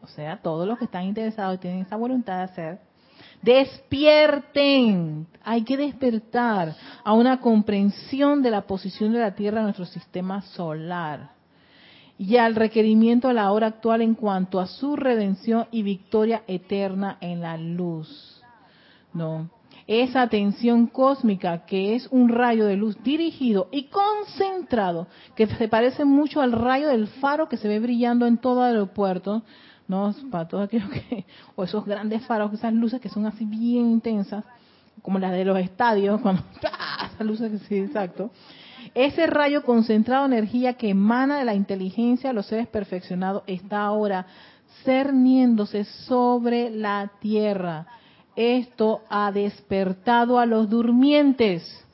o 0.00 0.06
sea, 0.06 0.38
todos 0.38 0.66
los 0.66 0.78
que 0.78 0.86
están 0.86 1.04
interesados 1.04 1.56
y 1.56 1.58
tienen 1.58 1.80
esa 1.80 1.96
voluntad 1.96 2.38
de 2.38 2.44
hacer, 2.44 2.87
Despierten. 3.42 5.26
Hay 5.44 5.62
que 5.62 5.76
despertar 5.76 6.74
a 7.04 7.12
una 7.12 7.40
comprensión 7.40 8.42
de 8.42 8.50
la 8.50 8.62
posición 8.62 9.12
de 9.12 9.20
la 9.20 9.34
Tierra 9.34 9.58
en 9.58 9.64
nuestro 9.64 9.86
sistema 9.86 10.42
solar 10.42 11.38
y 12.18 12.36
al 12.36 12.56
requerimiento 12.56 13.28
a 13.28 13.32
la 13.32 13.52
hora 13.52 13.68
actual 13.68 14.02
en 14.02 14.14
cuanto 14.14 14.58
a 14.58 14.66
su 14.66 14.96
redención 14.96 15.66
y 15.70 15.82
victoria 15.82 16.42
eterna 16.48 17.16
en 17.20 17.40
la 17.40 17.56
luz. 17.56 18.42
No. 19.14 19.48
Esa 19.86 20.20
atención 20.20 20.88
cósmica 20.88 21.64
que 21.64 21.94
es 21.94 22.08
un 22.10 22.28
rayo 22.28 22.66
de 22.66 22.76
luz 22.76 23.02
dirigido 23.02 23.68
y 23.70 23.84
concentrado, 23.84 25.06
que 25.34 25.46
se 25.46 25.68
parece 25.68 26.04
mucho 26.04 26.42
al 26.42 26.52
rayo 26.52 26.88
del 26.88 27.06
faro 27.06 27.48
que 27.48 27.56
se 27.56 27.68
ve 27.68 27.80
brillando 27.80 28.26
en 28.26 28.36
todo 28.36 28.62
aeropuerto, 28.62 29.44
¿no? 29.88 30.14
Para 30.30 30.46
todos 30.46 30.64
aquellos 30.64 30.90
que, 30.90 31.24
o 31.56 31.64
esos 31.64 31.84
grandes 31.84 32.24
faros, 32.26 32.52
esas 32.52 32.72
luces 32.72 33.00
que 33.00 33.08
son 33.08 33.26
así 33.26 33.44
bien 33.44 33.90
intensas, 33.90 34.44
como 35.02 35.18
las 35.18 35.32
de 35.32 35.44
los 35.44 35.58
estadios, 35.58 36.20
cuando, 36.22 36.42
esas 36.58 37.26
luces 37.26 37.50
que 37.50 37.58
sí, 37.66 37.78
exacto. 37.78 38.30
Ese 38.94 39.26
rayo 39.26 39.64
concentrado 39.64 40.28
de 40.28 40.36
energía 40.36 40.74
que 40.74 40.90
emana 40.90 41.38
de 41.38 41.44
la 41.44 41.54
inteligencia 41.54 42.30
de 42.30 42.34
los 42.34 42.46
seres 42.46 42.68
perfeccionados 42.68 43.42
está 43.46 43.82
ahora 43.82 44.26
cerniéndose 44.84 45.84
sobre 45.84 46.70
la 46.70 47.10
tierra. 47.20 47.86
Esto 48.36 49.02
ha 49.10 49.32
despertado 49.32 50.38
a 50.38 50.46
los 50.46 50.70
durmientes, 50.70 51.84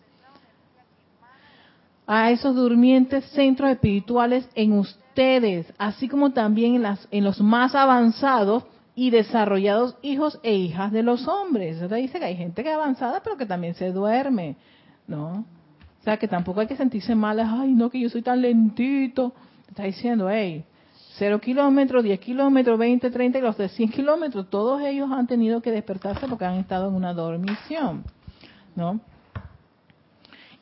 a 2.06 2.30
esos 2.30 2.54
durmientes 2.54 3.24
centros 3.30 3.70
espirituales 3.70 4.48
en 4.54 4.72
usted 4.72 5.04
ustedes, 5.14 5.72
así 5.78 6.08
como 6.08 6.32
también 6.32 6.74
en, 6.74 6.82
las, 6.82 7.06
en 7.12 7.22
los 7.22 7.40
más 7.40 7.76
avanzados 7.76 8.64
y 8.96 9.10
desarrollados 9.10 9.96
hijos 10.02 10.40
e 10.42 10.54
hijas 10.54 10.90
de 10.90 11.04
los 11.04 11.28
hombres. 11.28 11.80
O 11.80 11.88
dice 11.88 12.18
que 12.18 12.24
hay 12.24 12.36
gente 12.36 12.64
que 12.64 12.70
es 12.70 12.74
avanzada, 12.74 13.20
pero 13.22 13.36
que 13.36 13.46
también 13.46 13.74
se 13.74 13.92
duerme, 13.92 14.56
¿no? 15.06 15.44
O 16.00 16.04
sea, 16.04 16.16
que 16.16 16.26
tampoco 16.26 16.60
hay 16.60 16.66
que 16.66 16.76
sentirse 16.76 17.14
mal, 17.14 17.38
ay, 17.38 17.72
no, 17.72 17.90
que 17.90 18.00
yo 18.00 18.08
soy 18.10 18.22
tan 18.22 18.42
lentito. 18.42 19.32
Está 19.68 19.84
diciendo, 19.84 20.28
hey, 20.28 20.64
0 21.18 21.40
kilómetros, 21.40 22.02
10 22.02 22.18
kilómetros, 22.18 22.76
20, 22.76 23.08
30 23.08 23.38
y 23.38 23.40
los 23.40 23.56
de 23.56 23.68
100 23.68 23.90
kilómetros, 23.90 24.50
todos 24.50 24.82
ellos 24.82 25.12
han 25.12 25.28
tenido 25.28 25.62
que 25.62 25.70
despertarse 25.70 26.26
porque 26.26 26.44
han 26.44 26.56
estado 26.56 26.88
en 26.88 26.96
una 26.96 27.14
dormición, 27.14 28.02
¿no? 28.74 28.98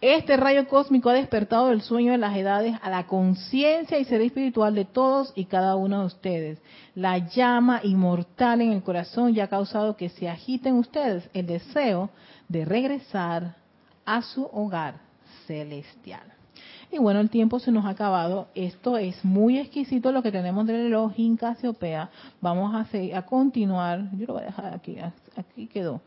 Este 0.02 0.36
rayo 0.36 0.66
cósmico 0.66 1.10
ha 1.10 1.14
despertado 1.14 1.68
del 1.68 1.80
sueño 1.80 2.10
de 2.10 2.18
las 2.18 2.36
edades 2.36 2.76
a 2.82 2.90
la 2.90 3.06
conciencia 3.06 4.00
y 4.00 4.04
ser 4.04 4.20
espiritual 4.20 4.74
de 4.74 4.84
todos 4.84 5.32
y 5.36 5.44
cada 5.44 5.76
uno 5.76 6.00
de 6.00 6.06
ustedes. 6.06 6.58
La 6.96 7.18
llama 7.18 7.78
inmortal 7.84 8.62
en 8.62 8.72
el 8.72 8.82
corazón 8.82 9.32
ya 9.32 9.44
ha 9.44 9.48
causado 9.48 9.96
que 9.96 10.08
se 10.08 10.28
agiten 10.28 10.74
ustedes 10.74 11.30
el 11.34 11.46
deseo 11.46 12.10
de 12.48 12.64
regresar 12.64 13.54
a 14.04 14.22
su 14.22 14.42
hogar 14.52 14.96
celestial. 15.46 16.34
Y 16.90 16.98
bueno, 16.98 17.20
el 17.20 17.30
tiempo 17.30 17.60
se 17.60 17.70
nos 17.70 17.84
ha 17.84 17.90
acabado. 17.90 18.48
Esto 18.56 18.98
es 18.98 19.24
muy 19.24 19.60
exquisito 19.60 20.10
lo 20.10 20.24
que 20.24 20.32
tenemos 20.32 20.66
del 20.66 20.82
reloj 20.82 21.12
Casiopea. 21.38 22.10
Vamos 22.40 22.74
a, 22.74 22.88
a 23.16 23.22
continuar. 23.22 24.10
Yo 24.16 24.26
lo 24.26 24.32
voy 24.32 24.42
a 24.42 24.46
dejar 24.46 24.74
aquí. 24.74 24.96
Aquí 25.36 25.68
quedó 25.68 26.00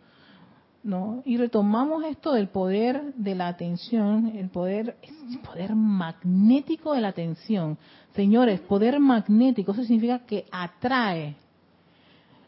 ¿no? 0.86 1.24
Y 1.26 1.38
retomamos 1.38 2.06
esto 2.06 2.34
del 2.34 2.48
poder 2.48 3.14
de 3.16 3.34
la 3.34 3.48
atención, 3.48 4.32
el 4.36 4.50
poder, 4.50 4.96
poder 5.44 5.76
magnético 5.76 6.94
de 6.94 7.02
la 7.02 7.08
atención. 7.08 7.80
Señores, 8.14 8.60
poder 8.62 9.00
magnético, 9.00 9.72
eso 9.72 9.84
significa 9.84 10.20
que 10.20 10.46
atrae 10.52 11.36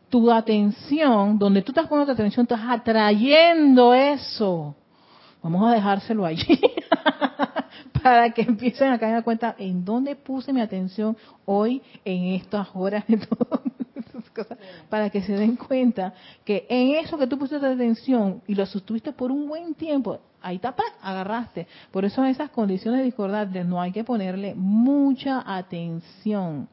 tu 0.09 0.31
atención, 0.31 1.39
donde 1.39 1.63
tú 1.63 1.71
estás 1.71 1.88
poniendo 1.88 2.13
tu 2.13 2.21
atención, 2.21 2.43
estás 2.43 2.61
atrayendo 2.63 3.93
eso. 3.95 4.75
Vamos 5.41 5.67
a 5.67 5.73
dejárselo 5.73 6.23
allí 6.23 6.61
para 8.03 8.29
que 8.29 8.43
empiecen 8.43 8.91
a 8.91 8.99
caer 8.99 9.17
en 9.17 9.23
cuenta 9.23 9.55
en 9.57 9.83
dónde 9.83 10.15
puse 10.15 10.53
mi 10.53 10.61
atención 10.61 11.17
hoy 11.45 11.81
en 12.05 12.35
estas 12.35 12.67
horas 12.75 13.03
de 13.07 13.17
todo 13.17 13.63
para 14.89 15.09
que 15.09 15.21
se 15.21 15.33
den 15.33 15.55
cuenta 15.55 16.13
que 16.43 16.65
en 16.69 16.95
eso 16.95 17.17
que 17.17 17.27
tú 17.27 17.38
pusiste 17.38 17.65
atención 17.65 18.41
y 18.47 18.55
lo 18.55 18.65
sostuviste 18.65 19.11
por 19.11 19.31
un 19.31 19.47
buen 19.47 19.73
tiempo, 19.75 20.19
ahí 20.41 20.57
está, 20.57 20.75
agarraste. 21.01 21.67
Por 21.91 22.05
eso 22.05 22.23
en 22.23 22.29
esas 22.29 22.49
condiciones 22.49 23.03
discordantes 23.03 23.65
no 23.65 23.81
hay 23.81 23.91
que 23.91 24.03
ponerle 24.03 24.53
mucha 24.55 25.43
atención. 25.45 26.67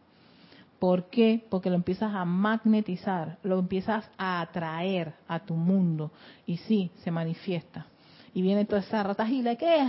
¿Por 0.79 1.05
qué? 1.05 1.45
Porque 1.49 1.71
lo 1.71 1.77
empiezas 1.77 2.15
a 2.15 2.25
magnetizar, 2.25 3.39
lo 3.43 3.59
empiezas 3.59 4.09
a 4.19 4.41
atraer 4.41 5.15
a 5.29 5.39
tu 5.39 5.55
mundo 5.55 6.11
y 6.47 6.59
sí, 6.59 6.91
se 7.03 7.11
manifiesta. 7.11 7.87
Y 8.35 8.43
viene 8.43 8.65
toda 8.65 8.81
esa 8.81 9.03
ratajila 9.03 9.57
que 9.57 9.77
es 9.77 9.89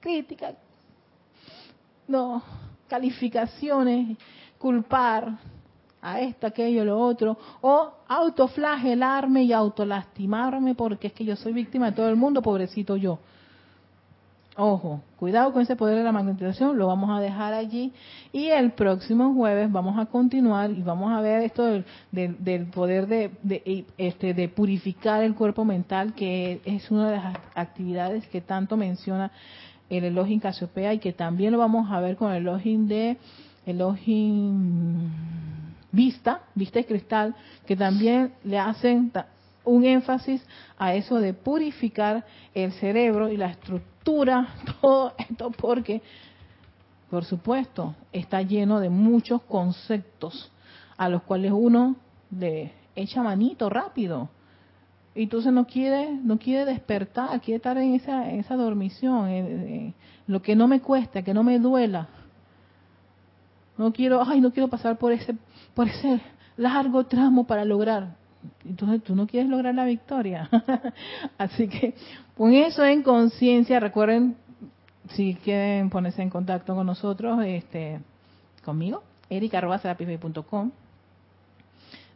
crítica, 0.00 0.54
no, 2.08 2.42
calificaciones, 2.88 4.16
culpar, 4.58 5.38
a 6.02 6.20
esto, 6.20 6.48
aquello, 6.48 6.84
lo 6.84 6.98
otro, 6.98 7.38
o 7.60 7.92
autoflagelarme 8.08 9.44
y 9.44 9.52
autolastimarme 9.52 10.74
porque 10.74 11.06
es 11.06 11.12
que 11.12 11.24
yo 11.24 11.36
soy 11.36 11.52
víctima 11.52 11.86
de 11.86 11.96
todo 11.96 12.08
el 12.08 12.16
mundo, 12.16 12.42
pobrecito 12.42 12.96
yo. 12.96 13.20
Ojo, 14.54 15.00
cuidado 15.16 15.50
con 15.50 15.62
ese 15.62 15.76
poder 15.76 15.96
de 15.96 16.04
la 16.04 16.12
magnetización, 16.12 16.76
lo 16.76 16.86
vamos 16.86 17.08
a 17.08 17.22
dejar 17.22 17.54
allí 17.54 17.90
y 18.32 18.48
el 18.48 18.72
próximo 18.72 19.32
jueves 19.32 19.72
vamos 19.72 19.98
a 19.98 20.04
continuar 20.04 20.70
y 20.72 20.82
vamos 20.82 21.10
a 21.10 21.22
ver 21.22 21.40
esto 21.40 21.64
del, 22.10 22.66
poder 22.66 23.06
de, 23.06 23.30
de, 23.42 23.86
este, 23.96 24.34
de 24.34 24.48
purificar 24.50 25.22
el 25.22 25.34
cuerpo 25.34 25.64
mental, 25.64 26.12
que 26.12 26.60
es 26.66 26.90
una 26.90 27.08
de 27.10 27.16
las 27.16 27.36
actividades 27.54 28.26
que 28.26 28.42
tanto 28.42 28.76
menciona 28.76 29.30
el 29.88 30.04
Elohim 30.04 30.38
Casiopea 30.38 30.92
y 30.92 30.98
que 30.98 31.14
también 31.14 31.52
lo 31.52 31.58
vamos 31.58 31.90
a 31.90 32.00
ver 32.00 32.16
con 32.16 32.30
el 32.32 32.42
Elohim 32.42 32.86
de 32.88 33.16
Elohim 33.64 35.10
vista, 35.92 36.42
vista 36.54 36.80
y 36.80 36.84
cristal, 36.84 37.36
que 37.66 37.76
también 37.76 38.32
le 38.42 38.58
hacen 38.58 39.12
un 39.64 39.84
énfasis 39.84 40.44
a 40.78 40.94
eso 40.94 41.20
de 41.20 41.34
purificar 41.34 42.24
el 42.54 42.72
cerebro 42.72 43.30
y 43.30 43.36
la 43.36 43.50
estructura, 43.50 44.48
todo 44.80 45.14
esto 45.16 45.50
porque, 45.50 46.02
por 47.10 47.24
supuesto, 47.24 47.94
está 48.12 48.42
lleno 48.42 48.80
de 48.80 48.88
muchos 48.88 49.42
conceptos 49.42 50.50
a 50.96 51.08
los 51.08 51.22
cuales 51.22 51.52
uno 51.52 51.96
le 52.36 52.72
echa 52.96 53.22
manito 53.22 53.68
rápido. 53.68 54.30
Y 55.14 55.24
entonces 55.24 55.52
no 55.52 55.66
quiere, 55.66 56.10
no 56.10 56.38
quiere 56.38 56.64
despertar, 56.64 57.38
quiere 57.42 57.56
estar 57.56 57.76
en 57.76 57.94
esa, 57.94 58.30
en 58.30 58.40
esa 58.40 58.56
dormición, 58.56 59.94
lo 60.26 60.40
que 60.40 60.56
no 60.56 60.68
me 60.68 60.80
cuesta, 60.80 61.22
que 61.22 61.34
no 61.34 61.42
me 61.42 61.58
duela. 61.58 62.08
No 63.78 63.92
quiero, 63.92 64.22
ay, 64.26 64.40
no 64.40 64.52
quiero 64.52 64.68
pasar 64.68 64.98
por 64.98 65.12
ese 65.12 65.36
por 65.74 65.88
ese 65.88 66.20
largo 66.56 67.04
tramo 67.04 67.46
para 67.46 67.64
lograr. 67.64 68.16
Entonces 68.64 69.02
tú 69.02 69.14
no 69.14 69.26
quieres 69.26 69.48
lograr 69.48 69.74
la 69.74 69.84
victoria. 69.84 70.48
Así 71.38 71.68
que 71.68 71.94
con 72.36 72.52
eso 72.52 72.84
en 72.84 73.02
conciencia, 73.02 73.80
recuerden, 73.80 74.36
si 75.10 75.34
quieren 75.34 75.90
ponerse 75.90 76.22
en 76.22 76.30
contacto 76.30 76.74
con 76.74 76.86
nosotros, 76.86 77.40
este, 77.44 78.00
conmigo, 78.64 79.02
erica.com, 79.28 80.70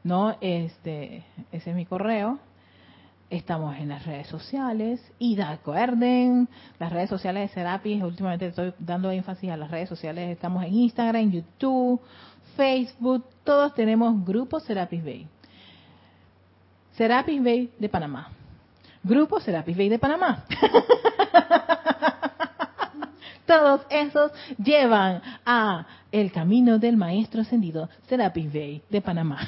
no, 0.05 0.37
este, 0.41 1.25
ese 1.53 1.71
es 1.71 1.77
mi 1.77 1.85
correo. 1.85 2.39
Estamos 3.29 3.77
en 3.79 3.89
las 3.89 4.07
redes 4.07 4.29
sociales 4.29 5.01
y 5.19 5.41
acuerden, 5.41 6.49
las 6.79 6.93
redes 6.93 7.11
sociales 7.11 7.51
de 7.51 7.55
Serapis, 7.55 8.01
últimamente 8.01 8.47
estoy 8.47 8.73
dando 8.79 9.11
énfasis 9.11 9.51
a 9.51 9.57
las 9.57 9.69
redes 9.69 9.89
sociales, 9.89 10.31
estamos 10.31 10.65
en 10.65 10.73
Instagram, 10.73 11.33
YouTube, 11.33 12.01
Facebook, 12.57 13.25
todos 13.43 13.75
tenemos 13.75 14.25
grupos 14.25 14.63
Serapis 14.63 15.05
Bay. 15.05 15.27
Serapis 16.93 17.43
Bay 17.43 17.73
de 17.81 17.89
Panamá. 17.89 18.31
Grupo 19.03 19.41
Serapis 19.41 19.77
Bay 19.77 19.89
de 19.89 19.99
Panamá. 19.99 20.45
Todos 23.47 23.83
esos 23.91 24.33
llevan 24.59 25.23
a 25.45 25.87
el 26.21 26.33
camino 26.33 26.79
del 26.79 26.97
maestro 26.97 27.43
ascendido 27.43 27.91
Serapis 28.09 28.51
Bay 28.51 28.83
de 28.89 29.03
Panamá. 29.03 29.39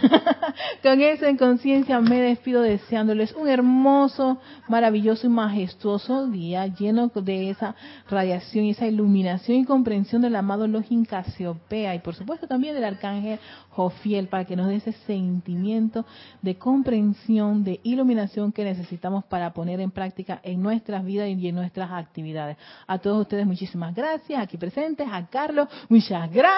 Con 0.83 1.01
eso 1.01 1.25
en 1.25 1.39
conciencia 1.39 1.99
me 1.99 2.21
despido 2.21 2.61
deseándoles 2.61 3.33
un 3.33 3.49
hermoso, 3.49 4.39
maravilloso 4.69 5.27
y 5.27 5.31
majestuoso 5.31 6.27
día 6.27 6.67
lleno 6.67 7.09
de 7.09 7.49
esa 7.49 7.75
radiación 8.11 8.67
y 8.67 8.71
esa 8.71 8.87
iluminación 8.87 9.59
y 9.59 9.65
comprensión 9.65 10.21
del 10.21 10.37
amado 10.37 10.69
Login 10.69 11.07
Casiopea 11.07 11.95
y 11.95 12.01
por 12.01 12.15
supuesto 12.15 12.47
también 12.47 12.75
del 12.75 12.85
arcángel 12.85 13.39
Jofiel 13.71 14.29
para 14.29 14.45
que 14.45 14.57
nos 14.57 14.69
dé 14.69 14.77
ese 14.77 14.93
sentimiento 15.07 16.05
de 16.43 16.59
comprensión, 16.59 17.65
de 17.65 17.81
iluminación 17.83 18.53
que 18.53 18.65
necesitamos 18.65 19.25
para 19.25 19.55
poner 19.55 19.81
en 19.81 19.91
práctica 19.91 20.41
en 20.43 20.63
nuestras 20.63 21.03
vidas 21.03 21.29
y 21.29 21.49
en 21.49 21.55
nuestras 21.55 21.91
actividades. 21.93 22.59
A 22.87 22.99
todos 22.99 23.23
ustedes 23.23 23.47
muchísimas 23.47 23.95
gracias, 23.95 24.39
aquí 24.39 24.59
presentes, 24.59 25.09
a 25.11 25.27
Carlos, 25.29 25.69
muchas 25.89 26.31
gracias 26.31 26.58